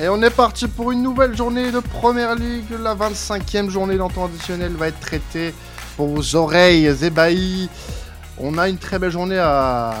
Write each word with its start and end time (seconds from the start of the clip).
Et 0.00 0.08
on 0.08 0.22
est 0.22 0.34
parti 0.34 0.66
pour 0.66 0.92
une 0.92 1.02
nouvelle 1.02 1.36
journée 1.36 1.70
de 1.70 1.78
Première 1.78 2.34
Ligue. 2.34 2.70
La 2.82 2.94
25e 2.94 3.68
journée 3.68 3.98
dans 3.98 4.08
temps 4.08 4.24
additionnel 4.24 4.72
va 4.72 4.88
être 4.88 4.98
traitée 4.98 5.52
pour 5.94 6.08
vos 6.08 6.36
oreilles 6.36 6.86
ébahies. 7.04 7.68
On 8.38 8.56
a 8.56 8.70
une 8.70 8.78
très 8.78 8.98
belle 8.98 9.10
journée 9.10 9.36
à, 9.36 9.94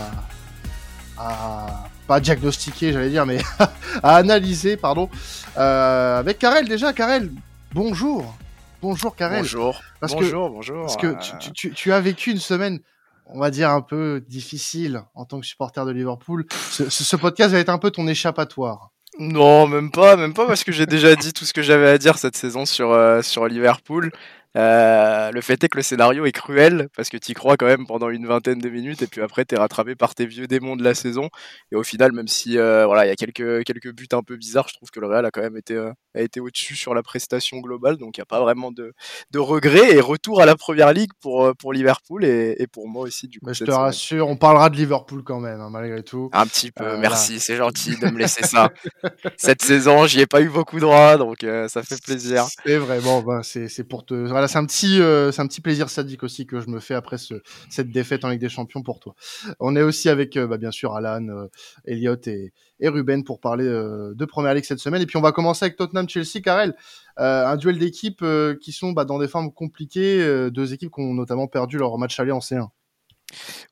à 1.18 1.84
pas 2.06 2.18
diagnostiquer, 2.18 2.94
j'allais 2.94 3.10
dire, 3.10 3.26
mais 3.26 3.40
à 4.02 4.16
analyser, 4.16 4.78
pardon. 4.78 5.10
Euh, 5.58 6.18
avec 6.18 6.38
Karel 6.38 6.66
déjà. 6.66 6.94
Karel, 6.94 7.30
bonjour. 7.74 8.34
Bonjour 8.80 9.14
Karel. 9.14 9.42
Bonjour. 9.42 9.82
Parce 10.00 10.14
bonjour, 10.14 10.48
bonjour. 10.48 10.86
Parce 10.86 10.96
que 10.96 11.14
tu, 11.40 11.52
tu, 11.52 11.72
tu, 11.74 11.92
as 11.92 12.00
vécu 12.00 12.30
une 12.30 12.38
semaine, 12.38 12.80
on 13.26 13.38
va 13.38 13.50
dire, 13.50 13.68
un 13.68 13.82
peu 13.82 14.24
difficile 14.26 15.02
en 15.14 15.26
tant 15.26 15.40
que 15.40 15.46
supporter 15.46 15.84
de 15.84 15.90
Liverpool. 15.90 16.46
Ce, 16.70 16.88
ce 16.88 17.16
podcast 17.16 17.52
va 17.52 17.58
être 17.58 17.68
un 17.68 17.76
peu 17.76 17.90
ton 17.90 18.08
échappatoire. 18.08 18.89
Non, 19.20 19.66
même 19.66 19.90
pas, 19.90 20.16
même 20.16 20.32
pas, 20.32 20.46
parce 20.46 20.64
que 20.64 20.72
j'ai 20.72 20.86
déjà 20.86 21.14
dit 21.14 21.34
tout 21.34 21.44
ce 21.44 21.52
que 21.52 21.60
j'avais 21.60 21.90
à 21.90 21.98
dire 21.98 22.16
cette 22.16 22.36
saison 22.36 22.64
sur, 22.64 22.90
euh, 22.92 23.20
sur 23.20 23.46
Liverpool. 23.46 24.10
Euh, 24.56 25.30
le 25.30 25.40
fait 25.42 25.62
est 25.62 25.68
que 25.68 25.76
le 25.76 25.82
scénario 25.82 26.26
est 26.26 26.32
cruel 26.32 26.88
parce 26.96 27.08
que 27.08 27.16
tu 27.16 27.34
crois 27.34 27.56
quand 27.56 27.66
même 27.66 27.86
pendant 27.86 28.08
une 28.10 28.26
vingtaine 28.26 28.58
de 28.58 28.68
minutes 28.68 29.00
et 29.00 29.06
puis 29.06 29.20
après 29.20 29.44
tu 29.44 29.54
es 29.54 29.58
rattrapé 29.58 29.94
par 29.94 30.16
tes 30.16 30.26
vieux 30.26 30.48
démons 30.48 30.74
de 30.74 30.82
la 30.82 30.94
saison 30.94 31.28
et 31.70 31.76
au 31.76 31.84
final 31.84 32.10
même 32.10 32.26
si 32.26 32.58
euh, 32.58 32.84
voilà 32.84 33.06
il 33.06 33.08
y 33.10 33.12
a 33.12 33.14
quelques 33.14 33.62
quelques 33.62 33.94
buts 33.94 34.08
un 34.12 34.22
peu 34.22 34.36
bizarres 34.36 34.66
je 34.66 34.74
trouve 34.74 34.90
que 34.90 34.98
le 34.98 35.06
Real 35.06 35.24
a 35.24 35.30
quand 35.30 35.40
même 35.40 35.56
été 35.56 35.74
euh, 35.74 35.92
a 36.16 36.20
été 36.22 36.40
au-dessus 36.40 36.74
sur 36.74 36.94
la 36.94 37.04
prestation 37.04 37.58
globale 37.58 37.96
donc 37.96 38.16
il 38.16 38.20
y 38.20 38.22
a 38.22 38.26
pas 38.26 38.40
vraiment 38.40 38.72
de 38.72 38.92
de 39.30 39.38
regrets 39.38 39.94
et 39.94 40.00
retour 40.00 40.40
à 40.40 40.46
la 40.46 40.56
première 40.56 40.92
ligue 40.92 41.12
pour 41.20 41.52
pour 41.56 41.72
Liverpool 41.72 42.24
et, 42.24 42.56
et 42.58 42.66
pour 42.66 42.88
moi 42.88 43.02
aussi 43.02 43.28
du 43.28 43.38
coup. 43.38 43.46
Mais 43.46 43.54
je 43.54 43.60
te 43.60 43.70
semaine. 43.70 43.80
rassure 43.80 44.26
on 44.26 44.36
parlera 44.36 44.68
de 44.68 44.76
Liverpool 44.76 45.22
quand 45.22 45.38
même 45.38 45.60
hein, 45.60 45.70
malgré 45.70 46.02
tout. 46.02 46.28
Un 46.32 46.46
petit 46.46 46.72
peu 46.72 46.96
merci 46.96 47.38
c'est 47.38 47.56
gentil 47.56 47.96
de 48.00 48.06
me 48.06 48.18
laisser 48.18 48.42
ça. 48.42 48.70
Cette 49.36 49.62
saison 49.62 50.06
j'y 50.06 50.22
ai 50.22 50.26
pas 50.26 50.40
eu 50.40 50.48
beaucoup 50.48 50.80
droit 50.80 51.18
donc 51.18 51.46
ça 51.68 51.84
fait 51.84 52.02
plaisir. 52.02 52.46
C'est 52.66 52.78
vraiment 52.78 53.22
ben, 53.22 53.44
c'est 53.44 53.68
c'est 53.68 53.84
pour 53.84 54.04
te 54.04 54.26
voilà 54.40 54.48
c'est 54.48 54.56
un 54.56 54.64
petit 54.64 55.02
euh, 55.02 55.30
c'est 55.32 55.42
un 55.42 55.46
petit 55.46 55.60
plaisir 55.60 55.90
sadique 55.90 56.22
aussi 56.22 56.46
que 56.46 56.60
je 56.60 56.70
me 56.70 56.80
fais 56.80 56.94
après 56.94 57.18
ce, 57.18 57.34
cette 57.68 57.90
défaite 57.90 58.24
en 58.24 58.30
Ligue 58.30 58.40
des 58.40 58.48
Champions 58.48 58.82
pour 58.82 58.98
toi. 58.98 59.14
On 59.58 59.76
est 59.76 59.82
aussi 59.82 60.08
avec 60.08 60.34
euh, 60.38 60.46
bah, 60.46 60.56
bien 60.56 60.70
sûr 60.70 60.96
Alan, 60.96 61.28
euh, 61.28 61.46
Elliot 61.84 62.16
et, 62.26 62.50
Ruben 62.82 63.22
pour 63.22 63.38
parler 63.38 63.66
de 63.66 64.24
Première 64.24 64.54
Ligue 64.54 64.64
cette 64.64 64.78
semaine. 64.78 65.02
Et 65.02 65.06
puis 65.06 65.18
on 65.18 65.20
va 65.20 65.32
commencer 65.32 65.66
avec 65.66 65.76
Tottenham 65.76 66.08
Chelsea. 66.08 66.40
Karel, 66.42 66.74
un 67.18 67.56
duel 67.56 67.78
d'équipes 67.78 68.24
qui 68.62 68.72
sont 68.72 68.92
bah, 68.92 69.04
dans 69.04 69.18
des 69.18 69.28
formes 69.28 69.52
compliquées, 69.52 70.48
deux 70.50 70.72
équipes 70.72 70.90
qui 70.90 71.02
ont 71.02 71.12
notamment 71.12 71.46
perdu 71.46 71.76
leur 71.76 71.98
match 71.98 72.18
aller 72.18 72.32
en 72.32 72.38
C1. 72.38 72.68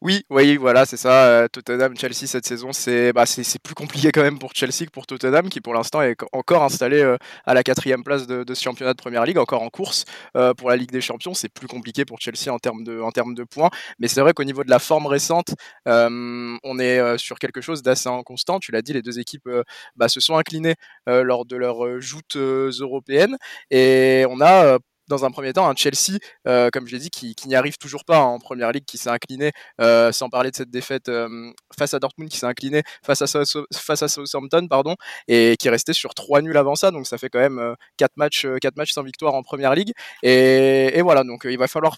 Oui, 0.00 0.24
oui, 0.30 0.56
voilà, 0.56 0.86
c'est 0.86 0.96
ça. 0.96 1.26
Euh, 1.26 1.48
Tottenham, 1.48 1.96
Chelsea 1.96 2.26
cette 2.26 2.46
saison, 2.46 2.72
c'est 2.72 3.12
bah, 3.12 3.26
c'est 3.26 3.60
plus 3.62 3.74
compliqué 3.74 4.10
quand 4.12 4.22
même 4.22 4.38
pour 4.38 4.52
Chelsea 4.54 4.86
que 4.86 4.90
pour 4.90 5.06
Tottenham, 5.06 5.48
qui 5.48 5.60
pour 5.60 5.74
l'instant 5.74 6.02
est 6.02 6.16
encore 6.32 6.62
installé 6.62 7.00
euh, 7.02 7.16
à 7.46 7.54
la 7.54 7.62
quatrième 7.62 8.04
place 8.04 8.26
de, 8.26 8.44
ce 8.54 8.62
championnat 8.62 8.92
de 8.94 8.98
Première 8.98 9.24
Ligue, 9.24 9.38
encore 9.38 9.62
en 9.62 9.70
course 9.70 10.04
euh, 10.36 10.54
pour 10.54 10.70
la 10.70 10.76
Ligue 10.76 10.90
des 10.90 11.00
Champions. 11.00 11.34
C'est 11.34 11.48
plus 11.48 11.66
compliqué 11.66 12.04
pour 12.04 12.20
Chelsea 12.20 12.52
en 12.52 12.58
termes 12.58 12.84
de, 12.84 13.00
en 13.00 13.10
termes 13.10 13.34
de 13.34 13.44
points, 13.44 13.70
mais 13.98 14.08
c'est 14.08 14.20
vrai 14.20 14.32
qu'au 14.32 14.44
niveau 14.44 14.64
de 14.64 14.70
la 14.70 14.78
forme 14.78 15.06
récente, 15.06 15.54
on 15.86 16.78
est 16.78 17.18
sur 17.18 17.38
quelque 17.38 17.60
chose 17.60 17.82
d'assez 17.82 18.08
inconstant. 18.08 18.58
Tu 18.60 18.72
l'as 18.72 18.82
dit, 18.82 18.92
les 18.92 19.02
deux 19.02 19.18
équipes 19.18 19.48
bah, 19.96 20.08
se 20.08 20.20
sont 20.20 20.36
inclinées 20.36 20.74
lors 21.06 21.44
de 21.44 21.56
leurs 21.56 22.00
joutes 22.00 22.36
européennes, 22.36 23.36
et 23.70 24.24
on 24.28 24.40
a 24.40 24.78
dans 25.08 25.24
un 25.24 25.30
premier 25.30 25.52
temps 25.52 25.68
un 25.68 25.74
Chelsea, 25.74 26.18
euh, 26.46 26.70
comme 26.70 26.86
je 26.86 26.92
l'ai 26.92 26.98
dit, 26.98 27.10
qui, 27.10 27.34
n'y 27.46 27.54
arrive 27.54 27.78
toujours 27.78 28.04
pas 28.04 28.20
en 28.20 28.38
première 28.38 28.72
ligue, 28.72 28.84
qui 28.84 28.98
s'est 28.98 29.10
incliné, 29.10 29.52
euh, 29.80 30.12
sans 30.12 30.28
parler 30.28 30.50
de 30.50 30.56
cette 30.56 30.70
défaite 30.70 31.08
euh, 31.08 31.50
face 31.76 31.94
à 31.94 31.98
Dortmund, 31.98 32.30
qui 32.30 32.38
s'est 32.38 32.46
incliné 32.46 32.82
face 33.04 33.22
à, 33.22 33.26
face 33.74 34.02
à 34.02 34.08
Southampton, 34.08 34.66
pardon, 34.68 34.96
et 35.28 35.56
qui 35.58 35.68
est 35.68 35.70
resté 35.70 35.92
sur 35.92 36.14
trois 36.14 36.42
nuls 36.42 36.56
avant 36.56 36.74
ça. 36.74 36.90
Donc 36.90 37.06
ça 37.06 37.18
fait 37.18 37.30
quand 37.30 37.38
même 37.38 37.74
quatre 37.96 38.16
matchs, 38.16 38.46
quatre 38.60 38.76
matchs 38.76 38.92
sans 38.92 39.02
victoire 39.02 39.34
en 39.34 39.42
première 39.42 39.74
ligue. 39.74 39.92
Et 40.22 41.00
voilà, 41.02 41.24
donc 41.24 41.42
il 41.44 41.58
va 41.58 41.68
falloir 41.68 41.96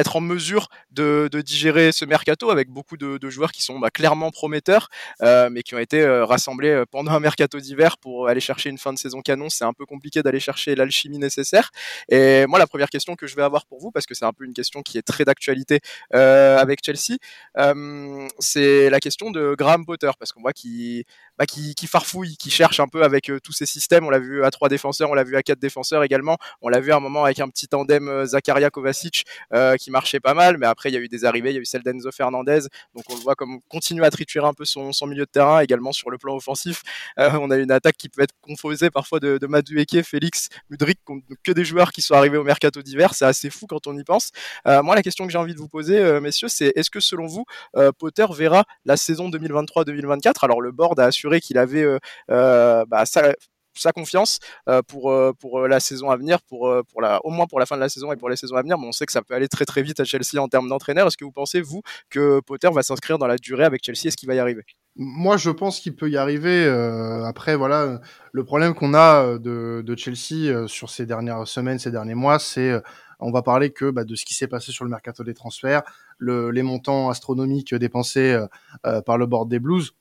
être 0.00 0.16
en 0.16 0.20
mesure 0.20 0.68
de, 0.90 1.28
digérer 1.44 1.92
ce 1.92 2.04
mercato 2.04 2.50
avec 2.50 2.68
beaucoup 2.68 2.96
de, 2.96 3.30
joueurs 3.30 3.52
qui 3.52 3.62
sont 3.62 3.78
bah, 3.78 3.90
clairement 3.90 4.30
prometteurs, 4.30 4.88
euh, 5.22 5.48
mais 5.50 5.62
qui 5.62 5.74
ont 5.74 5.78
été 5.78 6.00
euh, 6.00 6.24
rassemblés 6.24 6.70
euh, 6.70 6.84
pendant 6.90 7.12
un 7.12 7.20
mercato 7.20 7.60
d'hiver 7.60 7.98
pour 7.98 8.28
aller 8.28 8.40
chercher 8.40 8.70
une 8.70 8.78
fin 8.78 8.92
de 8.92 8.98
saison 8.98 9.20
canon. 9.20 9.48
C'est 9.48 9.64
un 9.64 9.72
peu 9.72 9.86
compliqué 9.86 10.22
d'aller 10.22 10.40
chercher 10.40 10.74
l'alchimie 10.74 11.18
nécessaire. 11.18 11.70
Et 12.08 12.46
moi, 12.46 12.58
la 12.58 12.66
première 12.66 12.88
question 12.88 13.14
que 13.14 13.26
je 13.26 13.36
vais 13.36 13.42
avoir 13.42 13.66
pour 13.66 13.80
vous, 13.80 13.90
parce 13.90 14.06
que 14.06 14.14
c'est 14.14 14.24
un 14.24 14.32
peu 14.32 14.44
une 14.44 14.54
question 14.54 14.82
qui 14.82 14.98
est 14.98 15.02
très 15.02 15.24
d'actualité 15.24 15.80
avec 16.10 16.80
Chelsea, 16.84 17.18
c'est 18.38 18.90
la 18.90 19.00
question 19.00 19.30
de 19.30 19.54
Graham 19.56 19.84
Potter, 19.84 20.10
parce 20.18 20.32
qu'on 20.32 20.40
voit 20.40 20.52
qu'il 20.52 21.04
bah, 21.40 21.46
qui, 21.46 21.86
farfouille, 21.86 22.36
qui 22.36 22.50
cherche 22.50 22.80
un 22.80 22.86
peu 22.86 23.02
avec 23.02 23.32
tous 23.42 23.52
ces 23.52 23.66
systèmes. 23.66 24.06
On 24.06 24.10
l'a 24.10 24.18
vu 24.18 24.44
à 24.44 24.50
trois 24.50 24.68
défenseurs, 24.68 25.10
on 25.10 25.14
l'a 25.14 25.24
vu 25.24 25.36
à 25.36 25.42
quatre 25.42 25.58
défenseurs 25.58 26.04
également. 26.04 26.36
On 26.60 26.68
l'a 26.68 26.80
vu 26.80 26.92
à 26.92 26.96
un 26.96 27.00
moment 27.00 27.24
avec 27.24 27.40
un 27.40 27.48
petit 27.48 27.66
tandem 27.66 28.26
Zakaria 28.26 28.70
Kovacic 28.70 29.24
qui 29.78 29.90
marchait 29.90 30.20
pas 30.20 30.34
mal, 30.34 30.58
mais 30.58 30.66
après 30.66 30.90
il 30.90 30.94
y 30.94 30.96
a 30.96 31.00
eu 31.00 31.08
des 31.08 31.24
arrivées, 31.24 31.50
il 31.50 31.54
y 31.54 31.58
a 31.58 31.60
eu 31.60 31.64
celle 31.64 31.82
d'Enzo 31.82 32.10
Fernandez, 32.12 32.60
donc 32.94 33.04
on 33.08 33.14
le 33.14 33.20
voit 33.20 33.34
comme 33.34 33.60
continuer 33.68 34.04
à 34.04 34.10
triturer 34.10 34.46
un 34.46 34.52
peu 34.52 34.64
son, 34.64 34.92
milieu 35.06 35.24
de 35.24 35.30
terrain, 35.30 35.60
également 35.60 35.92
sur 35.92 36.10
le 36.10 36.18
plan 36.18 36.36
offensif. 36.36 36.82
Euh, 37.18 37.30
on 37.40 37.50
a 37.50 37.56
une 37.56 37.70
attaque 37.70 37.96
qui 37.96 38.08
peut 38.08 38.22
être 38.22 38.34
composée 38.40 38.90
parfois 38.90 39.20
de, 39.20 39.38
de 39.38 39.46
Madueke, 39.46 40.02
Félix, 40.02 40.48
Mudrik, 40.68 40.98
que 41.42 41.52
des 41.52 41.64
joueurs 41.64 41.92
qui 41.92 42.02
sont 42.02 42.14
arrivés 42.14 42.36
au 42.36 42.44
mercato 42.44 42.82
d'hiver, 42.82 43.14
c'est 43.14 43.24
assez 43.24 43.50
fou 43.50 43.66
quand 43.66 43.86
on 43.86 43.96
y 43.96 44.04
pense. 44.04 44.30
Euh, 44.66 44.82
moi 44.82 44.94
la 44.94 45.02
question 45.02 45.26
que 45.26 45.32
j'ai 45.32 45.38
envie 45.38 45.54
de 45.54 45.58
vous 45.58 45.68
poser, 45.68 45.98
euh, 45.98 46.20
messieurs, 46.20 46.48
c'est 46.48 46.72
est-ce 46.76 46.90
que 46.90 47.00
selon 47.00 47.26
vous, 47.26 47.44
euh, 47.76 47.92
Potter 47.92 48.26
verra 48.32 48.64
la 48.84 48.96
saison 48.96 49.30
2023-2024 49.30 50.44
Alors 50.44 50.60
le 50.60 50.72
board 50.72 50.98
a 51.00 51.04
assuré 51.04 51.29
qu'il 51.38 51.58
avait 51.58 51.86
euh, 52.30 52.84
bah, 52.86 53.06
ça, 53.06 53.32
sa 53.74 53.92
confiance 53.92 54.38
euh, 54.68 54.82
pour 54.82 55.10
euh, 55.10 55.32
pour 55.38 55.60
la 55.66 55.80
saison 55.80 56.10
à 56.10 56.16
venir, 56.16 56.40
pour 56.42 56.68
euh, 56.68 56.82
pour 56.90 57.00
la 57.00 57.24
au 57.24 57.30
moins 57.30 57.46
pour 57.46 57.60
la 57.60 57.66
fin 57.66 57.76
de 57.76 57.80
la 57.80 57.88
saison 57.88 58.12
et 58.12 58.16
pour 58.16 58.28
les 58.28 58.36
saisons 58.36 58.56
à 58.56 58.62
venir. 58.62 58.78
Mais 58.78 58.86
on 58.86 58.92
sait 58.92 59.06
que 59.06 59.12
ça 59.12 59.22
peut 59.22 59.34
aller 59.34 59.48
très 59.48 59.64
très 59.64 59.82
vite 59.82 60.00
à 60.00 60.04
Chelsea 60.04 60.40
en 60.40 60.48
termes 60.48 60.68
d'entraîneur. 60.68 61.06
Est-ce 61.06 61.16
que 61.16 61.24
vous 61.24 61.32
pensez 61.32 61.60
vous 61.60 61.82
que 62.10 62.40
Potter 62.40 62.68
va 62.72 62.82
s'inscrire 62.82 63.18
dans 63.18 63.26
la 63.26 63.36
durée 63.36 63.64
avec 63.64 63.84
Chelsea? 63.84 64.06
Est-ce 64.06 64.16
qu'il 64.16 64.28
va 64.28 64.34
y 64.34 64.38
arriver? 64.38 64.64
Moi, 64.96 65.36
je 65.36 65.50
pense 65.50 65.80
qu'il 65.80 65.94
peut 65.94 66.10
y 66.10 66.16
arriver. 66.16 66.64
Euh, 66.64 67.24
après, 67.24 67.56
voilà, 67.56 68.00
le 68.32 68.44
problème 68.44 68.74
qu'on 68.74 68.92
a 68.94 69.38
de, 69.38 69.82
de 69.84 69.96
Chelsea 69.96 70.50
euh, 70.50 70.66
sur 70.66 70.90
ces 70.90 71.06
dernières 71.06 71.46
semaines, 71.46 71.78
ces 71.78 71.90
derniers 71.90 72.14
mois, 72.14 72.38
c'est 72.38 72.70
euh, 72.70 72.80
on 73.20 73.30
va 73.30 73.42
parler 73.42 73.70
que 73.70 73.90
bah, 73.90 74.04
de 74.04 74.14
ce 74.14 74.24
qui 74.24 74.34
s'est 74.34 74.48
passé 74.48 74.72
sur 74.72 74.84
le 74.84 74.90
mercato 74.90 75.22
des 75.22 75.34
transferts, 75.34 75.82
le, 76.18 76.50
les 76.50 76.62
montants 76.62 77.10
astronomiques 77.10 77.74
dépensés 77.74 78.38
par 79.04 79.18
le 79.18 79.26
board 79.26 79.50
des 79.50 79.58
Blues. 79.58 79.92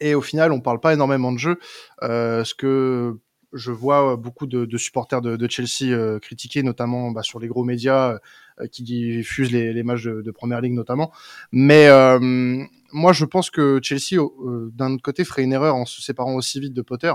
Et 0.00 0.14
au 0.14 0.22
final, 0.22 0.52
on 0.52 0.60
parle 0.60 0.80
pas 0.80 0.92
énormément 0.92 1.32
de 1.32 1.38
jeu, 1.38 1.58
euh, 2.02 2.44
ce 2.44 2.54
que 2.54 3.18
je 3.52 3.72
vois 3.72 4.16
beaucoup 4.16 4.46
de, 4.46 4.64
de 4.64 4.76
supporters 4.76 5.20
de, 5.20 5.36
de 5.36 5.50
Chelsea 5.50 5.92
euh, 5.92 6.18
critiquer, 6.18 6.62
notamment 6.62 7.10
bah, 7.10 7.22
sur 7.22 7.40
les 7.40 7.48
gros 7.48 7.64
médias 7.64 8.18
euh, 8.60 8.66
qui 8.68 8.82
diffusent 8.82 9.50
les, 9.52 9.72
les 9.72 9.82
matchs 9.82 10.04
de, 10.04 10.22
de, 10.22 10.30
première 10.30 10.60
ligue 10.60 10.74
notamment. 10.74 11.10
Mais 11.50 11.88
euh, 11.88 12.62
moi, 12.92 13.12
je 13.12 13.24
pense 13.24 13.50
que 13.50 13.80
Chelsea, 13.82 14.20
euh, 14.20 14.70
d'un 14.72 14.92
autre 14.92 15.02
côté, 15.02 15.24
ferait 15.24 15.42
une 15.42 15.52
erreur 15.52 15.74
en 15.74 15.84
se 15.84 16.00
séparant 16.00 16.34
aussi 16.34 16.60
vite 16.60 16.74
de 16.74 16.82
Potter. 16.82 17.12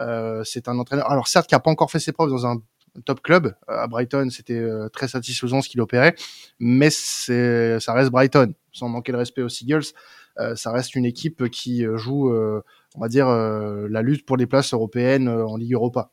Euh, 0.00 0.42
c'est 0.44 0.68
un 0.68 0.78
entraîneur, 0.78 1.10
alors 1.10 1.28
certes, 1.28 1.46
qui 1.46 1.54
a 1.54 1.60
pas 1.60 1.70
encore 1.70 1.90
fait 1.90 2.00
ses 2.00 2.12
preuves 2.12 2.30
dans 2.30 2.46
un 2.46 2.56
top 3.04 3.20
club 3.20 3.54
à 3.68 3.86
Brighton, 3.88 4.28
c'était 4.30 4.66
très 4.90 5.06
satisfaisant 5.06 5.60
ce 5.60 5.68
qu'il 5.68 5.82
opérait, 5.82 6.14
mais 6.58 6.88
ça 6.88 7.92
reste 7.92 8.10
Brighton, 8.10 8.54
sans 8.72 8.88
manquer 8.88 9.12
le 9.12 9.18
respect 9.18 9.42
aux 9.42 9.50
Seagulls. 9.50 9.92
Euh, 10.38 10.56
ça 10.56 10.72
reste 10.72 10.94
une 10.94 11.04
équipe 11.04 11.48
qui 11.48 11.84
euh, 11.84 11.96
joue, 11.96 12.30
euh, 12.30 12.62
on 12.94 13.00
va 13.00 13.08
dire, 13.08 13.28
la 13.28 14.02
lutte 14.02 14.26
pour 14.26 14.36
les 14.36 14.46
places 14.46 14.72
européennes 14.72 15.28
en 15.28 15.56
Ligue 15.56 15.74
Europa. 15.74 16.10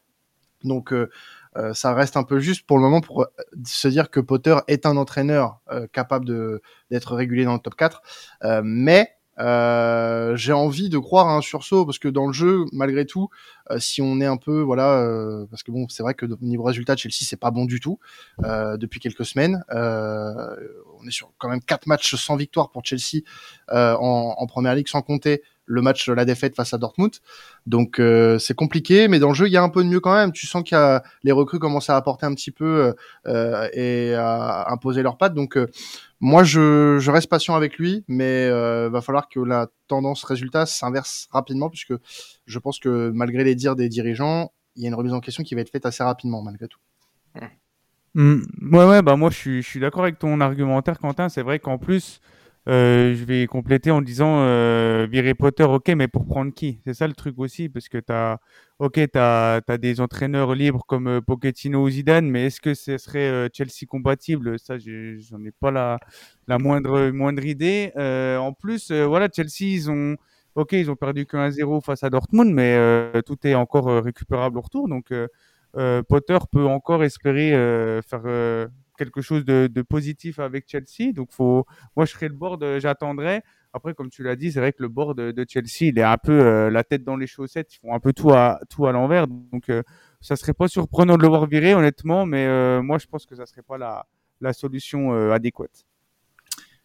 Donc 0.64 0.94
ça 1.74 1.94
reste 1.94 2.18
un 2.18 2.24
peu 2.24 2.40
juste 2.40 2.66
pour 2.66 2.78
le 2.78 2.84
moment 2.84 3.02
pour 3.02 3.28
se 3.66 3.88
dire 3.88 4.10
que 4.10 4.20
Potter 4.20 4.56
est 4.68 4.86
un 4.86 4.98
entraîneur 4.98 5.60
capable 5.92 6.60
d'être 6.90 7.16
régulé 7.16 7.46
dans 7.46 7.54
le 7.54 7.60
top 7.60 7.76
4, 7.76 8.02
mais 8.64 9.16
euh, 9.40 10.36
j'ai 10.36 10.54
envie 10.54 10.90
de 10.90 10.98
croire 10.98 11.28
à 11.28 11.36
un 11.36 11.42
sursaut 11.42 11.86
parce 11.86 12.00
que 12.00 12.08
dans 12.08 12.28
le 12.28 12.34
jeu, 12.34 12.66
malgré 12.72 13.06
tout, 13.06 13.30
euh, 13.72 13.80
si 13.80 14.02
on 14.02 14.20
est 14.22 14.26
un 14.26 14.38
peu, 14.38 14.62
voilà, 14.62 15.00
euh, 15.00 15.46
parce 15.50 15.64
que 15.64 15.72
bon, 15.72 15.88
c'est 15.90 16.04
vrai 16.04 16.14
que 16.14 16.26
au 16.26 16.38
niveau 16.42 16.64
résultat, 16.64 16.96
Chelsea 16.96 17.22
c'est 17.22 17.40
pas 17.40 17.52
bon 17.52 17.66
du 17.66 17.80
tout 17.80 18.00
depuis 18.40 19.00
quelques 19.00 19.26
semaines. 19.26 19.64
on 19.70 21.08
est 21.08 21.12
sur 21.12 21.32
quand 21.38 21.50
même 21.50 21.62
quatre 21.62 21.88
matchs 21.88 22.16
sans 22.16 22.36
victoire 22.36 22.72
pour 22.72 22.86
Chelsea 22.86 23.22
en, 23.72 24.36
en, 24.38 24.48
première 24.48 24.76
ligue, 24.76 24.88
sans 24.88 25.02
compter 25.02 25.42
le 25.74 25.82
match 25.82 26.08
la 26.08 26.26
défaite 26.26 26.56
face 26.56 26.74
à 26.74 26.78
Dortmund. 26.78 27.12
Donc 27.66 28.00
euh, 28.00 28.38
c'est 28.40 28.54
compliqué, 28.54 29.08
mais 29.08 29.20
dans 29.20 29.30
le 29.30 29.34
jeu 29.34 29.48
il 29.48 29.52
y 29.52 29.58
a 29.58 29.64
un 29.64 29.70
peu 29.70 29.84
de 29.84 29.90
mieux 29.90 30.00
quand 30.00 30.14
même. 30.14 30.32
Tu 30.32 30.48
sens 30.48 30.64
qu'il 30.64 30.78
y 30.78 30.80
a 30.80 31.04
les 31.24 31.32
recrues 31.32 31.60
commencent 31.60 31.90
à 31.90 31.98
apporter 31.98 32.26
un 32.26 32.34
petit 32.34 32.52
peu 32.52 32.94
euh, 33.28 33.70
et 33.74 34.14
à 34.14 34.72
imposer 34.72 35.02
leurs 35.02 35.18
pattes. 35.18 35.34
Donc 35.34 35.58
euh, 35.58 35.68
moi 36.20 36.44
je, 36.44 37.10
reste 37.10 37.30
patient 37.30 37.56
avec 37.56 37.78
lui, 37.78 38.04
mais 38.08 38.46
euh, 38.46 38.90
va 38.90 39.02
falloir 39.02 39.28
que 39.30 39.40
la 39.40 39.68
tendance 39.88 40.24
résultat 40.24 40.66
s'inverse 40.66 41.28
rapidement 41.32 41.70
puisque 41.70 41.94
je 42.46 42.60
pense 42.60 42.80
que 42.80 43.12
malgré 43.14 43.44
les 43.44 43.56
dires 43.56 43.76
des 43.76 43.90
dirigeants, 43.90 44.52
il 44.76 44.84
y 44.84 44.86
a 44.86 44.90
une 44.90 44.96
remise 44.96 45.14
en 45.14 45.20
question 45.20 45.44
qui 45.44 45.56
va 45.56 45.62
être 45.62 45.70
faite 45.70 45.86
assez 45.86 46.04
rapidement 46.04 46.42
malgré 46.42 46.68
tout. 46.68 46.80
Mmh. 48.16 48.42
Ouais 48.72 48.86
ouais 48.86 49.02
bah 49.02 49.16
moi 49.16 49.32
je 49.32 49.62
suis 49.62 49.80
d'accord 49.80 50.04
avec 50.04 50.20
ton 50.20 50.40
argumentaire 50.40 51.00
Quentin. 51.00 51.30
C'est 51.30 51.42
vrai 51.42 51.60
qu'en 51.60 51.78
plus 51.78 52.20
Euh, 52.70 53.14
je 53.14 53.26
vais 53.26 53.46
compléter 53.46 53.92
en 53.92 54.02
disant 54.02 54.38
euh, 54.40 55.06
Potter, 55.38 55.64
ok, 55.64 55.90
mais 55.90 56.08
pour 56.08 56.26
prendre 56.26 56.54
qui? 56.54 56.80
C'est 56.86 56.94
ça 56.94 57.08
le 57.08 57.14
truc 57.14 57.38
aussi, 57.38 57.68
parce 57.68 57.90
que 57.90 57.98
tu 57.98 58.12
as, 58.14 58.40
ok, 58.80 58.94
tu 58.94 59.20
as, 59.20 59.62
des 59.80 60.00
entraîneurs 60.00 60.56
libres 60.56 60.86
comme 60.88 61.08
euh, 61.08 61.22
Pochettino 61.22 61.84
ou 61.84 61.90
Zidane, 61.90 62.30
mais 62.30 62.46
est-ce 62.48 62.62
que 62.62 62.74
ce 62.74 62.98
serait 62.98 63.20
euh, 63.28 63.50
Chelsea 63.54 63.86
compatible? 63.88 64.58
Ça, 64.60 64.78
j'en 64.78 65.44
ai 65.44 65.52
pas 65.52 65.72
la, 65.72 66.00
moindre, 66.58 67.46
idée. 67.46 67.92
Euh, 67.98 68.38
en 68.38 68.54
plus, 68.54 68.92
voilà, 68.92 69.28
Chelsea, 69.34 69.74
ils 69.74 69.92
ont, 69.92 70.16
ok, 70.56 70.72
ils 70.74 70.90
ont 70.90 70.96
perdu 70.96 71.26
que 71.26 71.36
1-0 71.36 71.82
face 71.82 72.04
à 72.04 72.10
Dortmund, 72.10 72.54
mais 72.54 73.12
tout 73.26 73.38
est 73.46 73.56
encore 73.56 74.04
récupérable 74.04 74.58
au 74.58 74.62
retour, 74.62 74.88
donc 74.88 75.12
Potter 76.08 76.38
peut 76.52 76.66
encore 76.66 77.04
espérer 77.04 77.52
faire 78.08 78.70
quelque 78.98 79.22
chose 79.22 79.46
de, 79.46 79.82
positif 79.82 80.40
avec 80.40 80.66
Chelsea. 80.68 81.12
Donc, 81.14 81.32
faut, 81.32 81.66
moi, 81.96 82.06
je 82.06 82.12
serai 82.12 82.28
le 82.28 82.36
board, 82.36 82.64
euh, 82.64 82.80
j'attendrai. 82.80 83.42
Après, 83.74 83.94
comme 83.94 84.10
tu 84.10 84.24
l'as 84.24 84.36
dit, 84.36 84.52
c'est 84.52 84.60
vrai 84.60 84.72
que 84.72 84.82
le 84.82 84.88
board 84.88 85.18
de, 85.18 85.46
Chelsea, 85.48 85.90
il 85.92 85.98
est 85.98 86.04
un 86.04 86.18
peu 86.18 86.32
euh, 86.32 86.70
la 86.70 86.84
tête 86.84 87.04
dans 87.04 87.16
les 87.16 87.28
chaussettes. 87.28 87.74
Ils 87.76 87.80
font 87.80 87.94
un 87.94 88.00
peu 88.00 88.14
tout 88.14 88.32
à, 88.32 88.60
tout 88.70 88.86
à 88.86 88.92
l'envers. 88.92 89.28
Donc, 89.28 89.70
euh, 89.70 89.82
ça 90.22 90.36
serait 90.36 90.54
pas 90.54 90.68
surprenant 90.68 91.18
de 91.18 91.24
le 91.24 91.28
voir 91.28 91.48
virer, 91.48 91.74
honnêtement. 91.74 92.26
Mais 92.26 92.82
moi, 92.82 92.98
je 92.98 93.08
pense 93.08 93.26
que 93.26 93.36
ça 93.36 93.46
serait 93.46 93.64
pas 93.64 93.78
la, 93.78 94.54
solution 94.54 95.12
adéquate. 95.32 95.86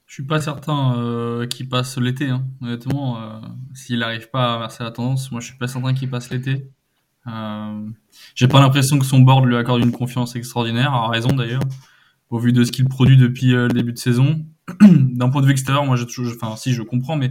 Je 0.07 0.15
suis 0.15 0.23
pas 0.25 0.41
certain 0.41 1.47
qu'il 1.51 1.69
passe 1.69 1.99
l'été. 1.99 2.31
Hein. 2.31 2.47
Honnêtement, 2.63 3.43
s'il 3.75 3.99
n'arrive 3.99 4.31
pas 4.31 4.55
à 4.55 4.57
inverser 4.57 4.83
la 4.83 4.91
tendance, 4.91 5.31
moi, 5.31 5.41
je 5.41 5.49
suis 5.49 5.59
pas 5.59 5.69
certain 5.69 5.95
qu'il 5.95 6.11
passe 6.11 6.31
l'été. 6.31 6.69
J'ai 8.35 8.49
pas 8.49 8.61
l'impression 8.61 8.99
que 8.99 9.05
son 9.05 9.21
board 9.21 9.45
lui 9.45 9.57
accorde 9.57 9.83
une 9.83 9.93
confiance 9.93 10.35
extraordinaire, 10.35 10.93
a 10.93 11.09
raison 11.09 11.29
d'ailleurs 11.29 11.63
au 12.31 12.39
vu 12.39 12.53
de 12.53 12.65
ce 12.65 12.73
qu'il 12.73 12.87
produit 12.87 13.17
depuis 13.17 13.55
euh, 13.55 13.69
le 13.69 13.75
début 13.75 13.93
de 13.93 13.99
saison. 13.99 14.45
D'un 14.81 15.29
point 15.29 15.41
de 15.41 15.47
vue 15.47 15.53
extérieur, 15.53 15.85
moi, 15.85 15.97
j'ai 15.97 16.07
toujours, 16.07 16.33
enfin, 16.35 16.57
si 16.57 16.73
je 16.73 16.83
comprends, 16.83 17.17
mais, 17.17 17.31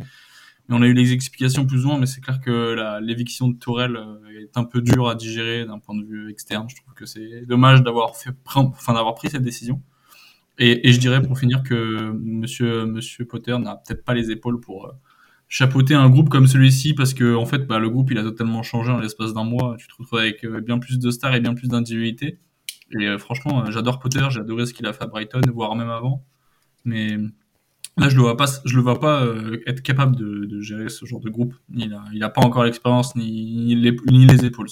on 0.70 0.82
a 0.82 0.88
eu 0.88 0.94
les 0.94 1.14
explications 1.14 1.66
plus 1.66 1.86
ou 1.86 1.90
moins, 1.90 1.98
mais 1.98 2.08
c'est 2.08 2.20
clair 2.20 2.42
que 2.42 3.00
l'éviction 3.00 3.48
de 3.48 3.58
Tourelle 3.58 3.96
euh, 3.96 4.42
est 4.42 4.58
un 4.58 4.66
peu 4.66 4.82
dure 4.82 5.08
à 5.08 5.16
digérer 5.16 5.66
d'un 5.66 5.80
point 5.80 5.96
de 5.96 6.04
vue 6.04 6.30
externe. 6.30 6.68
Je 6.70 6.76
trouve 6.76 6.94
que 6.94 7.06
c'est 7.06 7.46
dommage 7.46 7.84
d'avoir 7.84 8.18
fait, 8.18 8.32
enfin, 8.46 8.94
d'avoir 8.94 9.16
pris 9.16 9.30
cette 9.30 9.44
décision. 9.44 9.82
Et, 10.60 10.92
je 10.92 11.00
dirais 11.00 11.22
pour 11.22 11.40
finir 11.40 11.64
que 11.64 12.12
Monsieur 12.12 12.86
Monsieur 12.86 13.26
Potter 13.26 13.58
n'a 13.60 13.76
peut-être 13.76 14.04
pas 14.04 14.14
les 14.14 14.30
épaules 14.32 14.60
pour 14.60 14.88
euh, 14.88 14.92
chapeauter 15.48 15.94
un 15.94 16.10
groupe 16.10 16.28
comme 16.30 16.48
celui-ci 16.48 16.94
parce 16.96 17.14
que 17.14 17.36
en 17.36 17.46
fait, 17.46 17.60
bah, 17.60 17.80
le 17.80 17.90
groupe 17.90 18.12
il 18.12 18.18
a 18.18 18.24
totalement 18.24 18.64
changé 18.64 18.92
en 18.92 19.00
l'espace 19.00 19.34
d'un 19.34 19.46
mois. 19.46 19.76
Tu 19.80 19.88
te 19.88 19.94
retrouves 19.98 20.20
avec 20.20 20.46
bien 20.46 20.80
plus 20.80 21.00
de 21.00 21.12
stars 21.12 21.36
et 21.36 21.40
bien 21.40 21.54
plus 21.54 21.70
d'individualité. 21.70 22.40
Et 22.92 23.06
euh, 23.06 23.18
franchement, 23.18 23.64
euh, 23.64 23.72
j'adore 23.72 24.00
Potter, 24.00 24.26
j'ai 24.30 24.40
adoré 24.40 24.66
ce 24.66 24.74
qu'il 24.74 24.86
a 24.86 24.94
fait 24.94 25.04
à 25.04 25.08
Brighton, 25.08 25.42
voire 25.54 25.76
même 25.76 25.90
avant. 25.90 26.24
Mais 26.86 27.18
là, 27.98 28.10
je 28.10 28.16
le 28.16 28.22
vois 28.22 28.38
pas, 28.38 28.46
je 28.66 28.76
le 28.76 28.82
vois 28.82 29.00
pas 29.00 29.24
euh, 29.24 29.62
être 29.68 29.82
capable 29.82 30.16
de, 30.16 30.62
gérer 30.62 30.90
ce 30.90 31.06
genre 31.06 31.20
de 31.20 31.30
groupe. 31.30 31.54
Il 31.74 31.94
a, 31.94 32.04
il 32.14 32.24
a 32.24 32.30
pas 32.30 32.42
encore 32.42 32.64
l'expérience 32.64 33.16
ni, 33.16 33.76
les, 33.76 33.96
ni 34.10 34.26
les 34.26 34.46
épaules, 34.46 34.68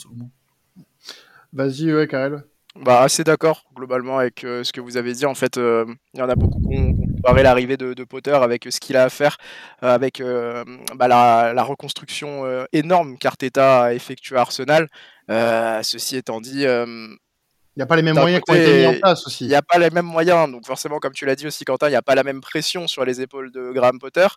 Vas-y, 1.53 1.93
ouais, 1.93 2.07
Karel. 2.07 2.43
Bah, 2.83 3.01
assez 3.01 3.23
d'accord 3.23 3.63
globalement 3.73 4.17
avec 4.17 4.41
ce 4.41 4.69
que 4.73 4.81
vous 4.81 4.97
avez 4.97 5.13
dit. 5.13 5.25
En 5.25 5.35
fait, 5.35 5.55
il 5.55 6.19
y 6.19 6.21
en 6.21 6.27
a 6.27 6.35
beaucoup 6.35 6.59
qui 6.59 6.77
ont 6.77 6.93
comparé 6.93 7.41
l'arrivée 7.41 7.77
de, 7.77 8.03
Potter 8.03 8.31
avec 8.33 8.67
ce 8.69 8.81
qu'il 8.81 8.97
a 8.97 9.03
à 9.03 9.09
faire, 9.09 9.37
avec 9.79 10.21
bah, 10.21 11.07
la, 11.07 11.53
la, 11.53 11.63
reconstruction 11.63 12.43
énorme 12.73 13.17
qu'Arteta 13.17 13.83
a 13.83 13.93
effectuée 13.93 14.35
à 14.35 14.41
Arsenal. 14.41 14.89
ceci 15.29 16.17
étant 16.17 16.41
dit, 16.41 16.65
il 17.75 17.79
n'y 17.79 17.83
a 17.83 17.87
pas 17.87 17.97
les 17.97 18.03
mêmes 18.03 18.15
moyens 18.15 18.41
qui 18.45 18.51
ont 18.53 18.55
été 18.55 18.79
mis 18.79 18.85
en 18.85 18.99
place 18.99 19.27
aussi. 19.27 19.43
Il 19.43 19.49
n'y 19.49 19.55
a 19.55 19.61
pas 19.61 19.77
les 19.77 19.89
mêmes 19.89 20.05
moyens. 20.05 20.49
Donc 20.49 20.65
forcément, 20.65 20.99
comme 20.99 21.11
tu 21.11 21.25
l'as 21.25 21.35
dit 21.35 21.45
aussi, 21.45 21.65
Quentin, 21.65 21.87
il 21.87 21.91
n'y 21.91 21.97
a 21.97 22.01
pas 22.01 22.15
la 22.15 22.23
même 22.23 22.39
pression 22.39 22.87
sur 22.87 23.03
les 23.03 23.19
épaules 23.19 23.51
de 23.51 23.71
Graham 23.73 23.99
Potter. 23.99 24.27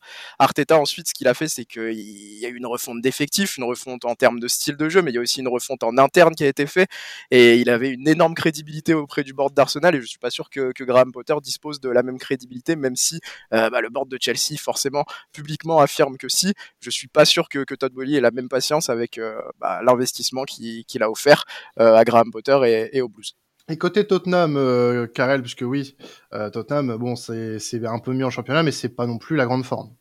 Arteta, 0.40 0.76
ensuite, 0.76 1.08
ce 1.08 1.14
qu'il 1.14 1.28
a 1.28 1.34
fait, 1.34 1.46
c'est 1.46 1.64
qu'il 1.64 1.92
y 1.92 2.44
a 2.44 2.48
eu 2.48 2.56
une 2.56 2.66
refonte 2.66 3.00
d'effectifs, 3.00 3.56
une 3.56 3.62
refonte 3.62 4.04
en 4.06 4.16
termes 4.16 4.40
de 4.40 4.48
style 4.48 4.76
de 4.76 4.88
jeu, 4.88 5.02
mais 5.02 5.12
il 5.12 5.14
y 5.14 5.18
a 5.18 5.20
aussi 5.20 5.38
une 5.38 5.46
refonte 5.46 5.84
en 5.84 5.98
interne 5.98 6.34
qui 6.34 6.42
a 6.42 6.48
été 6.48 6.66
faite. 6.66 6.88
Et 7.30 7.58
il 7.58 7.70
avait 7.70 7.90
une 7.90 8.08
énorme 8.08 8.34
crédibilité 8.34 8.92
auprès 8.92 9.22
du 9.22 9.34
board 9.34 9.54
d'Arsenal. 9.54 9.94
Et 9.94 9.98
je 9.98 10.02
ne 10.02 10.08
suis 10.08 10.18
pas 10.18 10.30
sûr 10.30 10.50
que, 10.50 10.72
Graham 10.80 11.12
Potter 11.12 11.34
dispose 11.40 11.80
de 11.80 11.90
la 11.90 12.02
même 12.02 12.18
crédibilité, 12.18 12.74
même 12.74 12.96
si 12.96 13.20
euh, 13.52 13.70
bah, 13.70 13.80
le 13.80 13.88
board 13.88 14.08
de 14.08 14.18
Chelsea, 14.20 14.58
forcément, 14.58 15.04
publiquement 15.32 15.78
affirme 15.78 16.16
que 16.16 16.28
si. 16.28 16.54
Je 16.80 16.88
ne 16.88 16.92
suis 16.92 17.08
pas 17.08 17.24
sûr 17.24 17.48
que, 17.48 17.64
Todd 17.74 17.92
Bowley 17.92 18.16
ait 18.16 18.20
la 18.20 18.32
même 18.32 18.48
patience 18.48 18.88
avec 18.88 19.18
euh, 19.18 19.40
bah, 19.60 19.80
l'investissement 19.84 20.42
qu'il 20.44 21.02
a 21.02 21.10
offert 21.10 21.44
euh, 21.78 21.94
à 21.94 22.02
Graham 22.02 22.32
Potter 22.32 22.58
et, 22.64 22.96
et 22.96 23.00
aux 23.00 23.08
Blues. 23.08 23.27
Et 23.70 23.76
côté 23.76 24.06
Tottenham, 24.06 24.56
euh, 24.56 25.06
Karel, 25.06 25.42
puisque 25.42 25.62
oui, 25.62 25.96
euh, 26.32 26.48
Tottenham, 26.48 26.96
bon, 26.96 27.16
c'est 27.16 27.58
un 27.84 27.98
peu 27.98 28.14
mieux 28.14 28.24
en 28.24 28.30
championnat, 28.30 28.62
mais 28.62 28.72
c'est 28.72 28.88
pas 28.88 29.06
non 29.06 29.18
plus 29.18 29.36
la 29.36 29.44
grande 29.44 29.64
forme. 29.64 29.94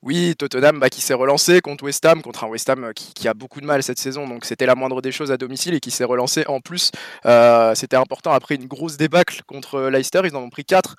Oui, 0.00 0.34
Tottenham 0.38 0.78
bah, 0.78 0.88
qui 0.88 1.02
s'est 1.02 1.12
relancé 1.12 1.60
contre 1.60 1.84
West 1.84 2.04
Ham, 2.06 2.22
contre 2.22 2.44
un 2.44 2.48
West 2.48 2.70
Ham 2.70 2.84
euh, 2.84 2.92
qui, 2.94 3.28
a 3.28 3.34
beaucoup 3.34 3.60
de 3.60 3.66
mal 3.66 3.82
cette 3.82 3.98
saison, 3.98 4.26
donc 4.26 4.46
c'était 4.46 4.64
la 4.64 4.74
moindre 4.74 5.02
des 5.02 5.12
choses 5.12 5.32
à 5.32 5.36
domicile 5.36 5.74
et 5.74 5.80
qui 5.80 5.90
s'est 5.90 6.04
relancé 6.04 6.44
en 6.46 6.60
plus. 6.60 6.90
Euh, 7.26 7.74
c'était 7.74 7.96
important 7.96 8.32
après 8.32 8.54
une 8.54 8.66
grosse 8.66 8.96
débâcle 8.96 9.42
contre 9.46 9.90
Leicester, 9.90 10.22
ils 10.24 10.34
en 10.34 10.42
ont 10.42 10.50
pris 10.50 10.64
4 10.64 10.96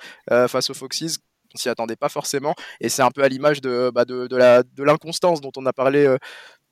face 0.48 0.70
aux 0.70 0.74
Foxes. 0.74 1.18
On 1.56 1.58
s'y 1.58 1.70
attendait 1.70 1.96
pas 1.96 2.10
forcément, 2.10 2.54
et 2.80 2.90
c'est 2.90 3.02
un 3.02 3.10
peu 3.10 3.24
à 3.24 3.28
l'image 3.28 3.60
de, 3.62 3.90
bah, 3.92 4.06
de, 4.06 4.28
de 4.28 4.84
l'inconstance 4.84 5.42
dont 5.42 5.52
on 5.58 5.66
a 5.66 5.74
parlé 5.74 6.16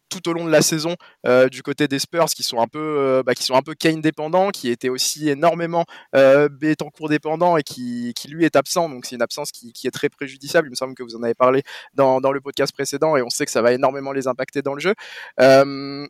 tout 0.10 0.30
au 0.30 0.34
long 0.34 0.46
de 0.46 0.52
la 0.52 0.62
saison 0.62 0.96
euh, 1.26 1.50
du 1.50 1.64
côté 1.64 1.88
des 1.88 2.00
Spurs 2.00 2.26
qui 2.26 2.44
sont 2.44 2.60
un 2.60 2.68
peu 2.68 2.80
euh, 2.80 3.24
bah, 3.24 3.36
qui 3.36 3.44
sont 3.44 3.56
un 3.56 3.62
peu 3.62 3.74
Kane 3.74 4.02
dépendants 4.02 4.50
qui 4.50 4.70
étaient 4.70 4.90
aussi 4.90 5.30
énormément 5.30 5.86
euh, 6.16 6.50
Betancourt 6.50 7.10
dépendants 7.10 7.58
et 7.58 7.64
qui, 7.64 8.14
qui, 8.16 8.28
lui 8.28 8.46
est 8.46 8.56
absent. 8.56 8.90
Donc 8.90 9.06
c'est 9.06 9.16
une 9.16 9.22
absence 9.22 9.52
qui, 9.52 9.74
qui, 9.74 9.88
est 9.88 9.92
très 9.92 10.10
préjudiciable. 10.10 10.68
Il 10.68 10.72
me 10.72 10.76
semble 10.76 10.96
que 10.96 11.04
vous 11.04 11.16
en 11.16 11.24
avez 11.24 11.36
parlé 11.36 11.64
dans, 11.94 12.22
dans, 12.22 12.32
le 12.32 12.42
podcast 12.42 12.74
précédent 12.74 13.16
et 13.18 13.22
on 13.22 13.30
sait 13.30 13.46
que 13.46 13.52
ça 13.52 13.62
va 13.62 13.74
énormément 13.74 14.12
les 14.12 14.28
impacter 14.28 14.62
dans 14.62 14.74
le 14.74 14.80
jeu. 14.80 14.94
Euh, 15.40 16.08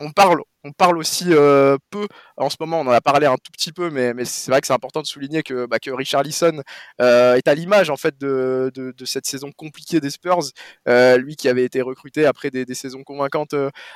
on 0.00 0.10
parle, 0.10 0.42
on 0.64 0.72
parle 0.72 0.98
aussi 0.98 1.26
euh, 1.28 1.76
peu 1.90 2.06
en 2.36 2.50
ce 2.50 2.56
moment. 2.60 2.80
On 2.80 2.86
en 2.86 2.92
a 2.92 3.00
parlé 3.00 3.26
un 3.26 3.36
tout 3.36 3.50
petit 3.52 3.72
peu, 3.72 3.90
mais, 3.90 4.12
c'est 4.24 4.50
vrai 4.50 4.60
que 4.60 4.66
c'est 4.66 4.72
important 4.72 5.00
de 5.00 5.06
souligner 5.06 5.42
que, 5.42 5.66
bah, 5.66 5.78
Richard 5.86 6.22
Lisson 6.22 6.62
euh, 7.00 7.34
est 7.34 7.48
à 7.48 7.54
l'image 7.54 7.90
en 7.90 7.96
fait 7.96 8.18
de, 8.18 8.70
cette 9.04 9.26
saison 9.26 9.50
compliquée 9.52 10.00
des 10.00 10.10
Spurs. 10.10 10.52
Euh, 10.88 11.16
lui 11.18 11.36
qui 11.36 11.48
avait 11.48 11.64
été 11.64 11.82
recruté 11.82 12.26
après 12.26 12.50
des, 12.50 12.74
saisons 12.74 13.02
convaincantes 13.04 13.54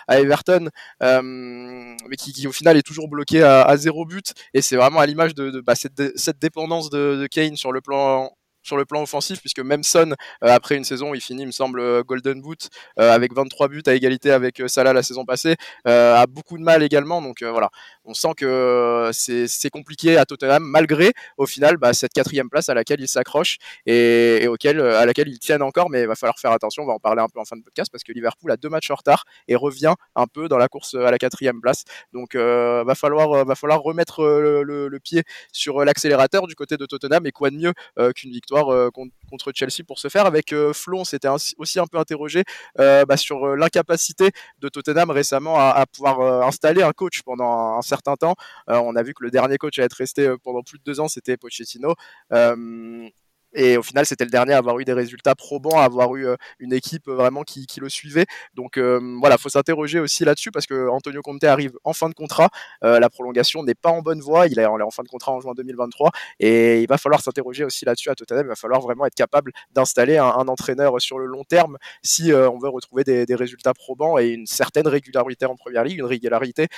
à 0.08 0.20
Everton, 0.20 0.68
mais 1.00 2.16
qui, 2.16 2.46
au 2.46 2.52
final 2.52 2.76
est 2.76 2.82
toujours 2.82 3.08
bloqué 3.08 3.42
à, 3.42 3.76
zéro 3.76 4.04
but. 4.04 4.32
Et 4.54 4.62
c'est 4.62 4.76
vraiment 4.76 5.00
à 5.00 5.06
l'image 5.06 5.34
de, 5.34 5.60
bah, 5.60 5.74
cette, 5.74 6.38
dépendance 6.40 6.90
de 6.90 7.26
Kane 7.30 7.56
sur 7.56 7.72
le 7.72 7.80
plan 7.80 8.30
sur 8.66 8.76
le 8.76 8.84
plan 8.84 9.02
offensif, 9.02 9.40
puisque 9.40 9.60
même 9.60 9.82
Son, 9.82 10.10
euh, 10.10 10.48
après 10.48 10.76
une 10.76 10.84
saison, 10.84 11.14
il 11.14 11.20
finit, 11.20 11.42
il 11.42 11.46
me 11.46 11.52
semble, 11.52 11.80
euh, 11.80 12.02
Golden 12.02 12.40
Boot 12.40 12.68
euh, 12.98 13.12
avec 13.12 13.32
23 13.32 13.68
buts 13.68 13.82
à 13.86 13.94
égalité 13.94 14.32
avec 14.32 14.62
Salah 14.66 14.92
la 14.92 15.02
saison 15.02 15.24
passée, 15.24 15.56
a 15.84 16.26
beaucoup 16.26 16.58
de 16.58 16.62
mal 16.62 16.82
également. 16.82 17.22
Donc 17.22 17.42
voilà, 17.42 17.70
on 18.06 18.14
sent 18.14 18.34
que 18.36 19.10
c'est 19.12 19.70
compliqué 19.70 20.16
à 20.16 20.24
Tottenham, 20.24 20.62
malgré 20.64 21.12
au 21.36 21.46
final 21.46 21.76
bah, 21.76 21.92
cette 21.92 22.12
quatrième 22.12 22.48
place 22.48 22.68
à 22.68 22.74
laquelle 22.74 23.00
il 23.00 23.08
s'accroche 23.08 23.58
et, 23.86 24.46
auquel, 24.48 24.80
à 24.80 25.04
laquelle 25.06 25.28
ils 25.28 25.38
tiennent 25.38 25.62
encore. 25.62 25.90
Mais 25.90 26.02
il 26.02 26.06
va 26.06 26.14
falloir 26.14 26.38
faire 26.38 26.52
attention, 26.52 26.84
on 26.84 26.86
va 26.86 26.94
en 26.94 26.98
parler 26.98 27.22
un 27.22 27.28
peu 27.28 27.40
en 27.40 27.44
fin 27.44 27.56
de 27.56 27.62
podcast, 27.62 27.90
parce 27.90 28.04
que 28.04 28.12
Liverpool 28.12 28.50
a 28.50 28.56
deux 28.56 28.68
matchs 28.68 28.90
en 28.90 28.94
retard 28.94 29.24
et 29.48 29.56
revient 29.56 29.94
un 30.14 30.26
peu 30.26 30.48
dans 30.48 30.58
la 30.58 30.68
course 30.68 30.94
à 30.94 31.10
la 31.10 31.18
quatrième 31.18 31.60
place. 31.60 31.84
Donc 32.12 32.36
va 32.36 32.94
falloir, 32.94 33.44
va 33.44 33.54
falloir 33.54 33.80
remettre 33.80 34.24
le, 34.24 34.98
pied 34.98 35.24
sur 35.52 35.84
l'accélérateur 35.84 36.46
du 36.46 36.54
côté 36.54 36.78
de 36.78 36.86
Tottenham 36.86 37.26
et 37.26 37.32
quoi 37.32 37.50
de 37.50 37.56
mieux 37.56 37.72
qu'une 38.14 38.30
victoire 38.30 38.56
euh, 38.72 38.90
contre 38.90 39.52
Chelsea 39.52 39.84
pour 39.86 39.98
se 39.98 40.08
faire. 40.08 40.24
Avec 40.26 40.52
euh, 40.52 40.72
Flo, 40.72 41.00
on 41.00 41.04
s'était 41.04 41.28
aussi 41.58 41.80
un 41.80 41.86
peu 41.86 41.98
interrogé 41.98 42.44
euh, 42.78 43.04
bah, 43.04 43.16
sur 43.16 43.56
l'incapacité 43.56 44.30
de 44.60 44.68
Tottenham 44.68 45.10
récemment 45.10 45.58
à, 45.58 45.84
pouvoir 45.86 46.46
installer 46.46 46.82
un 46.82 46.92
coach 46.92 47.22
pendant 47.22 47.76
un, 47.76 47.82
certain 47.82 47.95
temps. 48.02 48.36
on 48.68 48.96
a 48.96 49.02
vu 49.02 49.14
que 49.14 49.22
le 49.24 49.30
dernier 49.30 49.58
coach 49.58 49.78
à 49.78 49.84
être 49.84 49.94
resté 49.94 50.34
pendant 50.42 50.62
plus 50.62 50.78
de 50.78 50.84
deux 50.84 51.00
ans, 51.00 51.08
c'était 51.08 51.36
Pochettino. 51.36 51.94
Et 53.56 53.78
au 53.78 53.82
final, 53.82 54.04
c'était 54.04 54.24
le 54.24 54.30
dernier 54.30 54.52
à 54.52 54.58
avoir 54.58 54.78
eu 54.78 54.84
des 54.84 54.92
résultats 54.92 55.34
probants, 55.34 55.80
à 55.80 55.84
avoir 55.84 56.14
eu 56.14 56.26
euh, 56.26 56.36
une 56.58 56.74
équipe 56.74 57.08
euh, 57.08 57.14
vraiment 57.14 57.42
qui, 57.42 57.66
le 57.80 57.88
suivait. 57.88 58.26
Donc 58.54 58.76
euh, 58.76 59.00
voilà, 59.18 59.38
faut 59.38 59.48
s'interroger 59.48 59.98
aussi 59.98 60.24
là-dessus 60.26 60.50
parce 60.50 60.66
que 60.66 60.88
Antonio 60.88 61.22
Conte 61.22 61.44
arrive 61.44 61.72
en 61.84 61.94
fin 61.94 62.08
de 62.08 62.14
contrat. 62.14 62.48
la 62.82 63.08
prolongation 63.08 63.62
n'est 63.62 63.74
pas 63.74 63.90
en 63.90 64.02
bonne 64.02 64.20
voie. 64.20 64.46
Il 64.46 64.58
est 64.58 64.66
en 64.66 64.90
fin 64.90 65.02
de 65.02 65.08
contrat 65.08 65.32
en 65.32 65.40
juin 65.40 65.54
2023 65.54 66.10
et 66.38 66.82
il 66.82 66.88
va 66.88 66.98
falloir 66.98 67.22
s'interroger 67.22 67.64
aussi 67.64 67.84
là-dessus 67.84 68.10
à 68.10 68.14
Tottenham. 68.14 68.46
Il 68.46 68.48
va 68.48 68.56
falloir 68.56 68.80
vraiment 68.80 69.06
être 69.06 69.14
capable 69.14 69.52
d'installer 69.74 70.18
un, 70.18 70.48
entraîneur 70.48 71.00
sur 71.00 71.18
le 71.18 71.26
long 71.26 71.44
terme 71.44 71.78
si 72.02 72.32
on 72.32 72.58
veut 72.58 72.68
retrouver 72.68 73.04
des, 73.04 73.24
des, 73.24 73.34
résultats 73.34 73.74
probants 73.74 74.18
et 74.18 74.28
une 74.28 74.46
certaine 74.46 74.86
régularité 74.86 75.46
en 75.46 75.56
première 75.56 75.84
ligue, 75.84 75.98
une 75.98 76.04
régularité 76.04 76.68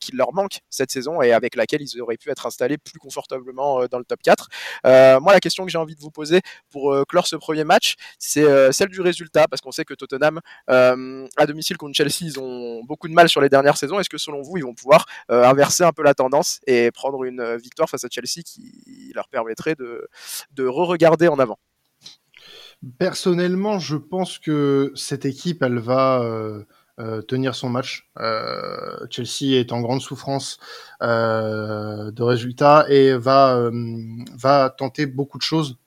qui 0.00 0.16
leur 0.16 0.32
manque 0.32 0.58
cette 0.68 0.90
saison 0.90 1.22
et 1.22 1.32
avec 1.32 1.54
laquelle 1.56 1.82
ils 1.82 2.00
auraient 2.00 2.16
pu 2.16 2.30
être 2.30 2.46
installés 2.46 2.78
plus 2.78 2.98
confortablement 2.98 3.86
dans 3.86 3.98
le 3.98 4.04
top 4.04 4.20
4. 4.22 4.48
moi, 5.20 5.32
la 5.32 5.40
question 5.40 5.64
que 5.64 5.70
j'ai 5.70 5.78
envie 5.78 5.94
de 5.94 6.00
vous 6.00 6.07
poser 6.10 6.40
pour 6.70 6.92
euh, 6.92 7.04
clore 7.04 7.26
ce 7.26 7.36
premier 7.36 7.64
match, 7.64 7.94
c'est 8.18 8.44
euh, 8.44 8.72
celle 8.72 8.88
du 8.88 9.00
résultat, 9.00 9.46
parce 9.48 9.60
qu'on 9.60 9.72
sait 9.72 9.84
que 9.84 9.94
Tottenham, 9.94 10.40
euh, 10.70 11.26
à 11.36 11.46
domicile 11.46 11.76
contre 11.76 11.94
Chelsea, 11.94 12.22
ils 12.22 12.38
ont 12.38 12.82
beaucoup 12.84 13.08
de 13.08 13.14
mal 13.14 13.28
sur 13.28 13.40
les 13.40 13.48
dernières 13.48 13.76
saisons. 13.76 13.98
Est-ce 14.00 14.08
que 14.08 14.18
selon 14.18 14.42
vous, 14.42 14.56
ils 14.56 14.64
vont 14.64 14.74
pouvoir 14.74 15.06
inverser 15.28 15.84
un 15.84 15.92
peu 15.92 16.02
la 16.02 16.14
tendance 16.14 16.60
et 16.66 16.90
prendre 16.90 17.24
une 17.24 17.56
victoire 17.56 17.88
face 17.88 18.04
à 18.04 18.08
Chelsea 18.10 18.42
qui 18.44 19.12
leur 19.14 19.28
permettrait 19.28 19.74
de, 19.74 20.08
de 20.52 20.66
re-regarder 20.66 21.28
en 21.28 21.38
avant? 21.38 21.58
Personnellement, 22.98 23.78
je 23.78 23.96
pense 23.96 24.38
que 24.38 24.92
cette 24.94 25.24
équipe, 25.24 25.62
elle 25.62 25.78
va 25.78 26.22
tenir 27.26 27.54
son 27.54 27.68
match. 27.68 28.10
Chelsea 29.10 29.58
est 29.58 29.72
en 29.72 29.80
grande 29.80 30.00
souffrance 30.00 30.58
de 31.00 32.22
résultats 32.22 32.86
et 32.88 33.14
va 33.14 33.70
va 34.36 34.70
tenter 34.70 35.06
beaucoup 35.06 35.38
de 35.38 35.42
choses, 35.42 35.78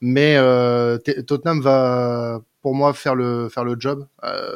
mais 0.00 0.36
euh, 0.36 0.98
Tottenham 1.26 1.60
va 1.60 2.40
pour 2.62 2.74
moi 2.74 2.92
faire 2.92 3.14
le 3.14 3.48
faire 3.48 3.64
le 3.64 3.76
job 3.78 4.06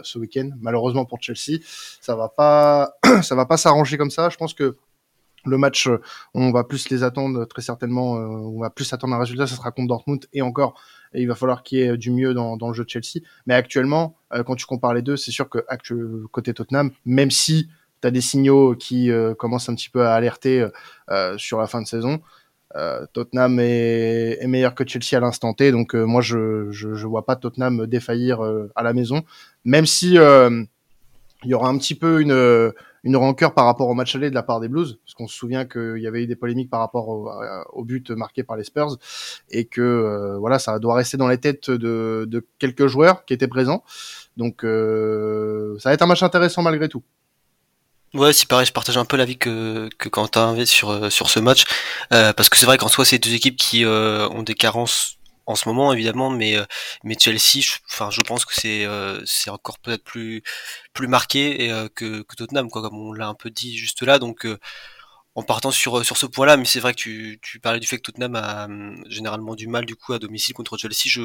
ce 0.02 0.18
week-end. 0.18 0.50
Malheureusement 0.60 1.04
pour 1.04 1.18
Chelsea, 1.20 1.60
ça 2.00 2.16
va 2.16 2.28
pas 2.28 2.94
ça 3.22 3.34
va 3.34 3.46
pas 3.46 3.56
s'arranger 3.56 3.96
comme 3.96 4.10
ça. 4.10 4.28
Je 4.28 4.36
pense 4.36 4.54
que 4.54 4.76
le 5.46 5.58
match, 5.58 5.90
on 6.32 6.52
va 6.52 6.64
plus 6.64 6.88
les 6.88 7.02
attendre 7.02 7.44
très 7.44 7.60
certainement. 7.60 8.12
on 8.12 8.60
va 8.60 8.70
plus 8.70 8.90
attendre 8.92 9.14
un 9.14 9.18
résultat, 9.18 9.46
ça 9.46 9.56
sera 9.56 9.70
contre 9.72 9.88
Dortmund 9.88 10.26
et 10.32 10.40
encore 10.40 10.80
et 11.14 11.22
il 11.22 11.28
va 11.28 11.34
falloir 11.34 11.62
qu'il 11.62 11.78
y 11.78 11.82
ait 11.82 11.96
du 11.96 12.10
mieux 12.10 12.34
dans, 12.34 12.56
dans 12.56 12.68
le 12.68 12.74
jeu 12.74 12.84
de 12.84 12.90
Chelsea. 12.90 13.24
Mais 13.46 13.54
actuellement, 13.54 14.16
euh, 14.32 14.42
quand 14.42 14.56
tu 14.56 14.66
compares 14.66 14.94
les 14.94 15.02
deux, 15.02 15.16
c'est 15.16 15.30
sûr 15.30 15.48
que 15.48 15.58
côté 16.30 16.52
Tottenham, 16.52 16.90
même 17.06 17.30
si 17.30 17.68
tu 18.02 18.08
as 18.08 18.10
des 18.10 18.20
signaux 18.20 18.74
qui 18.74 19.10
euh, 19.10 19.34
commencent 19.34 19.68
un 19.68 19.74
petit 19.74 19.88
peu 19.88 20.04
à 20.04 20.14
alerter 20.14 20.68
euh, 21.10 21.38
sur 21.38 21.58
la 21.58 21.66
fin 21.66 21.80
de 21.80 21.86
saison, 21.86 22.20
Tottenham 23.12 23.60
est, 23.60 24.38
est, 24.40 24.46
meilleur 24.46 24.74
que 24.74 24.86
Chelsea 24.86 25.16
à 25.16 25.20
l'instant 25.20 25.54
T. 25.54 25.70
Donc 25.70 25.94
moi, 25.94 26.20
je, 26.20 26.70
je, 26.70 26.94
je 26.94 27.06
vois 27.06 27.24
pas 27.24 27.36
Tottenham 27.36 27.86
défaillir 27.86 28.40
à 28.74 28.82
la 28.82 28.92
maison, 28.92 29.22
même 29.64 29.86
si 29.86 30.14
il 30.14 31.50
y 31.50 31.54
aura 31.54 31.68
un 31.68 31.78
petit 31.78 31.94
peu 31.94 32.20
une 32.20 32.72
une 33.04 33.16
rancœur 33.16 33.52
par 33.52 33.66
rapport 33.66 33.88
au 33.88 33.94
match 33.94 34.16
aller 34.16 34.30
de 34.30 34.34
la 34.34 34.42
part 34.42 34.60
des 34.60 34.68
Blues, 34.68 34.98
parce 35.04 35.14
qu'on 35.14 35.28
se 35.28 35.36
souvient 35.36 35.66
qu'il 35.66 35.98
y 35.98 36.06
avait 36.06 36.24
eu 36.24 36.26
des 36.26 36.36
polémiques 36.36 36.70
par 36.70 36.80
rapport 36.80 37.08
au, 37.08 37.84
but 37.84 38.10
marqué 38.10 38.42
par 38.42 38.56
les 38.56 38.64
Spurs, 38.64 38.96
et 39.50 39.66
que 39.66 39.82
euh, 39.82 40.38
voilà, 40.38 40.58
ça 40.58 40.78
doit 40.78 40.94
rester 40.94 41.18
dans 41.18 41.28
les 41.28 41.38
têtes 41.38 41.70
de, 41.70 42.24
de 42.26 42.46
quelques 42.58 42.86
joueurs 42.86 43.26
qui 43.26 43.34
étaient 43.34 43.46
présents. 43.46 43.84
Donc 44.38 44.64
euh, 44.64 45.78
ça 45.78 45.90
va 45.90 45.94
être 45.94 46.02
un 46.02 46.06
match 46.06 46.22
intéressant 46.22 46.62
malgré 46.62 46.88
tout. 46.88 47.02
Ouais, 48.14 48.32
c'est 48.32 48.46
pareil, 48.46 48.64
je 48.64 48.72
partage 48.72 48.96
un 48.96 49.04
peu 49.04 49.16
l'avis 49.16 49.36
que, 49.36 49.88
que 49.98 50.08
Quentin 50.08 50.64
sur, 50.66 50.90
euh, 50.90 51.10
sur 51.10 51.28
ce 51.30 51.40
match, 51.40 51.64
euh, 52.12 52.32
parce 52.32 52.48
que 52.48 52.56
c'est 52.56 52.64
vrai 52.66 52.78
qu'en 52.78 52.86
soi, 52.86 53.04
c'est 53.04 53.18
deux 53.18 53.34
équipes 53.34 53.56
qui 53.56 53.84
euh, 53.84 54.28
ont 54.28 54.44
des 54.44 54.54
carences 54.54 55.18
en 55.46 55.56
ce 55.56 55.68
moment 55.68 55.92
évidemment 55.92 56.30
mais 56.30 56.56
mais 57.02 57.16
Chelsea 57.20 57.60
je, 57.60 57.72
enfin 57.90 58.10
je 58.10 58.22
pense 58.22 58.46
que 58.46 58.54
c'est 59.26 59.50
encore 59.50 59.78
peut-être 59.78 60.02
plus 60.02 60.42
plus 60.94 61.06
marqué 61.06 61.58
que, 61.94 62.22
que 62.22 62.34
Tottenham 62.36 62.70
quoi 62.70 62.80
comme 62.80 62.96
on 62.98 63.12
l'a 63.12 63.28
un 63.28 63.34
peu 63.34 63.50
dit 63.50 63.76
juste 63.76 64.02
là. 64.02 64.18
Donc 64.18 64.46
en 65.34 65.42
partant 65.42 65.70
sur 65.70 66.04
sur 66.04 66.16
ce 66.16 66.26
point-là 66.26 66.56
mais 66.56 66.64
c'est 66.64 66.80
vrai 66.80 66.94
que 66.94 66.98
tu, 67.00 67.38
tu 67.42 67.60
parlais 67.60 67.80
du 67.80 67.86
fait 67.86 67.98
que 67.98 68.02
Tottenham 68.10 68.36
a 68.36 68.64
hum, 68.64 69.04
généralement 69.08 69.54
du 69.54 69.66
mal 69.68 69.84
du 69.84 69.96
coup 69.96 70.14
à 70.14 70.18
domicile 70.18 70.54
contre 70.54 70.78
Chelsea 70.78 71.08
je 71.08 71.22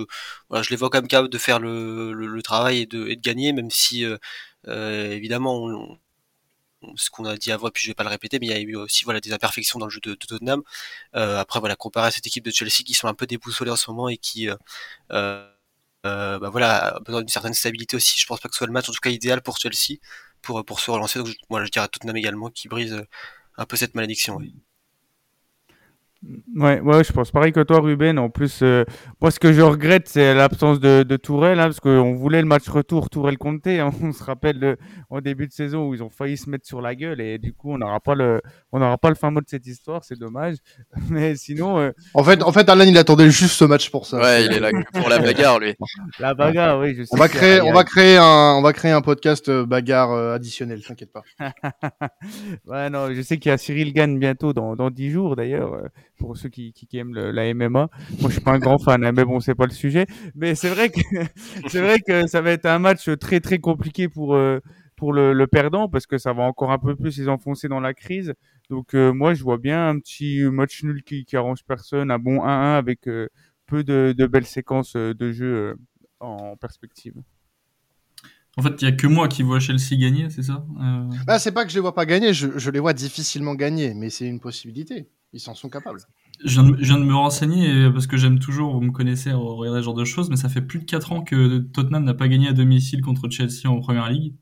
voilà 0.50 0.64
je 0.64 0.70
les 0.72 0.76
vois 0.76 0.90
quand 0.90 0.98
même 1.00 1.08
capable 1.08 1.30
de 1.30 1.38
faire 1.38 1.60
le, 1.60 2.12
le, 2.14 2.42
travail 2.42 2.80
et 2.82 2.86
de 2.88 3.08
et 3.08 3.16
de 3.16 3.22
gagner 3.22 3.54
même 3.54 3.72
si 3.72 4.06
évidemment 4.68 5.56
on, 5.64 5.98
ce 6.96 7.10
qu'on 7.10 7.26
a 7.26 7.36
dit 7.38 7.52
avant, 7.52 7.70
puis 7.70 7.84
je 7.84 7.90
vais 7.90 7.96
pas 7.96 8.04
le 8.04 8.10
répéter, 8.10 8.40
mais 8.40 8.48
il 8.48 8.50
y 8.52 8.54
a 8.54 8.60
eu 8.60 8.76
aussi 8.76 9.04
voilà 9.06 9.20
des 9.20 9.34
imperfections 9.34 9.80
dans 9.80 9.86
le 9.88 9.92
jeu 9.92 10.00
de, 10.02 10.16
Tottenham. 10.16 10.62
Euh, 11.16 11.38
après 11.40 11.60
voilà, 11.60 11.76
comparé 11.76 12.08
à 12.08 12.12
cette 12.12 12.28
équipe 12.28 12.46
de 12.46 12.52
Chelsea 12.52 12.84
qui 12.86 12.94
sont 12.94 13.08
un 13.08 13.14
peu 13.14 13.28
déboussolés 13.28 13.72
en 13.72 13.76
ce 13.76 13.90
moment 13.92 14.10
et 14.10 14.18
qui 14.18 14.50
euh, 14.50 14.56
euh, 15.12 15.50
euh 16.06 16.40
bah 16.40 16.50
voilà 16.50 16.96
a 16.96 17.00
besoin 17.02 17.22
d'une 17.22 17.30
certaine 17.30 17.54
stabilité 17.54 17.98
aussi. 17.98 18.20
Je 18.20 18.26
pense 18.28 18.40
pas 18.40 18.50
que 18.50 18.56
ce 18.56 18.60
soit 18.60 18.68
le 18.68 18.74
match 18.74 18.90
en 18.90 18.94
tout 18.94 19.00
cas 19.02 19.10
idéal 19.12 19.42
pour 19.42 19.58
Chelsea 19.58 20.00
pour 20.42 20.66
pour 20.66 20.80
se 20.80 20.92
relancer. 20.92 21.20
Donc 21.20 21.30
moi 21.50 21.64
je 21.66 21.70
dirais 21.72 21.86
à 21.86 21.88
Tottenham 21.90 22.18
également 22.18 22.50
qui 22.50 22.68
brise 22.70 23.04
un 23.58 23.66
peu 23.66 23.78
cette 23.78 23.96
malédiction. 23.96 24.40
Ouais, 26.54 26.82
ouais, 26.82 27.04
je 27.06 27.14
pense 27.14 27.32
pareil 27.32 27.54
que 27.54 27.62
toi, 27.62 27.80
Ruben. 27.80 28.20
En 28.20 28.30
plus, 28.30 28.60
euh, 28.62 28.84
moi, 29.22 29.32
ce 29.32 29.40
que 29.40 29.54
je 29.54 29.62
regrette, 29.62 30.10
c'est 30.10 30.34
l'absence 30.34 30.82
de, 30.82 31.04
de 31.04 31.16
Tourelle, 31.16 31.60
hein, 31.62 31.66
parce 31.66 31.80
qu'on 31.80 32.14
voulait 32.14 32.42
le 32.42 32.48
match 32.48 32.68
retour 32.68 33.10
Tourelle-Comté. 33.10 33.80
Hein, 33.80 33.92
on 34.04 34.12
se 34.12 34.22
rappelle 34.24 34.60
le, 34.60 34.78
en 35.10 35.22
début 35.22 35.48
de 35.48 35.54
saison 35.54 35.88
où 35.88 35.94
ils 35.94 36.04
ont 36.04 36.10
failli 36.10 36.36
se 36.36 36.50
mettre 36.50 36.68
sur 36.68 36.82
la 36.82 36.94
gueule, 36.94 37.22
et 37.22 37.38
du 37.38 37.54
coup, 37.54 37.72
on 37.72 37.78
n'aura 37.78 38.02
pas 38.02 38.16
le, 38.16 38.42
on 38.74 38.80
n'aura 38.80 38.98
pas 38.98 39.08
le 39.08 39.16
fin 39.16 39.32
mot 39.32 39.40
de 39.40 39.48
cette 39.48 39.66
histoire. 39.66 40.04
C'est 40.04 40.20
dommage. 40.20 40.58
Mais 41.10 41.38
sinon, 41.38 41.80
euh, 41.80 41.92
en 42.14 42.24
fait, 42.24 42.44
en 42.44 42.52
fait, 42.52 42.68
Alan, 42.68 42.84
il 42.84 42.98
attendait 42.98 43.30
juste 43.30 43.54
ce 43.54 43.64
match 43.64 43.90
pour 43.90 44.06
ça. 44.06 44.20
Ouais, 44.20 44.46
il 44.46 44.52
est 44.52 44.60
là 44.60 44.72
pour 44.94 45.08
la 45.08 45.20
bagarre, 45.20 45.60
lui. 45.60 45.74
La 46.20 46.34
bagarre, 46.34 46.80
oui. 46.80 46.96
Je 46.96 47.04
sais 47.04 47.10
on 47.14 47.18
va 47.18 47.30
créer, 47.30 47.62
on 47.62 47.72
va 47.72 47.84
créer 47.86 48.18
un, 48.18 48.56
on 48.58 48.62
va 48.62 48.74
créer 48.74 48.92
un 48.92 49.02
podcast 49.02 49.48
euh, 49.48 49.66
bagarre 49.66 50.12
additionnel. 50.34 50.84
T'inquiète 50.84 51.14
pas. 51.14 51.24
ouais, 52.66 52.90
non, 52.90 53.14
je 53.14 53.22
sais 53.22 53.38
qu'il 53.38 53.50
y 53.50 53.54
a 53.54 53.58
Cyril 53.58 53.94
Gann 53.94 54.20
bientôt 54.20 54.52
dans 54.52 54.76
dans 54.76 54.90
dix 54.90 55.12
jours 55.12 55.36
d'ailleurs 55.36 55.80
pour 56.20 56.38
ceux 56.38 56.50
qui, 56.50 56.74
qui, 56.74 56.86
qui 56.86 56.98
aiment 56.98 57.16
le, 57.16 57.32
la 57.32 57.52
MMA. 57.54 57.70
Moi, 57.70 57.90
je 58.26 58.28
suis 58.30 58.42
pas 58.42 58.52
un 58.52 58.60
grand 58.60 58.78
fan, 58.78 59.04
hein, 59.04 59.12
mais 59.12 59.26
bon, 59.26 59.40
c'est 59.40 59.56
pas 59.56 59.66
le 59.66 59.72
sujet. 59.72 60.06
Mais 60.36 60.54
c'est 60.54 60.70
vrai 60.70 60.90
que 60.90 61.00
c'est 61.68 61.82
vrai 61.82 62.00
que 62.00 62.28
ça 62.28 62.42
va 62.42 62.52
être 62.52 62.68
un 62.68 62.78
match 62.78 63.10
très 63.20 63.40
très 63.40 63.58
compliqué 63.58 64.08
pour 64.10 64.36
euh, 64.36 64.60
pour 64.96 65.14
le, 65.14 65.34
le, 65.34 65.48
perdant 65.48 65.88
parce 65.88 66.06
que 66.06 66.18
ça 66.18 66.34
va 66.34 66.44
encore 66.44 66.72
un 66.72 66.78
peu 66.78 66.96
plus 66.96 67.18
les 67.18 67.30
enfoncer 67.30 67.68
dans 67.70 67.80
la 67.80 67.94
crise. 67.94 68.34
Donc 68.70 68.94
euh, 68.94 69.12
moi, 69.12 69.34
je 69.34 69.44
vois 69.44 69.58
bien 69.58 69.90
un 69.90 69.98
petit 69.98 70.44
match 70.44 70.84
nul 70.84 71.02
qui, 71.04 71.26
qui 71.26 71.38
arrange 71.38 71.64
personne, 71.66 72.12
un 72.12 72.20
bon 72.20 72.44
1-1 72.44 72.78
avec 72.78 73.08
euh, 73.08 73.30
peu 73.66 73.84
de, 73.84 74.14
de, 74.16 74.28
belles 74.28 74.46
séquences 74.46 74.96
de 74.96 75.32
jeu 75.32 75.78
en 76.20 76.58
perspective. 76.58 77.16
En 78.58 78.62
fait, 78.62 78.82
il 78.82 78.88
n'y 78.88 78.94
a 78.94 78.96
que 78.96 79.08
moi 79.08 79.30
qui 79.30 79.42
vois 79.42 79.60
Chelsea 79.62 79.96
gagner, 79.98 80.30
c'est 80.30 80.44
ça 80.44 80.66
euh... 80.82 81.10
bah, 81.26 81.40
C'est 81.40 81.54
pas 81.54 81.64
que 81.64 81.70
je 81.70 81.76
les 81.76 81.82
vois 81.82 81.96
pas 81.96 82.06
gagner, 82.06 82.34
je, 82.34 82.58
je 82.58 82.72
les 82.72 82.80
vois 82.80 82.94
difficilement 82.94 83.56
gagner, 83.56 83.94
mais 83.94 84.10
c'est 84.10 84.28
une 84.28 84.42
possibilité. 84.42 85.08
Ils 85.34 85.40
s'en 85.40 85.54
sont 85.54 85.70
capables. 85.70 86.00
Je 86.44 86.62
viens, 86.62 86.64
de, 86.64 86.78
je 86.80 86.86
viens, 86.86 86.98
de, 86.98 87.04
me 87.04 87.14
renseigner 87.14 87.90
parce 87.92 88.08
que 88.08 88.18
j'aime 88.18 88.40
toujours, 88.40 88.74
vous 88.74 88.82
me 88.82 88.92
connaissez, 88.92 89.32
regarder 89.32 89.82
ce 89.82 89.86
genre 89.86 89.94
de 89.94 90.06
choses, 90.06 90.30
mais 90.30 90.38
ça 90.38 90.50
fait 90.50 90.62
plus 90.62 90.80
de 90.80 90.86
4 90.86 91.12
ans 91.12 91.22
que 91.22 91.60
Tottenham 91.60 92.04
n'a 92.04 92.14
pas 92.14 92.28
gagné 92.28 92.48
à 92.48 92.54
domicile 92.54 93.02
contre 93.02 93.30
Chelsea 93.30 93.70
en 93.70 93.80
Première 93.80 94.10
Ligue. 94.10 94.34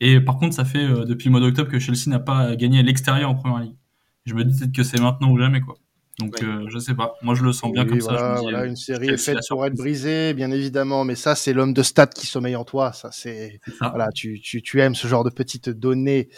Et 0.00 0.20
par 0.20 0.38
contre, 0.38 0.54
ça 0.54 0.64
fait 0.64 0.84
euh, 0.84 1.04
depuis 1.04 1.26
le 1.26 1.32
mois 1.32 1.40
d'octobre 1.40 1.70
que 1.70 1.78
Chelsea 1.78 2.08
n'a 2.08 2.20
pas 2.20 2.54
gagné 2.56 2.78
à 2.78 2.82
l'extérieur 2.82 3.30
en 3.30 3.34
Première 3.34 3.60
Ligue. 3.60 3.76
Je 4.26 4.34
me 4.34 4.44
dis 4.44 4.58
peut-être 4.58 4.74
que 4.74 4.82
c'est 4.82 5.00
maintenant 5.00 5.30
ou 5.30 5.38
jamais, 5.38 5.60
quoi. 5.60 5.76
Donc, 6.18 6.36
oui. 6.40 6.46
euh, 6.48 6.66
je 6.68 6.78
sais 6.78 6.94
pas. 6.94 7.14
Moi, 7.22 7.34
je 7.34 7.44
le 7.44 7.52
sens 7.52 7.72
bien 7.72 7.84
oui, 7.84 7.90
comme 7.90 7.98
voilà, 8.00 8.36
ça. 8.36 8.42
Je 8.42 8.62
dis, 8.62 8.68
une 8.68 8.76
série 8.76 9.08
est 9.08 9.16
faite 9.16 9.38
pour 9.48 9.64
être 9.64 9.74
brisée, 9.74 10.34
bien 10.34 10.50
évidemment, 10.50 11.04
mais 11.04 11.14
ça, 11.14 11.34
c'est 11.34 11.52
l'homme 11.52 11.72
de 11.72 11.82
stats 11.82 12.08
qui 12.08 12.26
sommeille 12.26 12.56
en 12.56 12.64
toi. 12.64 12.92
Ça, 12.92 13.10
c'est 13.12 13.60
voilà, 13.80 14.08
tu, 14.12 14.40
tu, 14.40 14.60
tu 14.60 14.80
aimes 14.80 14.96
ce 14.96 15.06
genre 15.06 15.24
de 15.24 15.30
petites 15.30 15.68
données. 15.68 16.28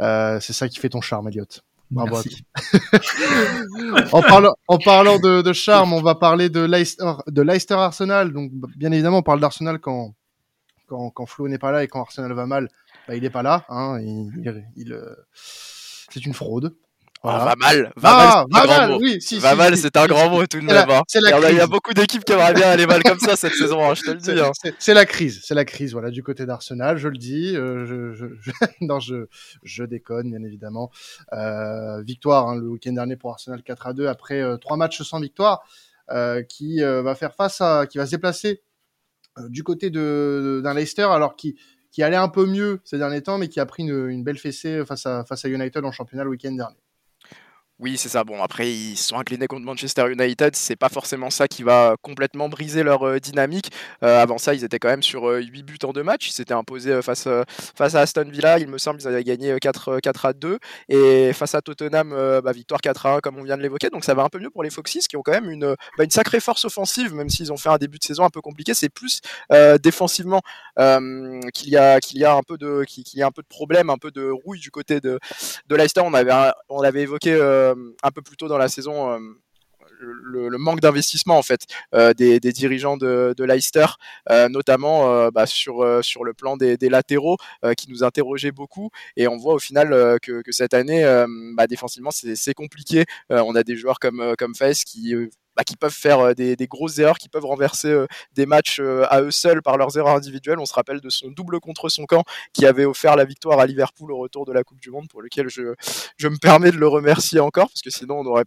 Euh, 0.00 0.38
c'est 0.40 0.52
ça 0.52 0.68
qui 0.68 0.78
fait 0.78 0.88
ton 0.88 1.00
charme, 1.00 1.28
Elliot. 1.28 1.46
En 4.12 4.22
parlant, 4.22 4.54
en 4.68 4.78
parlant 4.78 5.18
de, 5.18 5.42
de, 5.42 5.52
charme, 5.52 5.92
on 5.92 6.02
va 6.02 6.14
parler 6.14 6.48
de 6.48 6.60
Leicester, 6.60 7.12
de 7.26 7.42
Leicester 7.42 7.74
Arsenal. 7.74 8.32
Donc, 8.32 8.50
bien 8.76 8.92
évidemment, 8.92 9.18
on 9.18 9.22
parle 9.22 9.40
d'Arsenal 9.40 9.78
quand, 9.78 10.14
quand, 10.86 11.10
quand 11.10 11.26
Flo 11.26 11.48
n'est 11.48 11.58
pas 11.58 11.72
là 11.72 11.84
et 11.84 11.88
quand 11.88 12.00
Arsenal 12.00 12.32
va 12.32 12.46
mal, 12.46 12.68
bah, 13.06 13.16
il 13.16 13.22
n'est 13.22 13.30
pas 13.30 13.42
là. 13.42 13.64
Hein, 13.68 13.98
il, 14.00 14.32
il, 14.38 14.64
il 14.76 14.92
euh, 14.92 15.14
c'est 16.10 16.24
une 16.24 16.34
fraude. 16.34 16.74
Voilà. 17.24 17.40
Oh, 17.40 17.46
va 17.46 17.56
mal, 17.56 17.92
va 17.96 18.10
ah, 18.12 18.44
mal, 18.50 18.66
va 18.66 18.86
mal, 18.86 18.98
oui, 19.00 19.18
si, 19.18 19.38
va 19.38 19.52
si, 19.52 19.56
mal, 19.56 19.76
si, 19.76 19.80
c'est 19.80 19.96
un 19.96 20.04
grand 20.04 20.28
mot 20.28 20.44
tout 20.46 20.60
de 20.60 20.66
même. 20.66 20.90
Hein. 20.90 21.02
Il, 21.14 21.56
y 21.56 21.60
a 21.60 21.66
beaucoup 21.66 21.94
d'équipes 21.94 22.22
qui 22.22 22.32
aimeraient 22.34 22.52
bien 22.52 22.68
aller 22.68 22.84
mal 22.84 23.02
comme 23.02 23.18
ça 23.18 23.34
cette 23.34 23.54
saison, 23.54 23.82
hein, 23.82 23.94
je 23.94 24.02
te 24.02 24.10
le 24.10 24.18
dis. 24.18 24.38
Hein. 24.38 24.52
C'est 24.78 24.92
la 24.92 25.06
crise, 25.06 25.40
c'est 25.42 25.54
la 25.54 25.64
crise, 25.64 25.92
voilà, 25.94 26.10
du 26.10 26.22
côté 26.22 26.44
d'Arsenal, 26.44 26.98
je 26.98 27.08
le 27.08 27.16
dis. 27.16 27.56
Euh, 27.56 27.86
je, 27.86 28.12
je, 28.12 28.26
je, 28.42 28.50
non, 28.82 29.00
je, 29.00 29.28
je 29.62 29.84
déconne, 29.84 30.28
bien 30.28 30.42
évidemment. 30.44 30.90
Euh, 31.32 32.02
victoire 32.02 32.46
hein, 32.50 32.56
le 32.56 32.68
week-end 32.68 32.92
dernier 32.92 33.16
pour 33.16 33.30
Arsenal 33.30 33.62
4 33.62 33.86
à 33.86 33.92
2 33.94 34.06
après 34.06 34.42
euh, 34.42 34.58
trois 34.58 34.76
matchs 34.76 35.00
sans 35.00 35.18
victoire, 35.18 35.64
euh, 36.10 36.42
qui 36.42 36.82
va 36.82 37.14
faire 37.14 37.34
face 37.34 37.62
à, 37.62 37.86
qui 37.86 37.96
va 37.96 38.04
se 38.04 38.10
déplacer 38.10 38.62
du 39.48 39.64
côté 39.64 39.88
de 39.88 40.60
d'un 40.62 40.74
Leicester, 40.74 41.04
alors 41.04 41.36
qui 41.36 41.58
qui 41.90 42.02
allait 42.02 42.16
un 42.16 42.28
peu 42.28 42.44
mieux 42.44 42.80
ces 42.84 42.98
derniers 42.98 43.22
temps, 43.22 43.38
mais 43.38 43.48
qui 43.48 43.60
a 43.60 43.66
pris 43.66 43.84
une, 43.84 44.10
une 44.10 44.24
belle 44.24 44.36
fessée 44.36 44.84
face 44.84 45.06
à 45.06 45.24
face 45.24 45.46
à 45.46 45.48
United 45.48 45.82
en 45.82 45.90
championnat 45.90 46.24
le 46.24 46.30
week-end 46.30 46.52
dernier. 46.52 46.83
Oui, 47.80 47.96
c'est 47.98 48.08
ça. 48.08 48.22
Bon, 48.22 48.40
après, 48.40 48.70
ils 48.70 48.96
sont 48.96 49.18
inclinés 49.18 49.48
contre 49.48 49.64
Manchester 49.64 50.04
United. 50.08 50.54
C'est 50.54 50.76
pas 50.76 50.88
forcément 50.88 51.28
ça 51.30 51.48
qui 51.48 51.64
va 51.64 51.96
complètement 52.02 52.48
briser 52.48 52.84
leur 52.84 53.02
euh, 53.02 53.18
dynamique. 53.18 53.72
Euh, 54.04 54.22
avant 54.22 54.38
ça, 54.38 54.54
ils 54.54 54.62
étaient 54.62 54.78
quand 54.78 54.90
même 54.90 55.02
sur 55.02 55.28
euh, 55.28 55.40
8 55.40 55.62
buts 55.64 55.78
en 55.82 55.92
deux 55.92 56.04
matchs. 56.04 56.28
Ils 56.28 56.32
s'étaient 56.32 56.54
imposés 56.54 57.02
face, 57.02 57.26
face 57.76 57.96
à 57.96 58.02
Aston 58.02 58.28
Villa. 58.30 58.60
Il 58.60 58.68
me 58.68 58.78
semble 58.78 59.00
qu'ils 59.00 59.08
avaient 59.08 59.24
gagné 59.24 59.56
4, 59.60 59.98
4 59.98 60.26
à 60.26 60.32
2. 60.34 60.58
Et 60.88 61.32
face 61.32 61.56
à 61.56 61.62
Tottenham, 61.62 62.10
bah, 62.44 62.52
victoire 62.52 62.80
4 62.80 63.06
à 63.06 63.14
1, 63.16 63.20
comme 63.20 63.38
on 63.38 63.42
vient 63.42 63.56
de 63.56 63.62
l'évoquer. 63.62 63.90
Donc 63.90 64.04
ça 64.04 64.14
va 64.14 64.22
un 64.22 64.28
peu 64.28 64.38
mieux 64.38 64.50
pour 64.50 64.62
les 64.62 64.70
Foxes 64.70 65.08
qui 65.08 65.16
ont 65.16 65.22
quand 65.22 65.32
même 65.32 65.50
une, 65.50 65.74
bah, 65.98 66.04
une 66.04 66.10
sacrée 66.10 66.38
force 66.38 66.64
offensive, 66.64 67.12
même 67.12 67.28
s'ils 67.28 67.52
ont 67.52 67.56
fait 67.56 67.70
un 67.70 67.78
début 67.78 67.98
de 67.98 68.04
saison 68.04 68.24
un 68.24 68.30
peu 68.30 68.40
compliqué. 68.40 68.74
C'est 68.74 68.88
plus 68.88 69.20
défensivement 69.82 70.42
qu'il 70.76 71.70
y, 71.70 71.76
a, 71.76 71.98
y, 72.12 72.24
a 72.24 72.34
un 72.34 72.42
peu 72.42 72.56
de, 72.56 72.84
qu'il 72.84 73.18
y 73.18 73.22
a 73.22 73.26
un 73.26 73.32
peu 73.32 73.42
de 73.42 73.48
problème, 73.48 73.90
un 73.90 73.98
peu 73.98 74.12
de 74.12 74.30
rouille 74.30 74.60
du 74.60 74.70
côté 74.70 75.00
de, 75.00 75.18
de 75.66 75.74
Leicester. 75.74 76.02
On 76.04 76.14
avait, 76.14 76.52
on 76.68 76.80
avait 76.82 77.02
évoqué 77.02 77.34
un 78.02 78.10
peu 78.10 78.22
plus 78.22 78.36
tôt 78.36 78.48
dans 78.48 78.58
la 78.58 78.68
saison 78.68 79.18
le, 80.00 80.48
le, 80.48 80.58
manque 80.58 80.80
d'investissement 80.80 81.38
en 81.38 81.42
fait 81.42 81.66
euh, 81.94 82.12
des, 82.14 82.40
dirigeants 82.40 82.96
de, 82.96 83.34
Leicester, 83.38 83.86
euh, 84.30 84.48
notamment 84.48 85.12
euh, 85.12 85.30
bah, 85.30 85.46
sur 85.46 85.84
sur 86.02 86.24
le 86.24 86.34
plan 86.34 86.56
des, 86.56 86.76
latéraux, 86.88 87.36
qui 87.76 87.90
nous 87.90 88.04
interrogeait 88.04 88.52
beaucoup. 88.52 88.90
Et 89.16 89.28
on 89.28 89.36
voit 89.36 89.54
au 89.54 89.58
final 89.58 90.18
que, 90.20 90.42
cette 90.50 90.74
année, 90.74 91.04
bah, 91.56 91.66
défensivement, 91.66 92.10
c'est 92.10 92.54
compliqué. 92.54 93.04
on 93.30 93.54
a 93.54 93.62
des 93.62 93.76
joueurs 93.76 93.98
comme 93.98 94.34
comme 94.38 94.54
qui 94.54 95.14
bah, 95.56 95.64
qui 95.64 95.76
peuvent 95.76 95.92
faire 95.92 96.34
des, 96.34 96.56
des, 96.56 96.66
grosses 96.66 96.98
erreurs, 96.98 97.18
qui 97.18 97.28
peuvent 97.28 97.44
renverser 97.44 97.94
des 98.32 98.46
matchs 98.46 98.80
à 98.80 99.22
eux 99.22 99.30
seuls 99.30 99.62
par 99.62 99.76
leurs 99.76 99.96
erreurs 99.96 100.16
individuelles. 100.16 100.58
On 100.58 100.66
se 100.66 100.74
rappelle 100.74 101.00
de 101.00 101.10
son 101.10 101.28
double 101.28 101.60
contre 101.60 101.88
son 101.88 102.06
camp 102.06 102.24
qui 102.52 102.66
avait 102.66 102.84
offert 102.84 103.16
la 103.16 103.24
victoire 103.24 103.58
à 103.60 103.66
Liverpool 103.66 104.12
au 104.12 104.18
retour 104.18 104.44
de 104.46 104.52
la 104.52 104.62
Coupe 104.64 104.80
du 104.80 104.90
Monde, 104.90 105.08
pour 105.08 105.22
lequel 105.22 105.48
je, 105.48 105.62
me 106.22 106.38
permets 106.38 106.70
de 106.70 106.76
le 106.76 106.88
remercier 106.88 107.40
encore, 107.40 107.68
parce 107.68 107.82
que 107.82 107.90
sinon 107.90 108.20
on 108.20 108.26
aurait, 108.26 108.44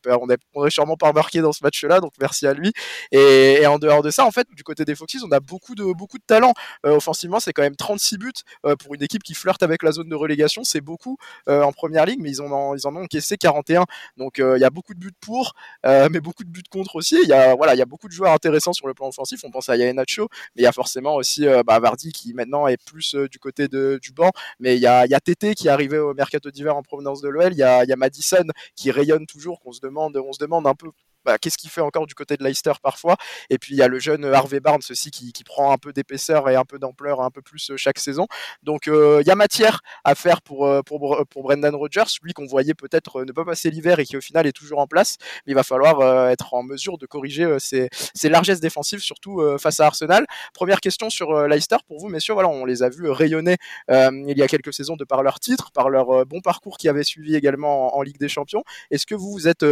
sûrement 0.69 0.97
pas 0.97 1.09
remarqué 1.09 1.41
dans 1.41 1.51
ce 1.51 1.63
match-là, 1.63 1.99
donc 1.99 2.13
merci 2.19 2.47
à 2.47 2.53
lui. 2.53 2.73
Et, 3.11 3.65
en 3.67 3.79
dehors 3.79 4.01
de 4.01 4.09
ça, 4.09 4.25
en 4.25 4.31
fait, 4.31 4.47
du 4.55 4.63
côté 4.63 4.85
des 4.85 4.95
Foxes, 4.95 5.23
on 5.23 5.31
a 5.31 5.39
beaucoup 5.39 5.75
de, 5.75 5.83
beaucoup 5.93 6.17
de 6.17 6.23
talent. 6.25 6.53
Euh, 6.85 6.95
offensivement, 6.95 7.39
c'est 7.39 7.53
quand 7.53 7.63
même 7.63 7.75
36 7.75 8.17
buts 8.17 8.31
euh, 8.65 8.75
pour 8.75 8.95
une 8.95 9.03
équipe 9.03 9.23
qui 9.23 9.33
flirte 9.33 9.61
avec 9.63 9.83
la 9.83 9.91
zone 9.91 10.09
de 10.09 10.15
relégation, 10.15 10.63
c'est 10.63 10.81
beaucoup 10.81 11.17
euh, 11.49 11.61
en 11.63 11.71
première 11.71 12.05
ligue, 12.05 12.19
mais 12.21 12.29
ils, 12.29 12.41
ont, 12.41 12.75
ils 12.75 12.87
en 12.87 12.95
ont 12.95 13.03
encaissé 13.03 13.37
41. 13.37 13.85
Donc 14.17 14.37
il 14.39 14.59
y 14.59 14.63
a 14.63 14.69
beaucoup 14.69 14.93
de 14.93 14.99
buts 14.99 15.11
pour, 15.19 15.53
mais 15.83 16.19
beaucoup 16.19 16.43
de 16.43 16.49
buts 16.49 16.63
contre 16.69 16.96
Il 17.01 17.29
y 17.29 17.33
a, 17.33 17.55
voilà, 17.55 17.75
il 17.75 17.77
y 17.77 17.81
a 17.81 17.85
beaucoup 17.85 18.07
de 18.07 18.13
joueurs 18.13 18.31
intéressants 18.33 18.73
sur 18.73 18.87
le 18.87 18.93
plan 18.93 19.07
offensif. 19.07 19.41
On 19.43 19.51
pense 19.51 19.69
à 19.69 19.77
Nacho, 19.93 20.27
mais 20.55 20.61
il 20.61 20.63
y 20.63 20.67
a 20.67 20.71
forcément 20.71 21.15
aussi 21.15 21.45
bah, 21.65 21.79
Vardy 21.79 22.11
qui 22.11 22.33
maintenant 22.33 22.67
est 22.67 22.81
plus 22.83 23.15
du 23.15 23.39
côté 23.39 23.67
de, 23.67 23.99
du 24.01 24.11
banc. 24.11 24.31
Mais 24.59 24.75
il 24.75 24.81
y 24.81 24.87
a, 24.87 25.05
il 25.05 25.11
y 25.11 25.15
a 25.15 25.19
Tété 25.19 25.55
qui 25.55 25.67
est 25.67 25.71
arrivé 25.71 25.97
au 25.97 26.13
mercato 26.13 26.51
d'hiver 26.51 26.75
en 26.75 26.83
provenance 26.83 27.21
de 27.21 27.29
l'OL. 27.29 27.53
Il 27.53 27.57
y 27.57 27.63
a, 27.63 27.83
il 27.83 27.89
y 27.89 27.93
a 27.93 27.95
Madison 27.95 28.45
qui 28.75 28.91
rayonne 28.91 29.25
toujours, 29.25 29.59
qu'on 29.59 29.71
se 29.71 29.81
demande, 29.81 30.17
on 30.17 30.33
se 30.33 30.39
demande 30.39 30.67
un 30.67 30.75
peu 30.75 30.89
bah, 31.27 31.37
qu'est-ce 31.37 31.57
qu'il 31.57 31.69
fait 31.69 31.81
encore 31.81 32.07
du 32.07 32.15
côté 32.15 32.37
de 32.37 32.43
Leicester 32.43 32.71
parfois. 32.81 33.17
Et 33.49 33.57
puis 33.57 33.73
il 33.75 33.77
y 33.77 33.81
a 33.81 33.89
le 33.89 33.99
jeune 33.99 34.23
Harvey 34.23 34.61
Barnes 34.61 34.81
aussi 34.89 35.11
qui, 35.11 35.33
qui 35.33 35.43
prend 35.43 35.73
un 35.73 35.77
peu 35.77 35.91
d'épaisseur 35.91 36.49
et 36.49 36.55
un 36.55 36.63
peu 36.63 36.79
d'ampleur 36.79 37.19
un 37.19 37.29
peu 37.29 37.41
plus 37.41 37.69
euh, 37.69 37.75
chaque 37.75 37.99
saison. 37.99 38.27
Donc 38.63 38.87
euh, 38.87 39.19
il 39.21 39.27
y 39.27 39.31
a 39.31 39.35
matière 39.35 39.81
à 40.05 40.15
faire 40.15 40.41
pour, 40.41 40.65
euh, 40.65 40.81
pour, 40.83 41.25
pour 41.29 41.43
Brendan 41.43 41.75
Rodgers, 41.75 42.05
lui 42.23 42.31
qu'on 42.31 42.45
voyait 42.45 42.73
peut-être 42.73 43.25
ne 43.25 43.33
pas 43.33 43.43
passer 43.43 43.69
l'hiver 43.69 43.99
et 43.99 44.05
qui 44.05 44.15
au 44.15 44.21
final 44.21 44.47
est 44.47 44.53
toujours 44.53 44.79
en 44.79 44.87
place. 44.87 45.17
Mais 45.45 45.51
il 45.51 45.55
va 45.55 45.63
falloir 45.63 46.29
être 46.29 46.53
en 46.53 46.63
mesure 46.63 46.97
de 46.97 47.05
corriger 47.05 47.57
ses, 47.59 47.89
ses 47.91 48.29
largesses 48.29 48.61
défensives, 48.61 48.99
surtout 48.99 49.41
face 49.59 49.81
à 49.81 49.87
Arsenal. 49.87 50.25
Première 50.53 50.79
question 50.79 51.09
sur 51.09 51.47
Leicester 51.47 51.75
pour 51.87 51.99
vous, 51.99 52.07
messieurs. 52.07 52.35
Voilà, 52.35 52.47
on 52.47 52.63
les 52.63 52.83
a 52.83 52.89
vus 52.89 53.09
rayonner 53.09 53.57
il 53.89 54.37
y 54.37 54.41
a 54.41 54.47
quelques 54.47 54.73
saisons 54.73 54.95
de 54.95 55.03
par 55.03 55.23
leur 55.23 55.41
titre, 55.41 55.71
par 55.71 55.89
leur 55.89 56.25
bon 56.25 56.39
parcours 56.39 56.77
qui 56.77 56.87
avait 56.87 57.03
suivi 57.03 57.35
également 57.35 57.93
en, 57.93 57.99
en 57.99 58.01
Ligue 58.01 58.19
des 58.19 58.29
Champions. 58.29 58.63
Est-ce 58.91 59.05
que 59.05 59.15
vous, 59.15 59.31
vous 59.31 59.47
êtes 59.47 59.65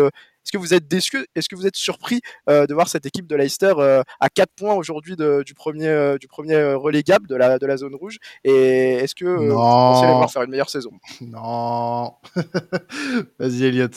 est-ce 0.46 0.52
que 0.52 0.60
vous 0.60 0.75
êtes 0.75 0.88
déçu 0.88 1.25
Est-ce 1.34 1.50
que 1.50 1.56
vous 1.56 1.66
êtes 1.66 1.75
surpris 1.75 2.22
euh, 2.50 2.68
de 2.68 2.74
voir 2.75 2.88
cette 2.88 3.08
équipe 3.08 3.25
de 3.25 3.36
Leicester 3.36 3.74
euh, 3.80 4.04
à 4.20 4.30
4 4.30 4.52
points 4.56 4.75
aujourd'hui 4.75 5.16
du 5.16 5.54
premier, 5.56 5.88
euh, 5.88 6.20
du 6.20 6.28
premier 6.28 6.74
relégable 6.74 7.28
de 7.28 7.36
la, 7.36 7.58
de 7.58 7.66
la 7.66 7.78
zone 7.78 7.96
rouge? 7.96 8.20
Et 8.44 8.94
est-ce 8.94 9.16
que 9.16 9.25
vous 9.25 9.56
pensez 9.56 10.06
les 10.06 10.14
voir 10.14 10.32
faire 10.32 10.44
une 10.44 10.52
meilleure 10.52 10.70
saison? 10.70 10.92
Non. 11.22 12.14
Vas-y, 13.40 13.64
Elliot. 13.64 13.88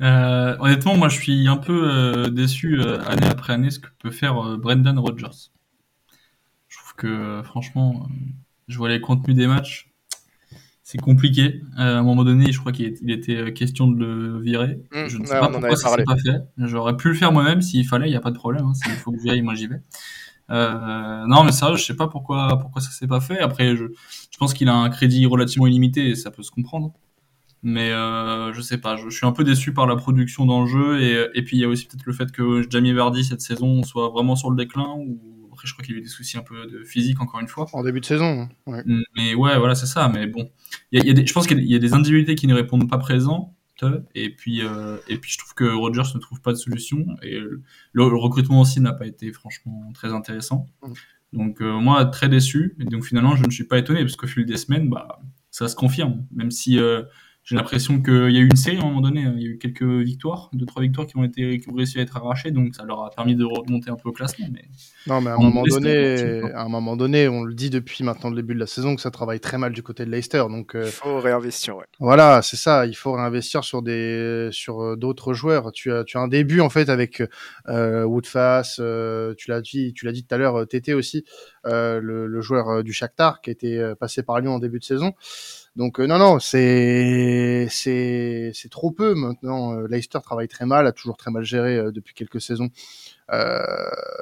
honnêtement, 0.00 0.96
moi, 0.98 1.08
je 1.08 1.18
suis 1.18 1.48
un 1.48 1.56
peu 1.56 2.28
déçu 2.30 2.82
année 2.82 3.26
après 3.26 3.54
année 3.54 3.70
ce 3.70 3.78
que 3.78 3.88
peut 3.98 4.10
faire 4.10 4.58
Brendan 4.58 4.98
Rodgers. 4.98 5.50
Je 6.68 6.76
trouve 6.76 6.94
que, 6.96 7.40
franchement, 7.42 8.06
je 8.68 8.76
vois 8.76 8.90
les 8.90 9.00
contenus 9.00 9.34
des 9.34 9.46
matchs 9.46 9.88
c'est 10.86 11.00
compliqué. 11.00 11.62
Euh, 11.80 11.96
à 11.96 11.98
un 11.98 12.02
moment 12.04 12.22
donné, 12.22 12.52
je 12.52 12.60
crois 12.60 12.70
qu'il 12.70 13.10
était 13.10 13.34
euh, 13.34 13.50
question 13.50 13.88
de 13.88 13.98
le 13.98 14.40
virer. 14.40 14.78
Mmh, 14.92 15.08
je 15.08 15.18
ne 15.18 15.26
sais 15.26 15.36
pas 15.36 15.48
pourquoi 15.48 15.74
ça 15.74 15.90
s'est 15.96 16.04
pas 16.04 16.16
fait. 16.16 16.38
J'aurais 16.58 16.96
pu 16.96 17.08
le 17.08 17.14
faire 17.14 17.32
moi-même 17.32 17.60
s'il 17.60 17.84
fallait, 17.84 18.06
il 18.06 18.12
n'y 18.12 18.16
a 18.16 18.20
pas 18.20 18.30
de 18.30 18.36
problème. 18.36 18.66
Hein. 18.66 18.74
S'il 18.74 18.92
faut 18.92 19.10
que 19.10 19.18
j'y 19.18 19.42
moi 19.42 19.56
j'y 19.56 19.66
vais. 19.66 19.82
Euh, 20.50 21.26
non, 21.26 21.42
mais 21.42 21.50
sérieux, 21.50 21.74
je 21.74 21.82
sais 21.82 21.96
pas 21.96 22.06
pourquoi 22.06 22.60
pourquoi 22.60 22.80
ça 22.80 22.90
s'est 22.90 23.08
pas 23.08 23.20
fait. 23.20 23.40
Après, 23.40 23.74
je, 23.74 23.86
je 24.30 24.38
pense 24.38 24.54
qu'il 24.54 24.68
a 24.68 24.74
un 24.76 24.88
crédit 24.88 25.26
relativement 25.26 25.66
illimité 25.66 26.10
et 26.10 26.14
ça 26.14 26.30
peut 26.30 26.44
se 26.44 26.52
comprendre. 26.52 26.92
Mais 27.64 27.90
euh, 27.90 28.52
je 28.52 28.60
sais 28.60 28.78
pas, 28.78 28.94
je, 28.94 29.08
je, 29.08 29.16
suis 29.16 29.26
un 29.26 29.32
peu 29.32 29.42
déçu 29.42 29.74
par 29.74 29.88
la 29.88 29.96
production 29.96 30.46
dans 30.46 30.60
le 30.60 30.68
jeu 30.68 31.02
et, 31.02 31.26
et 31.34 31.42
puis 31.42 31.56
il 31.56 31.60
y 31.62 31.64
a 31.64 31.68
aussi 31.68 31.86
peut-être 31.86 32.06
le 32.06 32.12
fait 32.12 32.30
que 32.30 32.62
Jamie 32.70 32.92
Vardy 32.92 33.24
cette 33.24 33.40
saison 33.40 33.82
soit 33.82 34.08
vraiment 34.10 34.36
sur 34.36 34.50
le 34.50 34.56
déclin 34.56 34.94
ou 34.98 35.18
après, 35.66 35.68
je 35.68 35.72
crois 35.74 35.84
qu'il 35.84 35.94
y 35.94 35.98
a 35.98 36.00
eu 36.00 36.02
des 36.02 36.08
soucis 36.08 36.38
un 36.38 36.42
peu 36.42 36.66
de 36.66 36.84
physique, 36.84 37.20
encore 37.20 37.40
une 37.40 37.48
fois. 37.48 37.66
En 37.72 37.82
début 37.82 38.00
de 38.00 38.06
saison. 38.06 38.48
Ouais. 38.66 38.82
Mais 39.16 39.34
ouais, 39.34 39.58
voilà, 39.58 39.74
c'est 39.74 39.86
ça. 39.86 40.08
Mais 40.08 40.26
bon, 40.26 40.50
il 40.92 41.04
y 41.04 41.10
a, 41.10 41.12
des, 41.12 41.26
je 41.26 41.32
pense 41.32 41.46
qu'il 41.46 41.60
y 41.60 41.74
a 41.74 41.78
des 41.78 41.92
individualités 41.92 42.34
qui 42.34 42.46
ne 42.46 42.54
répondent 42.54 42.88
pas 42.88 42.98
présents. 42.98 43.54
Et 44.14 44.30
puis, 44.30 44.62
euh, 44.62 44.96
et 45.08 45.18
puis, 45.18 45.30
je 45.30 45.38
trouve 45.38 45.54
que 45.54 45.64
Rogers 45.64 46.14
ne 46.14 46.20
trouve 46.20 46.40
pas 46.40 46.52
de 46.52 46.56
solution. 46.56 47.04
Et 47.22 47.38
le, 47.92 48.02
recrutement 48.04 48.60
aussi 48.60 48.80
n'a 48.80 48.92
pas 48.92 49.06
été 49.06 49.32
franchement 49.32 49.90
très 49.92 50.12
intéressant. 50.12 50.68
Mm. 50.82 50.92
Donc, 51.32 51.60
euh, 51.60 51.78
moi, 51.78 52.04
très 52.06 52.28
déçu. 52.28 52.74
Et 52.80 52.84
donc, 52.84 53.04
finalement, 53.04 53.36
je 53.36 53.44
ne 53.44 53.50
suis 53.50 53.64
pas 53.64 53.78
étonné 53.78 54.00
parce 54.00 54.16
qu'au 54.16 54.26
fil 54.26 54.46
des 54.46 54.56
semaines, 54.56 54.88
bah, 54.88 55.20
ça 55.50 55.68
se 55.68 55.76
confirme. 55.76 56.26
Même 56.34 56.50
si 56.50 56.78
euh, 56.78 57.02
j'ai 57.46 57.54
l'impression 57.54 58.02
qu'il 58.02 58.32
y 58.32 58.38
a 58.38 58.40
eu 58.40 58.46
une 58.46 58.56
série 58.56 58.76
à 58.78 58.80
un 58.80 58.86
moment 58.86 59.00
donné, 59.00 59.22
hein. 59.22 59.34
il 59.36 59.42
y 59.42 59.46
a 59.46 59.50
eu 59.50 59.58
quelques 59.58 59.84
victoires, 59.84 60.50
deux 60.52 60.66
trois 60.66 60.82
victoires 60.82 61.06
qui 61.06 61.16
ont 61.16 61.22
été 61.22 61.60
qui 61.60 61.68
ont 61.68 61.74
réussi 61.74 62.00
à 62.00 62.02
être 62.02 62.16
arrachées, 62.16 62.50
donc 62.50 62.74
ça 62.74 62.82
leur 62.84 63.04
a 63.04 63.10
permis 63.10 63.36
de 63.36 63.44
remonter 63.44 63.88
un 63.88 63.94
peu 63.94 64.08
au 64.08 64.12
classement. 64.12 64.48
Mais 64.52 64.64
non, 65.06 65.20
mais 65.20 65.30
à 65.30 65.34
un 65.34 65.38
moment 65.38 65.62
donné, 65.62 66.42
à 66.54 66.62
un 66.62 66.68
moment 66.68 66.96
donné, 66.96 67.28
on 67.28 67.44
le 67.44 67.54
dit 67.54 67.70
depuis 67.70 68.02
maintenant 68.02 68.30
le 68.30 68.36
début 68.36 68.54
de 68.54 68.58
la 68.58 68.66
saison 68.66 68.96
que 68.96 69.00
ça 69.00 69.12
travaille 69.12 69.38
très 69.38 69.58
mal 69.58 69.72
du 69.72 69.84
côté 69.84 70.04
de 70.04 70.10
Leicester, 70.10 70.42
donc 70.50 70.74
euh, 70.74 70.86
il 70.86 70.90
faut 70.90 71.20
réinvestir. 71.20 71.76
Ouais. 71.76 71.84
Voilà, 72.00 72.42
c'est 72.42 72.56
ça, 72.56 72.84
il 72.84 72.96
faut 72.96 73.12
réinvestir 73.12 73.62
sur 73.62 73.80
des 73.80 74.48
sur 74.50 74.82
euh, 74.82 74.96
d'autres 74.96 75.32
joueurs. 75.32 75.70
Tu 75.70 75.92
as 75.92 76.02
tu 76.02 76.18
as 76.18 76.20
un 76.20 76.28
début 76.28 76.60
en 76.60 76.68
fait 76.68 76.88
avec 76.88 77.22
euh, 77.68 78.02
Woodface, 78.02 78.78
euh, 78.80 79.34
tu 79.38 79.50
l'as 79.52 79.60
dit 79.60 79.92
tu 79.94 80.04
l'as 80.04 80.12
dit 80.12 80.24
tout 80.26 80.34
à 80.34 80.38
l'heure, 80.38 80.66
Tété 80.66 80.94
aussi, 80.94 81.24
le, 81.64 82.00
le, 82.00 82.40
joueur 82.40 82.82
du 82.82 82.92
Shakhtar 82.92 83.40
qui 83.40 83.50
était 83.50 83.94
passé 84.00 84.24
par 84.24 84.40
Lyon 84.40 84.54
en 84.54 84.58
début 84.58 84.80
de 84.80 84.84
saison. 84.84 85.14
Donc 85.76 86.00
euh, 86.00 86.06
non, 86.06 86.18
non, 86.18 86.38
c'est 86.38 87.66
c'est 87.68 88.50
c'est 88.54 88.70
trop 88.70 88.90
peu 88.90 89.14
maintenant. 89.14 89.74
Euh, 89.74 89.86
Leicester 89.88 90.18
travaille 90.22 90.48
très 90.48 90.64
mal, 90.64 90.86
a 90.86 90.92
toujours 90.92 91.18
très 91.18 91.30
mal 91.30 91.44
géré 91.44 91.76
euh, 91.76 91.92
depuis 91.92 92.14
quelques 92.14 92.40
saisons 92.40 92.70
euh, 93.30 93.62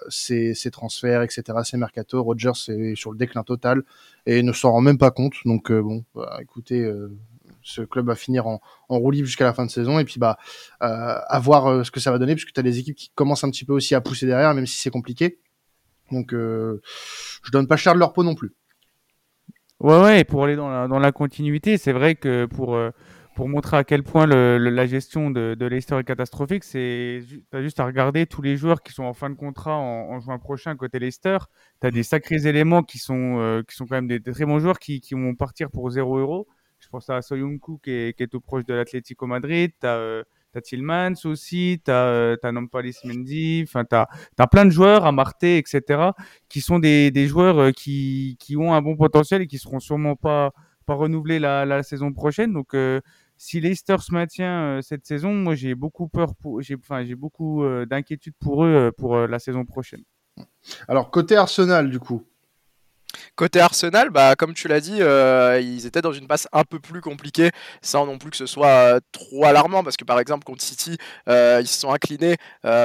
ses, 0.08 0.54
ses, 0.54 0.72
transferts, 0.72 1.22
etc. 1.22 1.44
Ses 1.62 1.76
mercato. 1.76 2.20
Rogers 2.24 2.50
est 2.68 2.96
sur 2.96 3.12
le 3.12 3.18
déclin 3.18 3.44
total 3.44 3.82
et 4.26 4.42
ne 4.42 4.52
s'en 4.52 4.72
rend 4.72 4.80
même 4.80 4.98
pas 4.98 5.12
compte. 5.12 5.34
Donc 5.44 5.70
bon, 5.70 6.04
bah, 6.16 6.38
écoutez, 6.42 6.90
ce 7.62 7.82
club 7.82 8.06
va 8.06 8.16
finir 8.16 8.48
en, 8.48 8.60
en 8.88 9.12
jusqu'à 9.12 9.44
la 9.44 9.54
fin 9.54 9.64
de 9.64 9.70
saison 9.70 10.00
et 10.00 10.04
puis 10.04 10.18
bah 10.18 10.38
à 10.80 11.38
voir 11.38 11.86
ce 11.86 11.90
que 11.92 12.00
ça 12.00 12.10
va 12.10 12.18
donner 12.18 12.34
puisque 12.34 12.52
tu 12.52 12.58
as 12.58 12.64
des 12.64 12.80
équipes 12.80 12.96
qui 12.96 13.10
commencent 13.14 13.44
un 13.44 13.50
petit 13.50 13.64
peu 13.64 13.74
aussi 13.74 13.94
à 13.94 14.00
pousser 14.00 14.26
derrière, 14.26 14.52
même 14.54 14.66
si 14.66 14.80
c'est 14.80 14.90
compliqué. 14.90 15.38
Donc 16.10 16.32
je 16.32 17.50
donne 17.52 17.68
pas 17.68 17.76
cher 17.76 17.94
de 17.94 18.00
leur 18.00 18.12
peau 18.12 18.24
non 18.24 18.34
plus. 18.34 18.54
Ouais, 19.84 20.00
ouais, 20.00 20.24
pour 20.24 20.44
aller 20.44 20.56
dans 20.56 20.70
la, 20.70 20.88
dans 20.88 20.98
la 20.98 21.12
continuité, 21.12 21.76
c'est 21.76 21.92
vrai 21.92 22.14
que 22.14 22.46
pour, 22.46 22.74
euh, 22.74 22.90
pour 23.34 23.50
montrer 23.50 23.76
à 23.76 23.84
quel 23.84 24.02
point 24.02 24.24
le, 24.24 24.56
la 24.56 24.86
gestion 24.86 25.30
de, 25.30 25.54
de 25.54 25.66
Leicester 25.66 25.98
est 25.98 26.04
catastrophique, 26.04 26.64
c'est 26.64 27.20
as 27.52 27.60
juste 27.60 27.80
à 27.80 27.84
regarder 27.84 28.24
tous 28.24 28.40
les 28.40 28.56
joueurs 28.56 28.82
qui 28.82 28.94
sont 28.94 29.04
en 29.04 29.12
fin 29.12 29.28
de 29.28 29.34
contrat 29.34 29.76
en, 29.76 30.18
juin 30.20 30.38
prochain 30.38 30.74
côté 30.74 30.98
Leicester. 30.98 31.36
Tu 31.82 31.86
as 31.86 31.90
des 31.90 32.02
sacrés 32.02 32.46
éléments 32.46 32.82
qui 32.82 32.96
sont, 32.96 33.36
euh, 33.40 33.62
qui 33.62 33.76
sont 33.76 33.84
quand 33.84 33.96
même 33.96 34.08
des, 34.08 34.22
très 34.22 34.46
bons 34.46 34.58
joueurs 34.58 34.78
qui, 34.78 35.02
qui 35.02 35.12
vont 35.12 35.34
partir 35.34 35.70
pour 35.70 35.90
0 35.90 36.16
euros. 36.18 36.48
Je 36.78 36.88
pense 36.88 37.10
à 37.10 37.20
Soyuncu 37.20 37.72
qui 37.82 37.90
est, 37.90 38.16
qui 38.16 38.22
est 38.22 38.28
tout 38.28 38.40
proche 38.40 38.64
de 38.64 38.72
l'Atlético 38.72 39.26
Madrid. 39.26 39.72
T'as 40.54 40.60
Tillmans 40.60 41.14
aussi, 41.24 41.80
t'as 41.82 42.06
euh, 42.06 42.36
as 42.40 42.52
Nampalis 42.52 42.98
Mendy, 43.02 43.64
t'as 43.90 44.06
as 44.38 44.46
plein 44.46 44.64
de 44.64 44.70
joueurs 44.70 45.04
à 45.04 45.12
etc. 45.42 46.10
qui 46.48 46.60
sont 46.60 46.78
des, 46.78 47.26
joueurs 47.26 47.58
euh, 47.58 47.70
qui, 47.72 48.38
ont 48.56 48.72
un 48.72 48.80
bon 48.80 48.96
potentiel 48.96 49.42
et 49.42 49.46
qui 49.48 49.58
seront 49.58 49.80
sûrement 49.80 50.14
pas 50.14 50.52
renouvelés 50.86 51.40
la, 51.40 51.82
saison 51.82 52.12
prochaine. 52.12 52.52
Donc 52.52 52.74
euh, 52.74 53.00
si 53.36 53.60
Leicester 53.60 53.96
se 53.98 54.14
maintient 54.14 54.78
cette 54.80 55.04
saison, 55.04 55.34
moi 55.34 55.56
j'ai 55.56 55.74
beaucoup 55.74 56.06
peur 56.06 56.36
pour, 56.36 56.62
j'ai 56.62 56.76
j'ai 57.02 57.16
beaucoup 57.16 57.64
d'inquiétude 57.90 58.34
pour 58.38 58.64
eux 58.64 58.92
pour 58.96 59.16
la 59.26 59.40
saison 59.40 59.64
prochaine. 59.64 60.04
Alors 60.86 61.10
côté 61.10 61.34
Arsenal 61.34 61.90
du 61.90 61.98
coup, 61.98 62.22
Côté 63.36 63.60
Arsenal, 63.60 64.10
bah, 64.10 64.34
comme 64.36 64.54
tu 64.54 64.68
l'as 64.68 64.80
dit, 64.80 64.98
euh, 65.00 65.60
ils 65.60 65.86
étaient 65.86 66.02
dans 66.02 66.12
une 66.12 66.26
passe 66.26 66.48
un 66.52 66.64
peu 66.64 66.78
plus 66.78 67.00
compliquée, 67.00 67.50
sans 67.82 68.06
non 68.06 68.18
plus 68.18 68.30
que 68.30 68.36
ce 68.36 68.46
soit 68.46 68.68
euh, 68.68 69.00
trop 69.12 69.44
alarmant, 69.44 69.82
parce 69.82 69.96
que 69.96 70.04
par 70.04 70.20
exemple 70.20 70.44
contre 70.44 70.62
City, 70.62 70.96
euh, 71.28 71.58
ils 71.60 71.66
se 71.66 71.80
sont 71.80 71.92
inclinés 71.92 72.36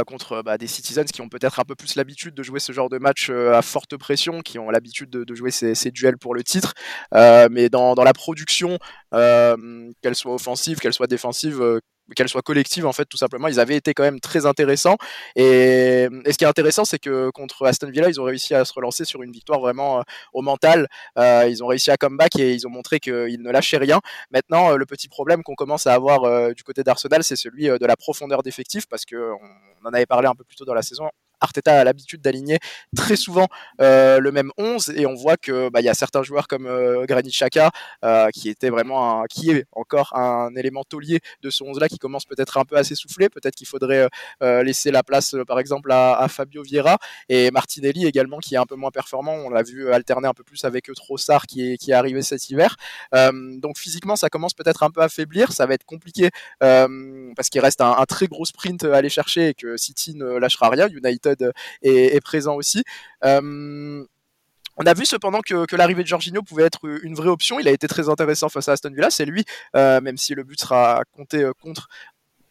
contre 0.08 0.42
bah, 0.42 0.58
des 0.58 0.68
Citizens 0.68 1.06
qui 1.06 1.22
ont 1.22 1.30
peut-être 1.30 1.60
un 1.60 1.64
peu 1.64 1.76
plus 1.76 1.96
l'habitude 1.96 2.34
de 2.34 2.44
jouer 2.44 2.60
ce 2.60 2.72
genre 2.72 2.90
de 2.90 2.98
match 2.98 3.30
à 3.30 3.62
forte 3.62 3.98
pression, 3.98 4.42
qui 4.42 4.60
ont 4.60 4.70
l'habitude 4.70 5.10
de, 5.10 5.36
jouer 5.36 5.52
ces, 5.52 5.92
duels 5.92 6.18
pour 6.18 6.36
le 6.36 6.44
titre, 6.44 6.74
mais 7.14 7.70
dans, 7.70 7.96
la 7.96 8.14
production, 8.14 8.78
qu'elle 9.12 10.16
soit 10.16 10.34
offensive, 10.34 10.80
qu'elle 10.80 10.94
soit 10.94 11.08
défensive, 11.08 11.80
qu'elle 12.16 12.30
soit 12.30 12.42
collective 12.42 12.86
en 12.86 12.94
fait 12.94 13.06
tout 13.06 13.18
simplement. 13.18 13.48
Ils 13.48 13.60
avaient 13.60 13.76
été 13.76 13.94
quand 13.94 14.04
même 14.04 14.20
très 14.20 14.46
intéressants. 14.46 14.98
Et, 15.36 16.08
ce 16.26 16.38
qui 16.38 16.44
est 16.44 16.48
intéressant 16.48 16.86
c'est 16.86 17.00
que 17.00 17.30
contre 17.32 17.66
Aston 17.66 17.90
Villa 17.90 18.10
ils 18.10 18.20
ont 18.22 18.24
réussi 18.24 18.54
à 18.56 18.66
se 18.66 18.74
relancer 18.74 19.06
sur 19.06 19.24
une 19.24 19.32
victoire 19.32 19.60
vraiment 19.60 20.00
euh, 20.00 20.04
au 20.34 20.42
mental. 20.42 20.88
Euh, 21.18 21.48
ils 21.50 21.64
ont 21.64 21.68
réussi 21.68 21.92
à 21.92 21.98
comeback 21.98 22.38
et 22.40 22.54
ils 22.54 22.68
ont 22.68 22.70
montré 22.70 23.00
qu'ils 23.00 23.42
ne 23.42 23.52
lâchaient 23.52 23.78
rien. 23.78 24.00
Maintenant 24.32 24.72
euh, 24.72 24.78
le 24.78 24.86
petit 24.86 25.08
problème 25.08 25.44
qu'on 25.44 25.56
commence 25.56 25.88
à 25.88 25.94
avoir 25.94 26.54
du 26.54 26.64
côté 26.64 26.84
d'Arsenal 26.84 27.24
c'est 27.24 27.36
celui 27.36 27.68
de 27.68 27.86
la 27.86 27.96
profondeur 27.96 28.44
d'effectifs 28.44 28.88
parce 28.88 29.06
que 29.06 29.16
on, 29.16 29.88
en 29.88 29.94
avait 29.94 30.06
parlé 30.06 30.28
un 30.28 30.36
peu 30.36 30.44
plus 30.44 30.56
tôt 30.56 30.66
dans 30.66 30.74
la 30.74 30.82
saison 30.82 31.10
Arteta 31.42 31.80
a 31.80 31.84
l'habitude 31.84 32.22
d'aligner 32.22 32.60
très 32.96 33.16
souvent 33.16 33.48
le 33.80 34.30
même 34.30 34.52
11 34.58 34.94
et 34.96 35.06
on 35.06 35.16
voit 35.16 35.38
que 35.38 35.70
bah, 35.70 35.82
y 35.82 35.90
a 35.90 35.94
certains 35.94 36.24
joueurs 36.24 36.48
comme 36.48 36.68
Granit 37.06 37.30
Xhaka 37.30 37.72
qui 38.34 38.50
était 38.50 38.70
vraiment 38.70 39.24
qui 39.30 39.52
est 39.52 39.66
encore 39.72 40.16
un 40.16 40.56
élément 40.56 40.84
taulier 40.84 41.20
de 41.42 41.50
ce 41.50 41.64
11 41.64 41.80
là 41.80 41.88
qui 41.88 41.98
commence 41.98 42.26
peut-être 42.26 42.58
un 42.58 42.66
peu 42.66 42.76
à 42.78 42.84
s'essouffler. 42.84 43.30
Peut-être 43.30 43.56
qu'il 43.56 43.68
faudrait 43.68 44.08
laisser 44.42 44.92
la 44.92 45.04
place 45.04 45.36
par 45.48 45.60
exemple 45.60 45.92
à, 45.92 46.28
Fabio 46.30 46.64
Vieira 46.64 46.98
et 47.28 47.52
Martinelli 47.52 48.06
également 48.06 48.40
qui 48.40 48.56
est 48.56 48.58
un 48.58 48.66
peu 48.66 48.76
moins 48.76 48.92
performant. 48.92 49.34
On 49.34 49.50
l'a 49.50 49.64
vu 49.64 49.92
alterner 49.92 50.28
un 50.28 50.34
peu 50.34 50.44
plus 50.44 50.64
avec 50.66 50.90
Trossard 50.96 51.46
qui 51.46 51.74
est, 51.74 51.78
qui 51.78 51.92
est 51.92 51.96
arrivé 51.96 52.22
cet 52.22 52.50
hiver. 52.50 52.76
donc 53.14 53.78
physiquement 53.78 54.16
ça 54.16 54.30
commence 54.30 54.54
peut-être 54.54 54.84
un 54.84 54.90
peu 54.90 55.02
à 55.02 55.10
faiblir. 55.10 55.52
Ça 55.52 55.66
va 55.66 55.74
être 55.74 55.86
compliqué 55.86 56.30
parce 56.60 57.50
qu'il 57.50 57.62
reste 57.62 57.82
un, 57.82 58.06
très 58.06 58.28
gros 58.28 58.46
sprint 58.46 58.84
à 58.86 58.98
aller 58.98 59.10
chercher 59.10 59.50
et 59.50 59.54
que 59.54 59.78
City 59.78 60.16
ne 60.16 60.38
lâchera 60.38 60.70
rien. 60.70 60.88
United 60.88 61.29
est, 61.30 62.16
est 62.16 62.22
présent 62.22 62.56
aussi. 62.56 62.84
On 64.82 64.86
a 64.86 64.94
vu 64.94 65.06
cependant 65.06 65.42
que, 65.42 65.66
que 65.66 65.76
l'arrivée 65.76 66.04
de 66.04 66.08
Jorginho 66.08 66.42
pouvait 66.42 66.64
être 66.64 66.88
une 67.04 67.14
vraie 67.14 67.28
option. 67.28 67.60
Il 67.60 67.68
a 67.68 67.72
été 67.72 67.86
très 67.90 68.08
intéressant 68.08 68.48
face 68.48 68.70
à 68.70 68.72
Aston 68.72 68.92
Villa. 68.92 69.10
C'est 69.10 69.26
lui, 69.26 69.44
euh, 69.76 70.00
même 70.00 70.18
si 70.18 70.34
le 70.34 70.44
but 70.44 70.58
sera 70.58 71.04
compté 71.12 71.44
euh, 71.44 71.52
contre, 71.62 71.90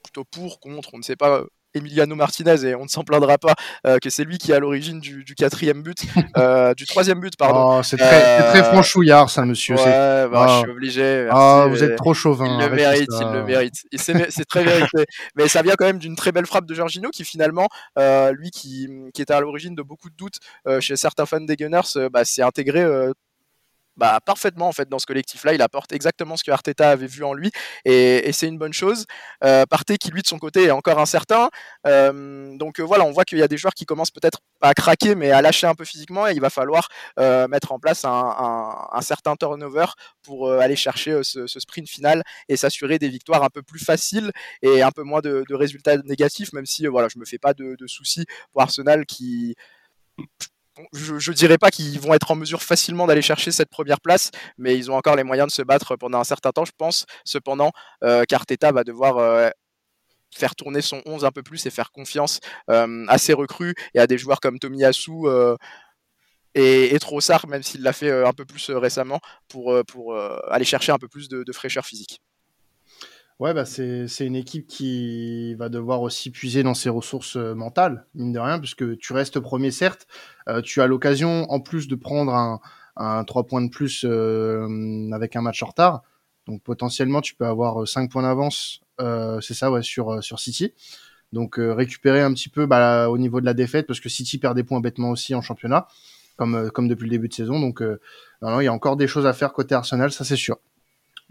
plutôt 0.03 0.25
pour, 0.25 0.61
contre, 0.61 0.91
on 0.93 0.99
ne 0.99 1.03
sait 1.03 1.17
pas 1.17 1.43
Emiliano 1.79 2.14
Martinez 2.14 2.64
et 2.64 2.75
on 2.75 2.85
ne 2.85 2.88
s'en 2.88 3.05
plaindra 3.05 3.38
pas 3.38 3.55
euh, 3.87 3.99
que 3.99 4.11
c'est 4.11 4.25
lui 4.25 4.38
qui 4.38 4.53
est 4.53 4.55
à 4.55 4.59
l'origine 4.61 5.01
du, 5.01 5.25
du, 5.25 5.35
quatrième 5.35 5.83
but, 5.83 5.99
euh, 6.37 6.75
du 6.75 6.87
troisième 6.87 7.21
but 7.21 7.37
pardon. 7.37 7.79
Oh, 7.79 7.83
c'est 7.83 7.97
très, 7.97 8.49
très, 8.51 8.64
franchouillard 8.64 9.31
ça 9.31 9.45
monsieur. 9.45 9.77
Ouais, 9.77 10.29
bah, 10.29 10.47
je 10.49 10.59
suis 10.61 10.71
obligé. 10.71 11.29
Ah, 11.31 11.67
vous 11.69 11.83
êtes 11.83 11.97
trop 11.97 12.14
chauvin. 12.14 12.47
Il 12.47 12.69
le 12.69 12.75
mérite, 12.75 13.11
il 13.21 13.33
le 13.33 13.45
mérite. 13.45 13.75
C'est 13.97 14.45
très 14.49 14.64
mérité. 14.64 15.05
Mais 15.37 15.49
ça 15.49 15.62
vient 15.62 15.75
quand 15.77 15.87
même 15.87 15.99
d'une 15.99 16.17
très 16.17 16.33
belle 16.33 16.47
frappe 16.47 16.67
de 16.67 16.75
Jorginho 16.75 17.11
qui 17.11 17.25
finalement, 17.25 17.69
euh, 17.99 18.33
lui 18.33 18.51
qui, 18.51 18.88
qui 19.14 19.23
était 19.23 19.35
à 19.35 19.41
l'origine 19.41 19.75
de 19.75 19.83
beaucoup 19.83 20.11
de 20.11 20.17
doutes 20.17 20.38
chez 20.81 20.97
certains 20.97 21.27
fans 21.27 21.41
des 21.41 21.57
Gunners, 21.57 22.09
bah, 22.12 22.25
s'est 22.25 22.43
intégré 22.43 22.85
bah, 23.99 24.21
parfaitement 24.25 24.69
en 24.69 24.73
fait 24.73 24.89
dans 24.89 24.99
ce 24.99 25.07
collectif-là. 25.07 25.53
Il 25.53 25.61
apporte 25.61 25.93
exactement 25.93 26.37
ce 26.37 26.45
que 26.45 26.51
Arteta 26.51 26.91
avait 26.91 27.07
vu 27.07 27.25
en 27.25 27.35
lui 27.35 27.51
et, 27.85 28.33
c'est 28.33 28.47
une 28.47 28.59
bonne 28.59 28.73
chose. 28.73 29.07
Euh, 29.45 29.67
Partey 29.67 29.99
qui 29.99 30.11
lui 30.11 30.23
de 30.23 30.27
son 30.27 30.39
côté 30.39 30.65
est 30.65 30.71
encore 30.71 31.01
incertain. 31.01 31.51
Euh, 31.87 32.57
donc 32.57 32.79
euh, 32.79 32.85
voilà, 32.85 33.05
on 33.05 33.11
voit 33.11 33.25
qu'il 33.25 33.39
y 33.39 33.43
a 33.43 33.49
des 33.49 33.57
joueurs 33.57 33.75
qui 33.75 33.85
commencent 33.85 34.13
peut-être 34.13 34.39
à 34.61 34.75
craquer 34.75 35.15
mais 35.17 35.33
à 35.33 35.43
lâcher 35.43 35.67
un 35.67 35.75
peu 35.75 35.85
physiquement 35.85 36.29
et 36.29 36.33
il 36.33 36.41
va 36.41 36.51
falloir 36.51 36.89
euh, 37.19 37.49
mettre 37.49 37.73
en 37.73 37.81
place 37.81 38.05
un, 38.05 39.01
certain 39.01 39.37
turnover 39.37 39.87
pour 40.23 40.51
aller 40.51 40.77
chercher 40.77 41.21
ce, 41.23 41.47
sprint 41.47 41.89
final 41.89 42.23
et 42.49 42.57
s'assurer 42.57 42.99
des 42.99 43.09
victoires 43.09 43.43
un 43.43 43.49
peu 43.49 43.63
plus 43.63 43.81
faciles 43.81 44.31
et 44.63 44.83
un 44.83 44.91
peu 44.93 45.03
moins 45.03 45.21
de, 45.21 45.45
de 45.49 45.55
résultats 45.55 45.97
négatifs. 45.99 46.53
Même 46.53 46.67
si 46.67 46.87
voilà, 46.87 47.09
je 47.09 47.19
me 47.19 47.25
fais 47.25 47.39
pas 47.39 47.55
de, 47.55 47.77
de 47.77 47.87
soucis 47.87 48.27
pour 48.53 48.63
Arsenal 48.63 49.07
qui 49.07 49.57
je, 50.93 51.31
ne 51.31 51.35
dirais 51.35 51.59
pas 51.59 51.71
qu'ils 51.71 52.01
vont 52.01 52.14
être 52.14 52.31
en 52.31 52.37
mesure 52.37 52.62
facilement 52.62 53.07
d'aller 53.07 53.23
chercher 53.23 53.51
cette 53.51 53.71
première 53.71 54.01
place, 54.01 54.31
mais 54.57 54.77
ils 54.77 54.91
ont 54.91 54.97
encore 54.97 55.17
les 55.17 55.25
moyens 55.25 55.49
de 55.49 55.53
se 55.53 55.62
battre 55.62 55.97
pendant 55.97 56.19
un 56.19 56.25
certain 56.25 56.53
temps, 56.53 56.64
je 56.64 56.73
pense. 56.77 57.07
Cependant, 57.25 57.73
euh, 58.05 58.25
va 58.73 58.85
devoir 58.85 59.19
euh, 59.19 59.51
faire 60.35 60.55
tourner 60.55 60.83
son 60.83 61.03
11 61.07 61.25
un 61.25 61.31
peu 61.31 61.43
plus 61.43 61.64
et 61.67 61.71
faire 61.71 61.91
confiance 61.91 62.41
euh, 62.71 63.05
à 63.09 63.19
ses 63.19 63.33
recrues 63.33 63.75
et 63.95 63.99
à 63.99 64.07
des 64.07 64.19
joueurs 64.19 64.41
comme 64.41 64.59
Tomiyasu 64.59 65.11
euh, 65.25 65.57
et, 66.55 66.95
et 66.95 66.99
Trossard, 66.99 67.47
même 67.47 67.62
s'il 67.62 67.83
l'a 67.83 67.93
fait 67.93 68.11
un 68.11 68.33
peu 68.33 68.45
plus 68.45 68.71
récemment, 68.71 69.21
pour, 69.49 69.75
pour 69.87 70.19
aller 70.51 70.64
chercher 70.64 70.93
un 70.93 70.99
peu 70.99 71.09
plus 71.09 71.29
de 71.29 71.53
fraîcheur 71.53 71.85
physique. 71.85 72.21
Ouais, 73.38 73.55
bah 73.55 73.64
c'est 73.64 74.27
une 74.27 74.35
équipe 74.35 74.66
qui 74.66 75.55
va 75.55 75.68
devoir 75.68 76.03
aussi 76.03 76.31
puiser 76.31 76.64
dans 76.64 76.74
ses 76.74 76.88
ressources 76.88 77.37
euh, 77.37 77.55
mentales, 77.55 78.05
mine 78.14 78.33
de 78.33 78.38
rien, 78.40 78.59
puisque 78.59 78.98
tu 78.98 79.12
restes 79.12 79.38
premier, 79.38 79.70
certes. 79.70 80.09
Euh, 80.48 80.61
tu 80.61 80.83
as 80.83 80.88
l'occasion, 80.88 81.48
en 81.48 81.61
plus, 81.61 81.87
de 81.87 81.94
prendre 81.94 82.35
un, 82.35 82.61
un 82.96 83.22
3 83.22 83.46
points 83.46 83.62
de 83.62 83.68
plus 83.68 84.05
euh, 84.05 85.09
avec 85.12 85.37
un 85.37 85.42
match 85.42 85.62
en 85.62 85.66
retard. 85.66 86.03
Donc 86.48 86.62
potentiellement, 86.64 87.20
tu 87.20 87.37
peux 87.37 87.46
avoir 87.46 87.87
5 87.87 88.11
points 88.11 88.22
d'avance, 88.22 88.81
c'est 89.40 89.55
ça, 89.55 89.70
ouais, 89.70 89.83
sur, 89.83 90.22
sur 90.24 90.40
City. 90.40 90.72
Donc 91.33 91.57
récupérer 91.59 92.22
un 92.22 92.33
petit 92.33 92.48
peu 92.48 92.66
bah, 92.66 93.09
au 93.11 93.18
niveau 93.18 93.40
de 93.40 93.46
la 93.46 93.55
défaite, 93.55 93.87
parce 93.87 94.01
que 94.01 94.09
City 94.09 94.38
perd 94.38 94.57
des 94.57 94.64
points 94.64 94.81
bêtement 94.81 95.11
aussi 95.11 95.35
en 95.35 95.42
championnat, 95.42 95.87
comme, 96.37 96.70
comme 96.72 96.88
depuis 96.88 97.05
le 97.05 97.11
début 97.11 97.29
de 97.29 97.35
saison. 97.35 97.61
Donc 97.61 97.83
non, 98.42 98.61
il 98.61 98.64
y 98.64 98.68
a 98.68 98.72
encore 98.72 98.96
des 98.96 99.07
choses 99.07 99.27
à 99.27 99.33
faire 99.35 99.53
côté 99.53 99.74
Arsenal, 99.74 100.11
ça 100.11 100.24
c'est 100.24 100.37
sûr. 100.37 100.59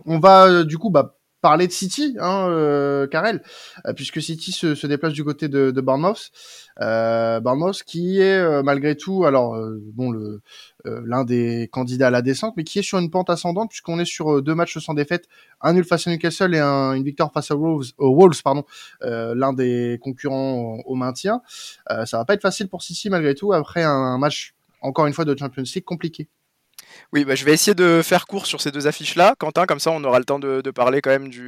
On 0.05 0.19
va 0.19 0.63
du 0.63 0.77
coup 0.77 0.91
bah, 0.91 1.17
parler 1.47 1.67
de 1.67 1.71
City, 1.71 2.13
hein, 2.19 2.49
euh, 2.49 3.07
Karel, 3.07 3.41
euh, 3.85 3.93
puisque 3.93 4.21
City 4.21 4.51
se, 4.51 4.75
se, 4.75 4.85
déplace 4.85 5.13
du 5.13 5.23
côté 5.23 5.47
de, 5.47 5.71
de 5.71 5.79
Bournemouth. 5.79 6.29
Euh, 6.81 7.39
Bournemouth 7.39 7.83
qui 7.83 8.19
est 8.19 8.37
euh, 8.37 8.63
malgré 8.63 8.97
tout, 8.97 9.23
alors 9.23 9.55
euh, 9.55 9.81
bon, 9.93 10.13
l'un 10.83 11.23
des 11.23 11.69
candidats 11.71 12.07
à 12.07 12.09
la 12.09 12.21
descente, 12.21 12.55
mais 12.57 12.65
qui 12.65 12.79
est 12.79 12.81
sur 12.81 12.97
une 12.97 13.09
pente 13.09 13.29
ascendante 13.29 13.69
puisqu'on 13.69 13.97
est 13.97 14.03
sur 14.03 14.41
deux 14.41 14.55
matchs 14.55 14.77
sans 14.79 14.93
défaite, 14.93 15.29
un 15.61 15.71
nul 15.71 15.85
face 15.85 16.05
à 16.07 16.11
Newcastle 16.11 16.53
et 16.53 16.59
un, 16.59 16.91
une 16.91 17.05
victoire 17.05 17.31
face 17.31 17.49
à 17.49 17.55
Wolves, 17.55 17.93
Wolves, 17.97 18.43
pardon, 18.43 18.65
l'un 19.01 19.53
des 19.53 19.99
concurrents 20.01 20.79
au, 20.85 20.95
maintien. 20.95 21.41
ça 21.87 22.17
va 22.17 22.25
pas 22.25 22.33
être 22.33 22.41
facile 22.41 22.67
pour 22.67 22.83
City 22.83 23.09
malgré 23.09 23.35
tout 23.35 23.53
après 23.53 23.83
un 23.83 24.17
match 24.17 24.53
encore 24.81 25.07
une 25.07 25.13
fois 25.13 25.23
de 25.23 25.33
Champions 25.37 25.63
League 25.63 25.85
compliqué. 25.85 26.27
Oui, 27.13 27.25
bah, 27.25 27.35
je 27.35 27.45
vais 27.45 27.53
essayer 27.53 27.75
de 27.75 28.01
faire 28.03 28.27
court 28.27 28.45
sur 28.45 28.61
ces 28.61 28.71
deux 28.71 28.87
affiches-là. 28.87 29.35
Quentin, 29.39 29.65
comme 29.65 29.79
ça, 29.79 29.91
on 29.91 30.03
aura 30.03 30.19
le 30.19 30.25
temps 30.25 30.39
de, 30.39 30.61
de 30.61 30.71
parler 30.71 31.01
quand 31.01 31.09
même 31.09 31.29
du, 31.29 31.47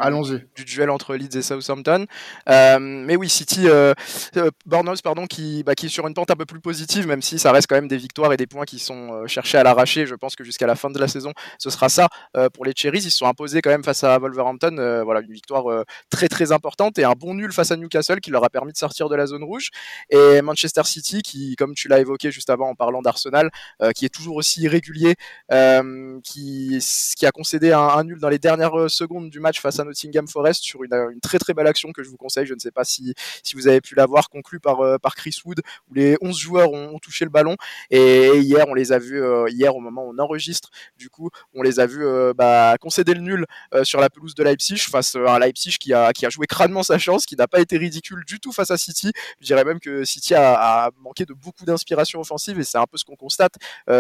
du 0.56 0.66
duel 0.66 0.90
entre 0.90 1.16
Leeds 1.16 1.38
et 1.38 1.42
Southampton. 1.42 2.06
Euh, 2.48 2.80
mais 2.80 3.16
oui, 3.16 3.30
City, 3.30 3.68
euh, 3.68 3.94
euh, 4.38 4.52
Bournemouth, 4.66 5.02
pardon, 5.02 5.28
qui, 5.28 5.64
bah, 5.64 5.76
qui 5.76 5.88
est 5.88 5.90
sur 5.90 6.08
une 6.08 6.14
pente 6.14 6.32
un 6.32 6.36
peu 6.36 6.46
plus 6.46 6.62
positive, 6.62 7.08
même 7.08 7.22
si 7.22 7.40
ça 7.40 7.52
reste 7.52 7.68
quand 7.68 7.76
même 7.76 7.88
des 7.88 7.98
victoires 7.98 8.32
et 8.32 8.38
des 8.38 8.48
points 8.48 8.66
qui 8.66 8.80
sont 8.80 9.14
euh, 9.14 9.28
cherchés 9.28 9.58
à 9.58 9.64
l'arracher. 9.64 10.06
Je 10.06 10.16
pense 10.16 10.36
que 10.36 10.44
jusqu'à 10.44 10.68
la 10.68 10.76
fin 10.76 10.90
de 10.90 11.00
la 11.00 11.08
saison, 11.08 11.34
ce 11.58 11.70
sera 11.70 11.90
ça 11.90 12.08
pour 12.54 12.66
les 12.66 12.74
Cherries. 12.76 13.00
Ils 13.00 13.12
se 13.12 13.18
sont 13.18 13.26
imposés 13.26 13.62
quand 13.62 13.70
même 13.70 13.84
face 13.84 14.04
à 14.04 14.18
Wolverhampton. 14.18 15.04
Voilà, 15.04 15.22
une 15.22 15.34
victoire 15.34 15.66
très 16.10 16.28
très 16.28 16.52
importante 16.52 16.98
et 17.00 17.04
un 17.04 17.14
bon 17.14 17.34
nul 17.34 17.52
face 17.52 17.72
à 17.72 17.76
Newcastle 17.76 18.20
qui 18.22 18.32
leur 18.32 18.44
a 18.44 18.50
permis 18.50 18.72
de 18.72 18.78
sortir 18.78 19.10
de 19.10 19.16
la 19.16 19.26
zone 19.26 19.44
rouge. 19.44 19.70
Et 20.10 20.42
Manchester 20.42 20.84
City, 20.86 21.22
qui, 21.22 21.56
comme 21.56 21.74
tu 21.74 21.88
l'as 21.88 22.00
évoqué 22.00 22.32
juste 22.32 22.50
avant 22.50 22.70
en 22.70 22.76
parlant 22.76 23.02
d'Arsenal, 23.02 23.50
qui 23.96 24.06
est 24.06 24.14
toujours 24.14 24.36
aussi 24.38 24.62
irrégulier 24.62 25.16
euh, 25.52 26.20
qui, 26.24 26.80
qui 27.18 27.26
a 27.26 27.32
concédé 27.32 27.72
un, 27.72 27.80
un, 27.80 28.04
nul 28.04 28.20
dans 28.20 28.30
les 28.30 28.40
dernières 28.40 28.90
secondes 28.90 29.30
du 29.30 29.40
match 29.40 29.60
face 29.60 29.80
à 29.80 29.84
Nottingham 29.84 30.28
Forest 30.28 30.64
sur 30.64 30.84
une, 30.84 30.94
une, 30.94 31.20
très 31.20 31.40
très 31.40 31.54
belle 31.54 31.68
action 31.68 31.92
que 31.92 32.04
je 32.04 32.10
vous 32.10 32.18
conseille. 32.18 32.46
Je 32.46 32.54
ne 32.54 32.60
sais 32.60 32.72
pas 32.72 32.84
si, 32.84 33.14
si 33.44 33.56
vous 33.56 33.68
avez 33.68 33.82
pu 33.82 33.96
la 33.96 34.06
voir, 34.06 34.30
conclue 34.30 34.60
par, 34.60 34.82
euh, 34.82 34.98
par 34.98 35.16
Chris 35.16 35.38
Wood, 35.46 35.62
où 35.90 35.94
les 35.94 36.18
11 36.22 36.38
joueurs 36.38 36.72
ont, 36.72 36.96
ont 36.96 37.00
touché 37.00 37.26
le 37.26 37.32
ballon. 37.32 37.56
Et, 37.90 38.38
hier, 38.40 38.66
on 38.68 38.74
les 38.74 38.92
a 38.92 39.00
vus, 39.00 39.22
euh, 39.22 39.48
hier 39.50 39.76
au 39.76 39.80
moment 39.80 40.06
où 40.06 40.14
on 40.14 40.20
enregistre, 40.20 40.70
du 40.98 41.10
coup, 41.10 41.30
on 41.54 41.62
les 41.62 41.80
a 41.80 41.86
vus 41.86 42.06
euh, 42.06 42.34
bah, 42.34 42.76
concéder 42.80 43.14
le 43.14 43.22
nul 43.22 43.46
sur 43.84 44.00
la 44.00 44.10
pelouse 44.10 44.36
de 44.36 44.44
Leipzig 44.44 44.78
face 44.78 45.16
à 45.16 45.40
Leipzig 45.40 45.78
qui 45.80 45.94
a, 45.94 46.14
qui 46.14 46.26
a 46.26 46.30
joué 46.30 46.48
crânement 46.48 46.84
sa 46.84 46.98
chance, 46.98 47.26
qui 47.26 47.36
n'a 47.36 47.48
pas 47.48 47.60
été 47.60 47.78
ridicule 47.78 48.24
du 48.26 48.40
tout 48.40 48.52
face 48.52 48.72
à 48.72 48.78
City. 48.78 49.12
Je 49.40 49.46
dirais 49.46 49.64
même 49.64 49.80
que 49.80 50.04
City 50.04 50.36
a, 50.36 50.86
a 50.86 50.92
manqué 51.00 51.26
de 51.26 51.34
beaucoup 51.34 51.66
d'inspiration 51.66 52.20
offensive 52.20 52.60
et 52.60 52.64
c'est 52.64 52.78
un 52.78 52.86
peu 52.86 52.98
ce 52.98 53.06
qu'on 53.06 53.16
constate 53.16 53.56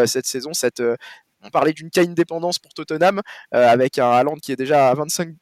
cette 0.05 0.25
saison, 0.25 0.53
cette, 0.53 0.81
on 1.43 1.49
parlait 1.49 1.73
d'une 1.73 1.89
Kane 1.89 2.13
dépendance 2.13 2.59
pour 2.59 2.73
Tottenham, 2.73 3.21
euh, 3.53 3.67
avec 3.67 3.97
un 3.99 4.09
Haaland 4.09 4.35
qui 4.35 4.51
est 4.51 4.57
déjà 4.57 4.89
à 4.89 4.93
25 4.93 5.35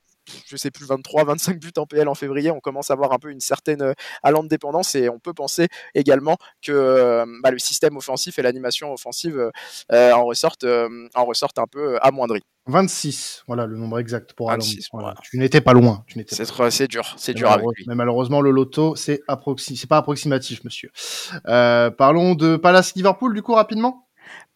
je 0.45 0.55
sais 0.55 0.71
plus 0.71 0.85
23 0.85 1.25
25 1.25 1.59
buts 1.59 1.71
en 1.77 1.85
PL 1.85 2.07
en 2.07 2.15
février. 2.15 2.51
On 2.51 2.59
commence 2.59 2.91
à 2.91 2.93
avoir 2.93 3.13
un 3.13 3.19
peu 3.19 3.31
une 3.31 3.39
certaine 3.39 3.81
euh, 3.81 3.93
Haaland 4.23 4.43
dépendance 4.43 4.95
et 4.95 5.09
on 5.09 5.19
peut 5.19 5.33
penser 5.33 5.67
également 5.95 6.37
que 6.61 6.71
euh, 6.71 7.25
bah, 7.43 7.51
le 7.51 7.59
système 7.59 7.97
offensif 7.97 8.39
et 8.39 8.41
l'animation 8.41 8.93
offensive 8.93 9.51
euh, 9.91 10.11
en 10.11 10.25
ressortent 10.25 10.63
euh, 10.63 11.07
en 11.15 11.25
ressortent 11.25 11.59
un 11.59 11.67
peu 11.67 11.97
amoindris. 12.01 12.41
26 12.69 13.43
voilà 13.47 13.65
le 13.65 13.77
nombre 13.77 13.97
exact 13.97 14.33
pour 14.33 14.51
Haaland. 14.51 14.65
voilà. 14.91 15.15
tu 15.23 15.37
n'étais 15.37 15.61
pas 15.61 15.71
loin 15.71 16.03
c'est 16.69 16.87
dur 16.89 17.15
c'est 17.17 17.33
dur 17.33 17.49
avec 17.49 17.65
lui. 17.77 17.85
mais 17.87 17.95
malheureusement 17.95 18.41
le 18.41 18.51
loto 18.51 18.95
c'est 18.97 19.21
approxi 19.29 19.87
pas 19.87 19.97
approximatif 19.97 20.63
monsieur. 20.65 20.91
Parlons 21.45 22.35
de 22.35 22.57
Palace 22.57 22.93
Liverpool 22.95 23.33
du 23.33 23.41
coup 23.41 23.53
rapidement 23.53 24.07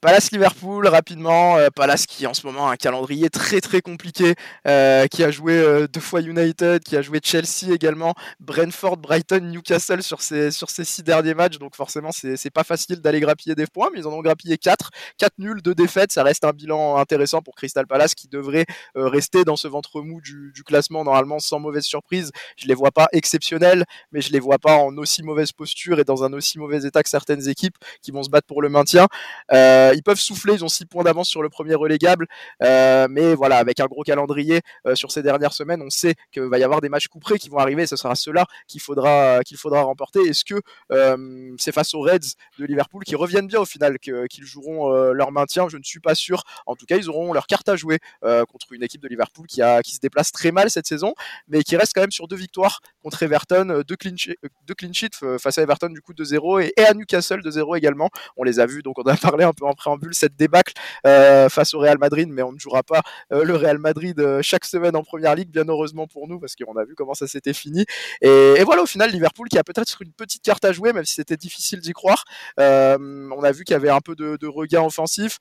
Palace 0.02 0.32
Liverpool 0.32 0.88
rapidement, 0.88 1.58
euh, 1.58 1.70
Palace 1.70 2.08
qui 2.08 2.26
en 2.26 2.34
ce 2.34 2.48
moment 2.48 2.70
a 2.70 2.72
un 2.72 2.76
calendrier 2.76 3.30
très 3.30 3.62
très 3.62 3.82
compliqué, 3.82 4.34
euh, 4.68 5.06
qui 5.06 5.24
a 5.24 5.30
joué 5.30 5.54
euh, 5.54 5.88
deux 5.88 6.00
fois 6.00 6.22
United, 6.22 6.84
qui 6.84 6.98
a 6.98 7.04
joué 7.04 7.20
Chelsea 7.24 7.72
également, 7.72 8.16
Brentford, 8.40 8.98
Brighton, 8.98 9.42
Newcastle 9.42 10.02
sur 10.02 10.24
ces 10.24 10.50
sur 10.50 10.72
ces 10.72 10.86
six 10.86 11.04
derniers 11.04 11.36
matchs, 11.36 11.60
donc 11.60 11.76
forcément 11.76 12.10
c'est 12.12 12.50
pas 12.50 12.64
facile 12.64 13.00
d'aller 13.00 13.20
grappiller 13.20 13.54
des 13.54 13.68
points, 13.68 13.90
mais 13.94 14.00
ils 14.00 14.08
en 14.08 14.14
ont 14.14 14.22
grappillé 14.22 14.58
quatre, 14.58 14.90
quatre 15.20 15.38
nuls, 15.38 15.62
deux 15.62 15.76
défaites, 15.76 16.12
ça 16.12 16.24
reste 16.24 16.46
un 16.46 16.52
bilan 16.52 16.98
intéressant 16.98 17.44
pour 17.44 17.54
Crystal 17.54 17.86
Palace 17.86 18.16
qui 18.16 18.28
devrait 18.28 18.66
euh, 18.98 19.08
rester 19.08 19.44
dans 19.44 19.56
ce 19.56 19.68
ventre 19.68 20.02
mou 20.02 20.20
du, 20.20 20.52
du, 20.52 20.64
classement 20.64 21.04
normalement 21.04 21.38
sans 21.38 21.60
mauvaise 21.60 21.84
surprise. 21.84 22.32
Je 22.58 22.66
les 22.68 22.74
vois 22.74 22.92
pas 22.92 23.08
exceptionnels, 23.12 23.86
mais 24.12 24.22
je 24.22 24.32
les 24.32 24.40
vois 24.40 24.58
pas 24.58 24.78
en 24.78 24.98
aussi 24.98 25.22
mauvaise 25.22 25.52
posture 25.52 26.00
et 26.00 26.06
dans 26.06 26.24
un 26.24 26.34
aussi 26.34 26.58
mauvais 26.58 26.86
état 26.86 27.04
que 27.04 27.10
certaines 27.10 27.48
équipes 27.48 27.78
qui 28.02 28.10
vont 28.10 28.24
se 28.24 28.32
battre 28.32 28.48
pour 28.48 28.64
le 28.64 28.70
maintien. 28.70 29.08
Euh, 29.54 29.91
ils 29.94 30.04
peuvent 30.04 30.20
souffler, 30.20 30.54
ils 30.54 30.64
ont 30.64 30.70
6 30.70 30.86
points 30.86 31.04
d'avance 31.04 31.28
sur 31.28 31.42
le 31.42 31.50
premier 31.50 31.76
relégable, 31.76 32.28
mais 32.62 33.36
voilà, 33.36 33.58
avec 33.58 33.80
un 33.80 33.86
gros 33.86 34.04
calendrier 34.04 34.62
sur 34.96 35.12
ces 35.12 35.24
dernières 35.24 35.54
semaines, 35.54 35.82
on 35.82 35.90
sait 35.90 36.16
qu'il 36.32 36.44
va 36.44 36.60
y 36.60 36.64
avoir 36.64 36.82
des 36.82 36.90
matchs 36.90 37.08
couperés 37.08 37.40
qui 37.40 37.50
vont 37.50 37.58
arriver, 37.58 37.86
ce 37.88 37.96
sera 37.96 38.16
ceux-là 38.16 38.46
qu'il 38.68 38.82
faudra, 38.82 39.42
qu'il 39.44 39.58
faudra 39.58 39.82
remporter. 39.84 40.20
Est-ce 40.22 40.46
que 40.46 40.62
c'est 41.58 41.72
face 41.72 41.94
aux 41.94 42.02
Reds 42.02 42.36
de 42.60 42.66
Liverpool 42.66 43.04
qui 43.04 43.16
reviennent 43.16 43.48
bien 43.48 43.60
au 43.60 43.66
final, 43.66 44.00
qu'ils 44.00 44.46
joueront 44.46 44.92
leur 45.12 45.32
maintien? 45.32 45.68
Je 45.70 45.78
ne 45.78 45.84
suis 45.84 46.00
pas 46.00 46.16
sûr. 46.16 46.44
En 46.66 46.76
tout 46.76 46.86
cas, 46.86 46.98
ils 46.98 47.10
auront 47.10 47.34
leur 47.34 47.48
carte 47.48 47.70
à 47.70 47.76
jouer 47.76 48.00
contre 48.22 48.72
une 48.72 48.84
équipe 48.84 49.02
de 49.02 49.08
Liverpool 49.08 49.48
qui, 49.48 49.62
a, 49.62 49.82
qui 49.82 49.96
se 49.96 50.00
déplace 50.00 50.32
très 50.32 50.52
mal 50.52 50.70
cette 50.70 50.88
saison, 50.88 51.14
mais 51.48 51.64
qui 51.64 51.76
reste 51.78 51.94
quand 51.94 52.02
même 52.02 52.12
sur 52.12 52.28
deux 52.28 52.36
victoires 52.36 52.82
contre 53.04 53.24
Everton, 53.24 53.84
deux 53.88 53.96
clean 53.96 54.94
sheets 54.94 55.38
face 55.40 55.58
à 55.58 55.62
Everton 55.62 55.90
du 55.90 56.02
coup 56.02 56.14
2-0 56.14 56.72
et, 56.78 56.86
à 56.86 56.94
Newcastle 56.94 57.42
2-0 57.42 57.78
également. 57.78 58.10
On 58.38 58.44
les 58.44 58.60
a 58.60 58.66
vus, 58.66 58.82
donc 58.82 59.00
on 59.00 59.04
a 59.04 59.16
parlé 59.18 59.44
un 59.44 59.54
peu 59.54 59.66
en 59.66 59.74
préambule 59.82 60.14
cette 60.14 60.36
débâcle 60.36 60.74
face 61.04 61.74
au 61.74 61.80
Real 61.80 61.98
Madrid, 61.98 62.30
mais 62.30 62.44
on 62.44 62.52
ne 62.52 62.60
jouera 62.60 62.84
pas 62.84 63.02
le 63.32 63.56
Real 63.56 63.78
Madrid 63.78 64.42
chaque 64.42 64.66
semaine 64.66 64.96
en 64.96 65.04
première 65.04 65.36
ligue, 65.36 65.50
bien 65.50 65.66
heureusement 65.68 66.08
pour 66.08 66.28
nous, 66.28 66.40
parce 66.40 66.56
qu'on 66.56 66.76
a 66.78 66.86
vu 66.86 66.96
comment 66.96 67.14
ça 67.14 67.28
s'était 67.28 67.54
fini. 67.54 67.86
Et, 68.22 68.64
voilà, 68.64 68.84
au 68.84 68.86
final, 68.86 69.12
Liverpool 69.12 69.48
qui 69.50 69.58
a 69.58 69.64
peut-être 69.64 70.02
une 70.02 70.14
petite 70.14 70.44
carte 70.44 70.64
à 70.66 70.72
jouer, 70.72 70.94
même 70.94 71.06
si 71.06 71.16
c'était 71.16 71.38
difficile 71.38 71.80
d'y 71.80 71.94
croire. 71.94 72.24
on 72.58 73.44
a 73.44 73.52
vu 73.52 73.64
qu'il 73.64 73.74
y 73.74 73.76
avait 73.76 73.90
un 73.90 74.02
peu 74.02 74.16
de, 74.16 74.38
de 74.38 74.48
regain 74.48 74.84
offensif, 74.84 75.40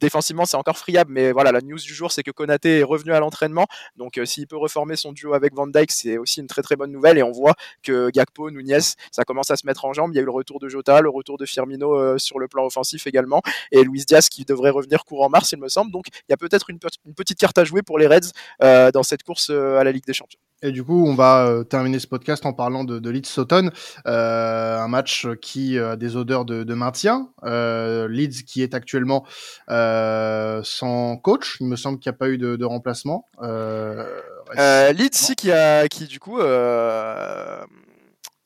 Défensivement, 0.00 0.46
c'est 0.46 0.56
encore 0.56 0.78
friable, 0.78 1.12
mais 1.12 1.30
voilà, 1.30 1.52
la 1.52 1.60
news 1.60 1.78
du 1.78 1.94
jour, 1.94 2.10
c'est 2.10 2.22
que 2.22 2.30
Konaté 2.30 2.78
est 2.78 2.82
revenu 2.82 3.12
à 3.12 3.20
l'entraînement. 3.20 3.66
Donc, 3.96 4.16
euh, 4.16 4.24
s'il 4.24 4.46
peut 4.46 4.56
reformer 4.56 4.96
son 4.96 5.12
duo 5.12 5.34
avec 5.34 5.54
Van 5.54 5.66
Dyke, 5.66 5.92
c'est 5.92 6.16
aussi 6.16 6.40
une 6.40 6.46
très 6.46 6.62
très 6.62 6.74
bonne 6.74 6.90
nouvelle. 6.90 7.18
Et 7.18 7.22
on 7.22 7.32
voit 7.32 7.54
que 7.82 8.10
Gakpo, 8.10 8.50
Nunez, 8.50 8.78
ça 9.12 9.24
commence 9.24 9.50
à 9.50 9.56
se 9.56 9.66
mettre 9.66 9.84
en 9.84 9.92
jambe. 9.92 10.12
Il 10.12 10.16
y 10.16 10.18
a 10.18 10.22
eu 10.22 10.24
le 10.24 10.30
retour 10.30 10.58
de 10.58 10.68
Jota, 10.68 11.02
le 11.02 11.10
retour 11.10 11.36
de 11.36 11.44
Firmino 11.44 11.94
euh, 11.94 12.16
sur 12.16 12.38
le 12.38 12.48
plan 12.48 12.64
offensif 12.64 13.06
également, 13.06 13.42
et 13.72 13.84
Luis 13.84 14.04
Diaz 14.06 14.28
qui 14.30 14.44
devrait 14.44 14.70
revenir 14.70 15.04
courant 15.04 15.28
mars, 15.28 15.52
il 15.52 15.58
me 15.58 15.68
semble. 15.68 15.92
Donc, 15.92 16.06
il 16.08 16.30
y 16.30 16.32
a 16.32 16.38
peut-être 16.38 16.70
une, 16.70 16.78
petite 17.14 17.38
carte 17.38 17.58
à 17.58 17.64
jouer 17.64 17.82
pour 17.82 17.98
les 17.98 18.06
Reds 18.06 18.32
euh, 18.62 18.90
dans 18.90 19.02
cette 19.02 19.22
course 19.22 19.50
à 19.50 19.84
la 19.84 19.92
Ligue 19.92 20.06
des 20.06 20.14
Champions. 20.14 20.40
Et 20.62 20.72
du 20.72 20.84
coup, 20.84 21.06
on 21.06 21.14
va 21.14 21.46
euh, 21.46 21.64
terminer 21.64 21.98
ce 21.98 22.06
podcast 22.06 22.44
en 22.44 22.52
parlant 22.52 22.84
de, 22.84 22.98
de 22.98 23.10
Leeds 23.10 23.28
Sutton, 23.28 23.70
euh, 24.06 24.78
un 24.78 24.88
match 24.88 25.26
qui 25.40 25.78
a 25.78 25.96
des 25.96 26.16
odeurs 26.16 26.44
de, 26.44 26.64
de 26.64 26.74
maintien. 26.74 27.30
Euh, 27.44 28.08
Leeds 28.08 28.44
qui 28.46 28.62
est 28.62 28.74
actuellement 28.74 29.24
euh, 29.70 30.60
sans 30.62 31.16
coach, 31.16 31.56
il 31.60 31.66
me 31.66 31.76
semble 31.76 31.98
qu'il 31.98 32.10
n'y 32.10 32.16
a 32.16 32.18
pas 32.18 32.28
eu 32.28 32.36
de, 32.36 32.56
de 32.56 32.64
remplacement. 32.66 33.26
Euh, 33.42 34.20
euh 34.58 34.92
Leeds, 34.92 35.14
si, 35.14 35.34
qui 35.34 35.50
a, 35.50 35.88
qui 35.88 36.06
du 36.06 36.20
coup, 36.20 36.38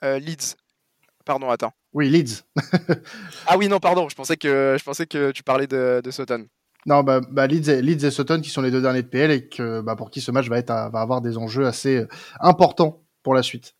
Leeds. 0.03 0.57
Pardon, 1.24 1.50
attends. 1.50 1.72
Oui, 1.94 2.11
Leeds. 2.11 2.44
ah 3.46 3.57
oui, 3.57 3.66
non, 3.68 3.81
pardon. 3.81 4.09
Je 4.09 4.14
pensais 4.14 4.37
que 4.37 4.77
je 4.79 4.85
pensais 4.85 5.07
que 5.07 5.33
tu 5.33 5.42
parlais 5.42 5.66
de, 5.66 6.00
de 6.05 6.11
Sutton. 6.11 6.46
Non, 6.87 7.03
bah, 7.03 7.20
bah 7.31 7.47
Leeds, 7.47 7.70
et, 7.70 7.83
Leeds, 7.83 8.05
et, 8.05 8.11
Sutton 8.11 8.40
qui 8.40 8.51
sont 8.51 8.62
les 8.62 8.70
deux 8.70 8.83
derniers 8.83 9.03
de 9.03 9.09
PL 9.09 9.31
et 9.31 9.49
que, 9.49 9.81
bah, 9.81 9.97
pour 9.97 10.11
qui 10.11 10.20
ce 10.20 10.31
match 10.31 10.49
va, 10.49 10.59
être 10.59 10.68
va 10.68 11.01
avoir 11.01 11.20
des 11.20 11.38
enjeux 11.38 11.66
assez 11.66 11.97
euh, 11.97 12.09
importants 12.40 13.03
pour 13.23 13.35
la 13.35 13.42
suite. 13.42 13.75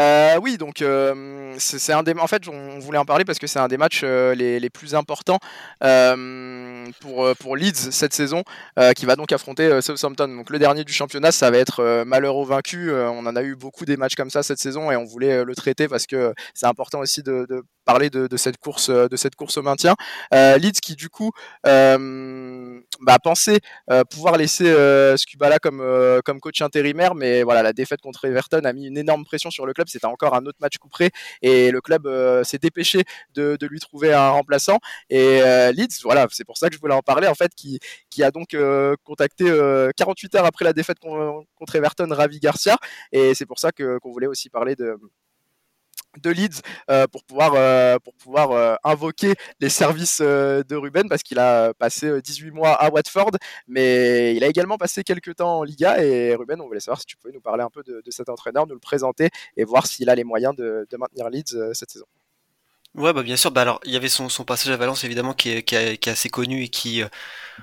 Euh, 0.00 0.38
oui, 0.40 0.56
donc 0.56 0.80
euh, 0.80 1.54
c'est 1.58 1.92
un 1.92 2.02
des. 2.02 2.14
En 2.14 2.26
fait, 2.26 2.48
on 2.48 2.78
voulait 2.78 2.96
en 2.96 3.04
parler 3.04 3.26
parce 3.26 3.38
que 3.38 3.46
c'est 3.46 3.58
un 3.58 3.68
des 3.68 3.76
matchs 3.76 4.04
les, 4.04 4.58
les, 4.58 4.70
plus 4.70 4.94
importants 4.94 5.38
pour 7.00 7.36
pour 7.38 7.56
Leeds 7.56 7.90
cette 7.90 8.14
saison, 8.14 8.42
qui 8.96 9.04
va 9.04 9.16
donc 9.16 9.32
affronter 9.32 9.82
Southampton. 9.82 10.28
Donc 10.28 10.48
le 10.48 10.58
dernier 10.58 10.84
du 10.84 10.94
championnat, 10.94 11.30
ça 11.30 11.50
va 11.50 11.58
être 11.58 12.04
malheureux 12.06 12.46
vaincu. 12.46 12.90
on 12.90 13.26
en 13.26 13.36
a 13.36 13.42
eu 13.42 13.54
beaucoup 13.54 13.84
des 13.84 13.98
matchs 13.98 14.14
comme 14.14 14.30
ça 14.30 14.42
cette 14.42 14.60
saison 14.60 14.90
et 14.90 14.96
on 14.96 15.04
voulait 15.04 15.44
le 15.44 15.54
traiter 15.54 15.88
parce 15.88 16.06
que 16.06 16.32
c'est 16.54 16.66
important 16.66 17.00
aussi 17.00 17.22
de 17.22 17.46
parler 17.84 18.10
de, 18.10 18.26
de, 18.26 18.36
cette 18.36 18.58
course 18.58 18.90
de 18.90 19.16
cette 19.16 19.36
course 19.36 19.56
au 19.56 19.62
maintien. 19.62 19.94
Leeds 20.32 20.80
qui 20.82 20.96
du 20.96 21.08
coup 21.08 21.30
bah, 21.64 23.18
pensait 23.22 23.60
pouvoir 24.10 24.36
laisser 24.36 24.74
Scubala 25.16 25.58
comme 25.58 25.82
comme 26.24 26.40
coach 26.40 26.60
intérimaire, 26.62 27.14
mais 27.14 27.42
voilà 27.42 27.62
la 27.62 27.72
défaite 27.72 28.00
contre 28.00 28.24
Everton 28.24 28.60
a 28.64 28.72
mis 28.72 28.86
une 28.86 28.98
énorme 28.98 29.24
pression 29.24 29.50
sur 29.50 29.66
le 29.66 29.72
club 29.72 29.88
c'était 29.88 30.06
encore 30.06 30.34
un 30.34 30.46
autre 30.46 30.58
match 30.60 30.78
couperé 30.78 31.10
et 31.42 31.70
le 31.70 31.80
club 31.80 32.06
euh, 32.06 32.44
s'est 32.44 32.58
dépêché 32.58 33.04
de, 33.34 33.58
lui 33.62 33.80
trouver 33.80 34.12
un 34.12 34.30
remplaçant. 34.30 34.78
Et 35.08 35.40
euh, 35.42 35.72
Leeds, 35.72 36.00
voilà, 36.02 36.26
c'est 36.30 36.44
pour 36.44 36.56
ça 36.56 36.68
que 36.68 36.74
je 36.74 36.80
voulais 36.80 36.94
en 36.94 37.02
parler 37.02 37.28
en 37.28 37.34
fait, 37.34 37.54
qui, 37.54 37.78
qui 38.10 38.22
a 38.22 38.30
donc 38.30 38.54
euh, 38.54 38.96
contacté 39.04 39.44
48 39.96 40.34
heures 40.36 40.46
après 40.46 40.64
la 40.64 40.72
défaite 40.72 40.98
contre 40.98 41.76
Everton 41.76 42.08
Ravi 42.10 42.40
Garcia. 42.40 42.76
Et 43.12 43.34
c'est 43.34 43.46
pour 43.46 43.58
ça 43.58 43.70
qu'on 43.72 44.10
voulait 44.10 44.26
aussi 44.26 44.48
parler 44.50 44.74
de 44.74 44.96
de 46.20 46.30
Leeds 46.30 46.60
euh, 46.90 47.06
pour 47.06 47.24
pouvoir, 47.24 47.52
euh, 47.54 47.98
pour 47.98 48.14
pouvoir 48.14 48.50
euh, 48.50 48.74
invoquer 48.84 49.34
les 49.60 49.68
services 49.68 50.20
de 50.20 50.74
Ruben 50.74 51.08
parce 51.08 51.22
qu'il 51.22 51.38
a 51.38 51.72
passé 51.74 52.20
18 52.20 52.50
mois 52.50 52.72
à 52.72 52.90
Watford, 52.90 53.32
mais 53.66 54.34
il 54.34 54.44
a 54.44 54.48
également 54.48 54.76
passé 54.76 55.02
quelques 55.04 55.36
temps 55.36 55.60
en 55.60 55.64
Liga. 55.64 56.02
Et 56.02 56.34
Ruben, 56.34 56.60
on 56.60 56.66
voulait 56.66 56.80
savoir 56.80 57.00
si 57.00 57.06
tu 57.06 57.16
pouvais 57.16 57.32
nous 57.32 57.40
parler 57.40 57.62
un 57.62 57.70
peu 57.70 57.82
de, 57.82 58.02
cet 58.10 58.28
entraîneur, 58.28 58.66
nous 58.66 58.74
le 58.74 58.80
présenter 58.80 59.30
et 59.56 59.64
voir 59.64 59.86
s'il 59.86 60.10
a 60.10 60.14
les 60.14 60.24
moyens 60.24 60.54
de, 60.54 60.86
maintenir 60.98 61.30
Leeds 61.30 61.74
cette 61.74 61.90
saison. 61.90 62.06
Ouais, 62.94 63.14
bah 63.14 63.22
bien 63.22 63.36
sûr. 63.36 63.50
Bah 63.50 63.62
alors, 63.62 63.80
il 63.84 63.92
y 63.92 63.96
avait 63.96 64.10
son, 64.10 64.28
son 64.28 64.44
passage 64.44 64.70
à 64.70 64.76
Valence 64.76 65.02
évidemment 65.04 65.32
qui 65.32 65.50
est, 65.50 65.62
qui, 65.62 65.74
est 65.74 66.08
assez 66.08 66.28
connu 66.28 66.64
et 66.64 66.68
qui 66.68 67.02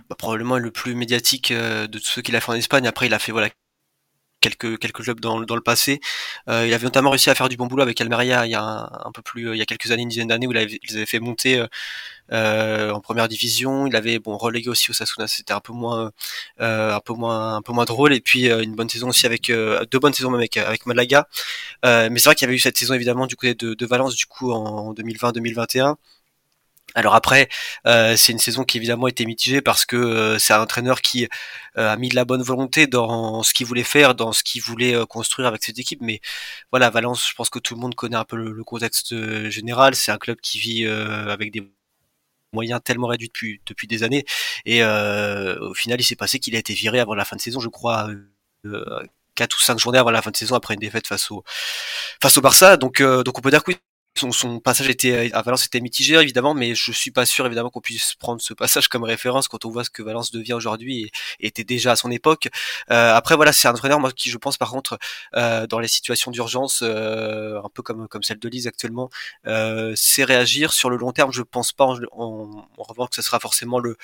bah, 0.10 0.16
probablement 0.18 0.58
est 0.58 0.62
le 0.62 0.72
plus 0.72 0.96
médiatique 0.96 1.54
de 1.54 2.00
tous 2.00 2.06
ceux 2.08 2.22
qu'il 2.24 2.36
a 2.36 2.42
fait 2.42 2.52
en 2.52 2.56
Espagne. 2.56 2.88
Après, 2.88 3.06
il 3.06 3.14
a 3.14 3.20
fait 3.20 3.32
voilà 3.32 3.50
quelques 4.40 4.80
quelques 4.80 5.04
clubs 5.04 5.20
dans, 5.20 5.42
dans 5.42 5.56
le 5.56 5.62
passé. 5.62 6.00
Euh, 6.50 6.66
il 6.68 6.74
avait 6.74 6.86
notamment 6.86 7.10
réussi 7.10 7.30
à 7.30 7.36
faire 7.36 7.50
du 7.50 7.58
bon 7.58 7.68
boulot 7.68 7.84
avec 7.84 8.00
Almeria 8.02 8.46
il 8.46 8.52
y 8.52 8.56
a 8.56 8.90
un, 9.06 9.12
peu 9.12 9.22
plus 9.22 9.54
il 9.54 9.58
y 9.58 9.62
a 9.62 9.66
quelques 9.66 9.92
années, 9.92 10.04
une 10.04 10.10
dizaine 10.10 10.28
d'années 10.28 10.48
où 10.48 10.52
il 10.52 10.58
avait, 10.58 10.80
ils 10.90 10.98
avaient 10.98 11.06
fait 11.06 11.20
monter 11.20 11.60
euh, 11.60 11.68
euh, 12.32 12.92
en 12.92 13.00
première 13.02 13.28
division. 13.28 13.88
Il 13.88 13.96
avait 13.96 14.20
bon 14.20 14.38
relégué 14.38 14.70
aussi 14.70 14.92
au 14.92 14.94
Sasuna, 14.94 15.28
c'était 15.28 15.54
un 15.54 15.60
peu 15.60 15.74
moins 15.74 16.12
euh, 16.62 16.94
un 16.96 17.00
peu 17.00 17.14
moins 17.14 17.56
un 17.56 17.62
peu 17.62 17.74
moins 17.74 17.86
drôle 17.86 18.14
et 18.14 18.22
puis 18.22 18.48
une 18.50 18.76
bonne 18.76 18.90
saison 18.90 19.10
aussi 19.10 19.26
avec 19.26 19.48
deux 19.52 20.00
bonnes 20.00 20.14
saisons 20.14 20.30
même 20.32 20.40
avec 20.40 20.58
avec 20.58 20.86
Malaga. 20.86 21.28
mais 21.84 22.10
c'est 22.18 22.26
vrai 22.30 22.36
qu'il 22.36 22.46
y 22.46 22.50
avait 22.50 22.56
eu 22.56 22.60
cette 22.60 22.78
saison 22.78 22.94
évidemment 22.94 23.28
du 23.28 23.36
côté 23.36 23.56
de, 23.56 23.74
de 23.74 23.86
Valence 23.86 24.16
du 24.16 24.26
coup 24.26 24.52
en 24.52 24.94
2020-2021 24.94 25.96
alors 26.96 27.16
après, 27.16 27.50
euh, 27.88 28.16
c'est 28.18 28.32
une 28.32 28.40
saison 28.40 28.64
qui 28.64 28.78
évidemment 28.78 29.08
été 29.08 29.26
mitigée 29.26 29.62
parce 29.62 29.86
que 29.86 29.96
euh, 29.96 30.40
c'est 30.40 30.54
un 30.54 30.62
entraîneur 30.62 31.02
qui 31.02 31.28
euh, 31.78 31.90
a 31.92 31.96
mis 31.98 32.10
de 32.10 32.16
la 32.16 32.26
bonne 32.26 32.42
volonté 32.42 32.88
dans 32.88 33.44
ce 33.44 33.54
qu'il 33.54 33.68
voulait 33.68 33.84
faire, 33.84 34.16
dans 34.16 34.32
ce 34.32 34.44
qu'il 34.44 34.62
voulait 34.62 34.96
construire 35.08 35.48
avec 35.48 35.64
cette 35.64 35.80
équipe. 35.80 36.02
Mais 36.02 36.22
voilà, 36.72 36.90
Valence, 36.90 37.28
je 37.30 37.36
pense 37.36 37.50
que 37.50 37.60
tout 37.60 37.76
le 37.76 37.82
monde 37.82 37.96
connaît 37.96 38.16
un 38.16 38.26
peu 38.26 38.38
le, 38.38 38.64
contexte 38.64 39.16
général. 39.50 39.96
C'est 39.96 40.12
un 40.12 40.18
club 40.18 40.38
qui 40.42 40.60
vit 40.60 40.86
avec 40.86 41.52
des 41.52 41.72
moyens 42.54 42.82
tellement 42.84 43.08
réduits 43.08 43.28
depuis, 43.28 43.62
depuis 43.66 43.88
des 43.88 44.04
années. 44.04 44.26
Et 44.66 44.84
au 44.84 45.74
final, 45.74 46.00
il 46.02 46.04
s'est 46.04 46.16
passé 46.16 46.40
qu'il 46.40 46.56
a 46.56 46.60
été 46.60 46.74
viré 46.74 47.00
avant 47.00 47.16
la 47.16 47.26
fin 47.26 47.36
de 47.36 47.42
saison, 47.42 47.60
je 47.60 47.70
crois. 47.70 48.10
4 49.36 49.56
ou 49.56 49.62
5 49.62 49.80
journées 49.80 50.00
avant 50.00 50.12
la 50.12 50.22
fin 50.22 50.32
de 50.32 50.38
saison 50.38 50.56
après 50.56 50.74
une 50.74 50.82
défaite 50.82 51.08
face 51.08 51.32
au 51.32 51.46
face 52.22 52.38
au 52.38 52.42
Barça 52.42 52.76
donc 52.76 53.02
donc 53.02 53.38
on 53.38 53.42
peut 53.42 53.52
dire 53.52 53.64
que 53.64 53.72
oui 53.72 53.78
son, 54.16 54.60
passage 54.60 54.90
était 54.90 55.32
à 55.34 55.42
Valence 55.42 55.66
était 55.66 55.80
mitigé 55.80 56.16
évidemment, 56.16 56.54
mais 56.54 56.76
je 56.76 56.92
suis 56.92 57.12
pas 57.12 57.26
sûr 57.26 57.46
évidemment 57.46 57.70
qu'on 57.70 57.82
puisse 57.82 58.16
prendre 58.16 58.42
ce 58.42 58.54
passage 58.54 58.88
comme 58.88 59.04
référence 59.04 59.48
quand 59.48 59.66
on 59.66 59.70
voit 59.70 59.84
ce 59.84 59.90
que 59.90 60.04
Valence 60.04 60.32
devient 60.32 60.54
aujourd'hui 60.54 61.04
et, 61.40 61.48
était 61.48 61.64
déjà 61.64 61.94
à 61.94 61.96
son 61.96 62.12
époque. 62.12 62.50
Euh, 62.92 63.14
après 63.16 63.36
voilà, 63.36 63.54
c'est 63.54 63.68
un 63.68 63.72
entraîneur 63.72 64.00
moi 64.00 64.12
qui 64.12 64.30
je 64.30 64.38
pense 64.38 64.58
par 64.58 64.72
contre 64.72 64.98
euh, 65.36 65.68
dans 65.68 65.80
les 65.80 65.88
situations 65.88 66.32
d'urgence, 66.32 66.82
euh, 66.84 67.60
un 67.64 67.70
peu 67.74 67.82
comme 67.82 68.08
comme 68.08 68.24
celle 68.24 68.40
de 68.40 68.50
Lise 68.50 68.68
actuellement, 68.68 69.10
euh, 69.48 69.94
c'est 69.96 70.24
réagir 70.24 70.74
sur 70.74 70.90
le 70.90 70.98
long 70.98 71.12
terme. 71.12 71.32
Je 71.32 71.42
pense 71.44 71.72
pas 71.72 71.86
en, 71.86 71.98
en, 72.12 72.68
en 72.78 72.84
revanche 72.84 73.10
que 73.10 73.16
ce 73.16 73.22
sera 73.22 73.40
forcément 73.40 73.80
le, 73.80 73.96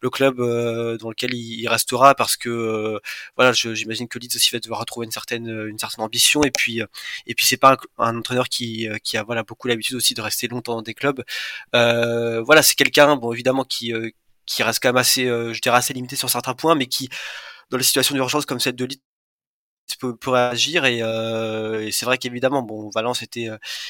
le 0.00 0.10
club 0.10 0.40
euh, 0.40 0.96
dans 0.98 1.08
lequel 1.08 1.34
il, 1.34 1.66
restera 1.68 2.14
parce 2.14 2.36
que 2.36 2.48
euh, 2.48 2.98
voilà, 3.36 3.52
j'imagine 3.52 4.06
que 4.06 4.18
Leeds 4.18 4.36
aussi 4.36 4.50
va 4.52 4.60
devoir 4.60 4.80
retrouver 4.80 5.06
une 5.06 5.12
certaine 5.12 5.48
une 5.68 5.78
certaine 5.78 6.04
ambition 6.04 6.44
et 6.44 6.50
puis 6.50 6.80
et 7.26 7.34
puis 7.34 7.46
c'est 7.46 7.56
pas 7.56 7.76
un, 7.98 8.04
un 8.04 8.18
entraîneur 8.18 8.48
qui 8.48 8.88
qui 9.02 9.16
a 9.16 9.22
voilà 9.24 9.42
beaucoup 9.42 9.53
l'habitude 9.68 9.96
aussi 9.96 10.14
de 10.14 10.20
rester 10.22 10.48
longtemps 10.48 10.74
dans 10.76 10.82
des 10.82 10.94
clubs. 10.94 11.22
Euh, 11.74 12.42
voilà, 12.42 12.62
c'est 12.62 12.74
quelqu'un, 12.76 13.16
bon 13.16 13.32
évidemment 13.32 13.64
qui 13.64 13.92
euh, 13.92 14.10
qui 14.46 14.62
reste 14.62 14.80
quand 14.82 14.88
même 14.90 14.96
assez, 14.98 15.26
euh, 15.26 15.52
je 15.54 15.60
dirais 15.60 15.78
assez 15.78 15.92
limité 15.94 16.16
sur 16.16 16.30
certains 16.30 16.54
points, 16.54 16.74
mais 16.74 16.86
qui 16.86 17.08
dans 17.70 17.78
les 17.78 17.84
situations 17.84 18.14
d'urgence 18.14 18.46
comme 18.46 18.60
celle 18.60 18.76
de 18.76 18.84
Leeds 18.86 19.00
peut, 20.00 20.16
réagir 20.26 20.84
et, 20.86 20.98
et 20.98 21.92
c'est 21.92 22.04
vrai 22.06 22.18
qu'évidemment 22.18 22.62
bon 22.62 22.90
Valence 22.94 23.22
était 23.22 23.48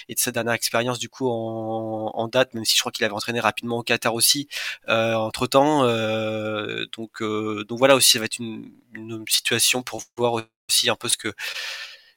et 0.08 0.14
de 0.14 0.18
sa 0.18 0.32
dernière 0.32 0.52
expérience 0.54 0.98
du 0.98 1.08
coup 1.08 1.28
en, 1.28 2.10
en 2.14 2.28
date 2.28 2.54
même 2.54 2.64
si 2.64 2.76
je 2.76 2.80
crois 2.80 2.92
qu'il 2.92 3.04
avait 3.04 3.14
entraîné 3.14 3.40
rapidement 3.40 3.78
au 3.78 3.82
Qatar 3.82 4.14
aussi 4.14 4.48
euh, 4.88 5.14
entre 5.14 5.46
temps 5.46 5.82
donc 6.96 7.22
donc 7.22 7.78
voilà 7.78 7.94
aussi 7.96 8.12
ça 8.12 8.18
va 8.18 8.26
être 8.26 8.38
une, 8.38 8.70
une 8.94 9.24
situation 9.28 9.82
pour 9.82 10.02
voir 10.16 10.44
aussi 10.68 10.90
un 10.90 10.96
peu 10.96 11.08
ce 11.08 11.16
que 11.16 11.32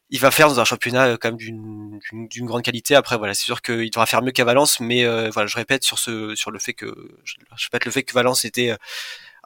il 0.09 0.19
va 0.19 0.31
faire 0.31 0.47
dans 0.47 0.59
un 0.59 0.65
championnat 0.65 1.07
euh, 1.07 1.17
quand 1.19 1.29
même 1.29 1.37
d'une 2.29 2.45
grande 2.45 2.63
qualité. 2.63 2.95
Après, 2.95 3.17
voilà, 3.17 3.33
c'est 3.33 3.43
sûr 3.43 3.61
qu'il 3.61 3.89
devra 3.89 4.05
faire 4.05 4.21
mieux 4.21 4.31
qu'à 4.31 4.45
Valence, 4.45 4.79
mais 4.79 5.05
euh, 5.05 5.29
voilà, 5.31 5.47
je 5.47 5.55
répète 5.55 5.83
sur 5.83 5.99
ce 5.99 6.35
sur 6.35 6.51
le 6.51 6.59
fait 6.59 6.73
que 6.73 6.85
je, 7.23 7.35
répète 7.65 7.85
le 7.85 7.91
fait 7.91 8.03
que 8.03 8.13
Valence 8.13 8.45
était 8.45 8.71
euh, 8.71 8.77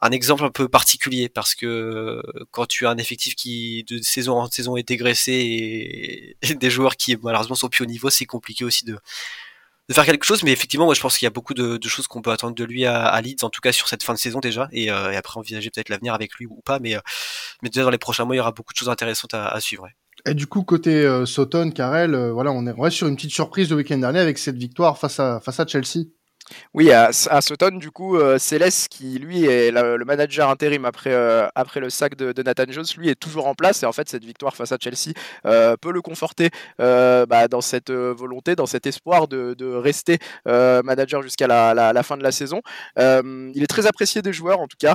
un 0.00 0.10
exemple 0.10 0.44
un 0.44 0.50
peu 0.50 0.68
particulier 0.68 1.28
parce 1.28 1.54
que 1.54 2.22
quand 2.50 2.66
tu 2.66 2.86
as 2.86 2.90
un 2.90 2.98
effectif 2.98 3.34
qui 3.36 3.84
de 3.88 4.00
saison 4.02 4.34
en 4.38 4.50
saison 4.50 4.76
est 4.76 4.86
dégraissé 4.86 5.32
et, 6.42 6.54
des 6.54 6.70
joueurs 6.70 6.96
qui 6.96 7.16
malheureusement 7.22 7.54
sont 7.56 7.68
plus 7.68 7.82
au 7.84 7.86
niveau, 7.86 8.10
c'est 8.10 8.26
compliqué 8.26 8.64
aussi 8.64 8.84
de 8.84 8.98
de 9.88 9.94
faire 9.94 10.06
quelque 10.06 10.24
chose, 10.24 10.42
mais 10.44 10.52
effectivement, 10.52 10.86
moi 10.86 10.94
je 10.94 11.00
pense 11.00 11.18
qu'il 11.18 11.26
y 11.26 11.28
a 11.28 11.30
beaucoup 11.30 11.54
de, 11.54 11.78
choses 11.88 12.06
qu'on 12.06 12.22
peut 12.22 12.30
attendre 12.30 12.54
de 12.54 12.64
lui 12.64 12.86
à, 12.86 13.04
à, 13.04 13.20
Leeds, 13.20 13.44
en 13.44 13.50
tout 13.50 13.60
cas 13.60 13.72
sur 13.72 13.88
cette 13.88 14.02
fin 14.04 14.14
de 14.14 14.18
saison 14.18 14.40
déjà, 14.40 14.68
et, 14.72 14.90
après 14.90 15.38
envisager 15.38 15.70
peut-être 15.70 15.88
l'avenir 15.88 16.14
avec 16.14 16.34
lui 16.34 16.46
ou 16.46 16.62
pas, 16.64 16.78
mais, 16.78 16.96
mais 17.62 17.68
déjà 17.68 17.82
dans 17.84 17.90
les 17.90 17.98
prochains 17.98 18.24
mois, 18.24 18.34
il 18.36 18.38
y 18.38 18.40
aura 18.40 18.52
beaucoup 18.52 18.72
de 18.72 18.78
choses 18.78 18.88
intéressantes 18.88 19.34
à, 19.34 19.58
suivre. 19.60 19.88
Et 20.24 20.34
du 20.34 20.46
coup, 20.46 20.62
côté 20.62 21.04
euh, 21.04 21.26
Sauton, 21.26 21.70
Carrel, 21.70 22.14
euh, 22.14 22.32
voilà, 22.32 22.52
on 22.52 22.66
est, 22.66 22.90
sur 22.90 23.08
une 23.08 23.16
petite 23.16 23.32
surprise 23.32 23.70
le 23.70 23.76
week-end 23.76 23.98
dernier 23.98 24.20
avec 24.20 24.38
cette 24.38 24.56
victoire 24.56 24.96
face 24.96 25.18
à, 25.18 25.40
face 25.40 25.58
à 25.58 25.66
Chelsea. 25.66 26.06
Oui, 26.74 26.92
à, 26.92 27.10
à 27.30 27.40
Sutton, 27.40 27.76
du 27.78 27.90
coup, 27.90 28.16
euh, 28.16 28.38
Céleste, 28.38 28.88
qui 28.88 29.18
lui 29.18 29.44
est 29.46 29.70
le 29.70 30.04
manager 30.04 30.50
intérim 30.50 30.84
après, 30.84 31.12
euh, 31.12 31.48
après 31.54 31.80
le 31.80 31.88
sac 31.90 32.14
de, 32.14 32.40
Nathan 32.42 32.64
Jones, 32.68 32.84
lui 32.98 33.08
est 33.08 33.14
toujours 33.18 33.46
en 33.46 33.54
place. 33.54 33.82
Et 33.82 33.86
en 33.86 33.92
fait, 33.92 34.08
cette 34.08 34.24
victoire 34.24 34.54
face 34.54 34.70
à 34.70 34.76
Chelsea 34.78 35.12
peut 35.42 35.92
le 35.92 36.02
conforter 36.02 36.50
bah, 36.78 37.48
dans 37.48 37.60
cette 37.60 37.90
volonté, 37.90 38.54
dans 38.54 38.66
cet 38.66 38.86
espoir 38.86 39.28
de, 39.28 39.74
rester 39.74 40.18
manager 40.46 41.22
jusqu'à 41.22 41.46
la, 41.46 41.74
la, 41.74 42.02
fin 42.02 42.16
de 42.16 42.22
la 42.22 42.32
saison. 42.32 42.60
il 42.96 43.62
est 43.62 43.70
très 43.70 43.86
apprécié 43.86 44.22
des 44.22 44.32
joueurs, 44.32 44.60
en 44.60 44.66
tout 44.66 44.78
cas, 44.78 44.94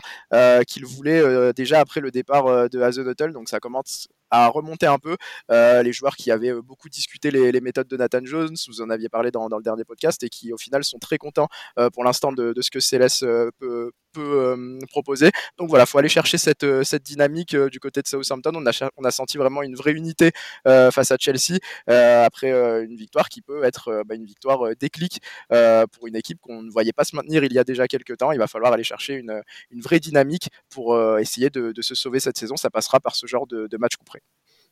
qu'il 0.66 0.86
voulait 0.86 1.54
déjà 1.54 1.80
après 1.80 2.02
le 2.02 2.12
départ 2.12 2.70
de 2.70 2.82
Hazenhotel. 2.82 3.32
Donc 3.32 3.50
ça 3.50 3.60
commence 3.60 4.08
à 4.32 4.48
remonter 4.48 4.86
un 4.86 5.00
peu. 5.00 5.18
Euh, 5.52 5.84
les 5.84 5.94
joueurs 5.94 6.16
qui 6.16 6.32
avaient 6.32 6.54
beaucoup 6.62 6.90
discuté 6.90 7.32
les, 7.32 7.62
méthodes 7.62 7.88
de 7.88 7.98
Nathan 7.98 8.24
Jones, 8.24 8.56
vous 8.68 8.82
en 8.82 8.90
aviez 8.90 9.10
parlé 9.10 9.32
dans, 9.32 9.50
dans, 9.50 9.58
le 9.58 9.64
dernier 9.64 9.84
podcast, 9.84 10.22
et 10.24 10.30
qui 10.30 10.54
au 10.54 10.58
final 10.58 10.84
sont 10.84 11.00
très 11.00 11.18
contents 11.18 11.48
euh, 11.80 11.90
pour 11.90 12.04
l'instant 12.04 12.32
de, 12.32 12.54
de, 12.54 12.62
ce 12.62 12.72
que 12.72 12.80
Céleste 12.80 13.24
euh, 13.24 13.52
peut, 13.60 13.92
euh, 14.22 14.80
proposer. 14.90 15.32
Donc 15.58 15.70
voilà, 15.70 15.86
faut 15.86 15.98
aller 15.98 16.10
chercher 16.10 16.38
cette, 16.38 16.64
euh, 16.64 16.84
dynamique 17.04 17.54
euh, 17.54 17.70
du 17.70 17.80
côté 17.80 18.02
de 18.02 18.08
Southampton. 18.08 18.52
On 18.56 19.06
a, 19.06 19.12
senti 19.12 19.38
vraiment 19.38 19.64
une 19.64 19.76
vraie 19.76 19.94
unité 19.94 20.32
face 20.66 21.12
à 21.12 21.18
Chelsea 21.20 21.58
après 21.88 22.52
une 22.84 22.96
victoire 22.96 23.30
qui 23.30 23.42
peut 23.42 23.64
être 23.64 24.04
bah, 24.06 24.16
une 24.16 24.26
victoire 24.26 24.76
déclic 24.80 25.22
pour 25.50 26.08
une 26.08 26.16
équipe 26.16 26.40
qu'on 26.42 26.62
ne 26.62 26.70
voyait 26.70 26.94
pas 26.94 27.04
se 27.04 27.16
maintenir 27.16 27.44
il 27.44 27.54
y 27.54 27.60
a 27.60 27.64
déjà 27.64 27.88
quelques 27.88 28.18
temps. 28.18 28.32
Il 28.32 28.40
va 28.40 28.48
falloir 28.48 28.74
aller 28.74 28.84
chercher 28.84 29.14
une, 29.16 29.42
vraie 29.82 30.00
dynamique 30.00 30.50
pour 30.70 30.98
essayer 31.20 31.50
de, 31.50 31.74
se 31.82 31.96
sauver 31.96 32.20
cette 32.20 32.38
saison. 32.38 32.58
Ça 32.58 32.70
passera 32.70 33.00
par 33.00 33.16
ce 33.16 33.26
genre 33.28 33.48
de, 33.48 33.68
de 33.68 33.78
match 33.78 33.96
couperé. 33.96 34.22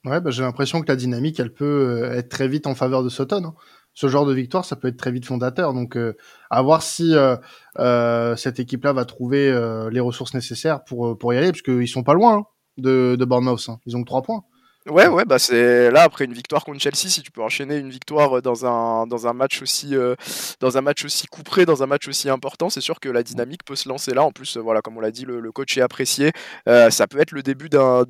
Ouais, 0.03 0.21
bah, 0.21 0.29
j'ai 0.29 0.43
l'impression 0.43 0.81
que 0.81 0.87
la 0.87 0.95
dynamique, 0.95 1.39
elle 1.39 1.53
peut 1.53 2.11
être 2.13 2.29
très 2.29 2.47
vite 2.47 2.67
en 2.67 2.75
faveur 2.75 3.03
de 3.03 3.09
Sutton. 3.09 3.45
Hein 3.45 3.55
ce 3.95 4.07
genre 4.07 4.25
de 4.25 4.33
victoire, 4.33 4.65
ça 4.65 4.75
peut 4.75 4.89
être 4.89 4.97
très 4.97 5.11
vite 5.11 5.25
fondateur. 5.25 5.73
Donc, 5.73 5.95
euh, 5.95 6.15
à 6.49 6.61
voir 6.61 6.83
si 6.83 7.15
euh, 7.15 7.37
euh, 7.79 8.35
cette 8.35 8.59
équipe-là 8.59 8.93
va 8.93 9.05
trouver 9.05 9.51
les 9.89 9.99
ressources 9.99 10.33
nécessaires 10.33 10.83
pour 10.83 11.17
pour 11.17 11.33
y 11.33 11.37
aller, 11.37 11.51
parce 11.51 11.61
qu'ils 11.61 11.87
sont 11.87 12.03
pas 12.03 12.13
loin 12.13 12.37
hein, 12.37 12.43
de, 12.77 13.15
de 13.17 13.25
Bournemouth. 13.25 13.65
Hein. 13.69 13.79
Ils 13.85 13.95
ont 13.95 14.01
que 14.01 14.07
trois 14.07 14.21
points. 14.21 14.43
Ouais, 14.87 15.07
ouais, 15.07 15.25
bah 15.25 15.39
c'est 15.39 15.89
là 15.89 16.03
après 16.03 16.25
une 16.25 16.33
victoire 16.33 16.63
contre 16.63 16.79
Chelsea, 16.79 17.09
si 17.09 17.23
tu 17.23 17.31
peux 17.31 17.41
enchaîner 17.41 17.77
une 17.77 17.89
victoire 17.89 18.43
dans 18.43 18.67
un 18.67 19.07
dans 19.07 19.25
un 19.25 19.33
match 19.33 19.63
aussi 19.63 19.95
euh, 19.95 20.13
dans 20.59 20.77
un 20.77 20.81
match 20.81 21.03
aussi 21.03 21.25
couperé, 21.25 21.65
dans 21.65 21.81
un 21.81 21.87
match 21.87 22.07
aussi 22.07 22.29
important, 22.29 22.69
c'est 22.69 22.81
sûr 22.81 22.99
que 22.99 23.09
la 23.09 23.23
dynamique 23.23 23.63
peut 23.65 23.75
se 23.75 23.89
lancer 23.89 24.13
là. 24.13 24.23
En 24.23 24.31
plus, 24.31 24.57
voilà, 24.57 24.81
comme 24.81 24.95
on 24.95 24.99
l'a 24.99 25.09
dit, 25.09 25.25
le, 25.25 25.39
le, 25.39 25.51
coach 25.51 25.75
est 25.75 25.81
apprécié. 25.81 26.33
Euh, 26.69 26.91
ça 26.91 27.07
peut 27.07 27.19
être 27.19 27.31
le 27.31 27.41
début 27.41 27.67
d'un 27.67 28.05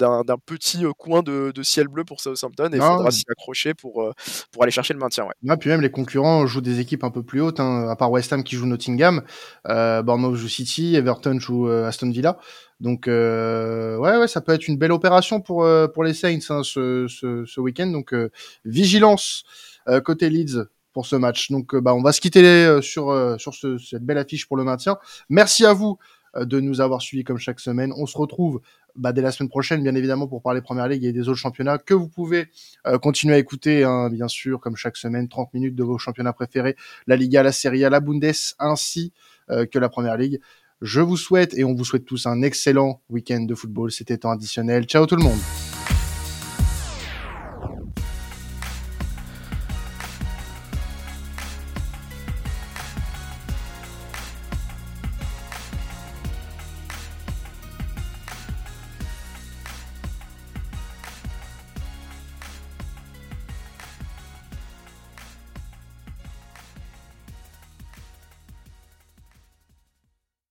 petit 0.46 0.84
coin 0.98 1.24
de, 1.24 1.54
de, 1.56 1.64
ciel 1.64 1.88
bleu 1.88 2.04
pour 2.04 2.20
Southampton 2.20 2.70
et 2.74 2.76
il 2.76 2.82
faudra 2.82 3.10
s'y 3.10 3.24
accrocher 3.32 3.74
pour 3.74 4.04
euh, 4.04 4.12
pour 4.52 4.64
aller 4.64 4.72
chercher 4.74 4.94
le 4.94 5.00
maintien. 5.00 5.24
Ouais. 5.24 5.50
ouais. 5.50 5.58
puis 5.58 5.70
même 5.70 5.80
les 5.80 5.92
concurrents 5.92 6.46
jouent 6.46 6.60
des 6.60 6.82
équipes 6.82 7.06
un 7.06 7.12
peu 7.12 7.24
plus 7.24 7.40
hautes, 7.40 7.62
hein, 7.62 7.88
à 7.88 7.96
part 7.96 8.12
West 8.12 8.34
Ham 8.34 8.44
qui 8.44 8.58
joue 8.58 8.66
Nottingham, 8.66 9.22
euh, 9.70 10.04
Bournemouth 10.04 10.36
joue 10.36 10.50
City, 10.50 10.98
Everton 10.98 11.40
joue 11.40 11.70
Aston 11.70 12.12
Villa. 12.12 12.38
Donc 12.82 13.08
euh, 13.08 13.98
ouais, 13.98 14.18
ouais, 14.18 14.28
ça 14.28 14.42
peut 14.42 14.54
être 14.54 14.68
une 14.68 14.78
belle 14.78 14.92
opération 14.92 15.40
pour 15.40 15.64
euh, 15.64 15.88
les 16.04 16.14
Saints 16.14 16.40
hein, 16.50 16.62
ce, 16.64 17.08
ce, 17.08 17.60
week-end. 17.60 17.88
Donc 17.88 18.14
euh, 18.14 18.30
vigilance 18.66 19.44
côté 20.04 20.30
Leeds 20.30 20.66
pour 20.94 21.06
ce 21.06 21.16
match. 21.16 21.52
Donc 21.52 21.76
bah 21.76 21.94
on 21.94 22.02
va 22.02 22.12
se 22.12 22.20
quitter 22.20 22.80
sur 22.82 23.36
sur 23.40 23.54
ce, 23.54 23.78
cette 23.78 24.04
belle 24.04 24.18
affiche 24.18 24.48
pour 24.48 24.58
le 24.58 24.64
maintien. 24.64 24.98
Merci 25.30 25.66
à 25.66 25.74
vous 25.74 25.98
de 26.36 26.60
nous 26.60 26.82
avoir 26.82 27.02
suivis 27.02 27.24
comme 27.24 27.38
chaque 27.38 27.62
semaine. 27.62 27.94
On 27.96 28.06
se 28.08 28.18
retrouve 28.18 28.62
bah, 28.96 29.14
dès 29.14 29.22
la 29.22 29.32
semaine 29.32 29.50
prochaine, 29.50 29.84
bien 29.84 29.96
évidemment, 29.96 30.28
pour 30.28 30.42
parler 30.42 30.62
Première 30.62 30.88
Ligue 30.88 31.06
et 31.06 31.14
des 31.14 31.30
autres 31.30 31.38
championnats 31.38 31.78
que 31.78 31.94
vous 31.94 32.10
pouvez 32.10 32.48
continuer 33.02 33.36
à 33.36 33.38
écouter, 33.38 33.84
hein, 33.84 34.10
bien 34.10 34.28
sûr, 34.28 34.60
comme 34.60 34.76
chaque 34.76 34.98
semaine, 34.98 35.30
30 35.30 35.54
minutes 35.54 35.76
de 35.76 35.84
vos 35.84 35.98
championnats 35.98 36.34
préférés, 36.34 36.76
la 37.08 37.16
Liga, 37.16 37.44
la 37.44 37.52
Serie 37.52 37.86
A, 37.86 37.90
la 37.90 38.00
Bundes, 38.00 38.34
ainsi 38.60 39.14
que 39.48 39.80
la 39.80 39.88
Première 39.88 40.18
Ligue. 40.18 40.42
Je 40.82 41.02
vous 41.02 41.18
souhaite 41.18 41.54
et 41.58 41.64
on 41.64 41.74
vous 41.74 41.86
souhaite 41.86 42.06
tous 42.06 42.26
un 42.26 42.42
excellent 42.42 43.02
week-end 43.10 43.42
de 43.42 43.56
football. 43.56 43.92
C'était 43.92 44.18
temps 44.18 44.32
additionnel. 44.32 44.86
Ciao 44.86 45.06
tout 45.06 45.16
le 45.16 45.24
monde. 45.24 45.40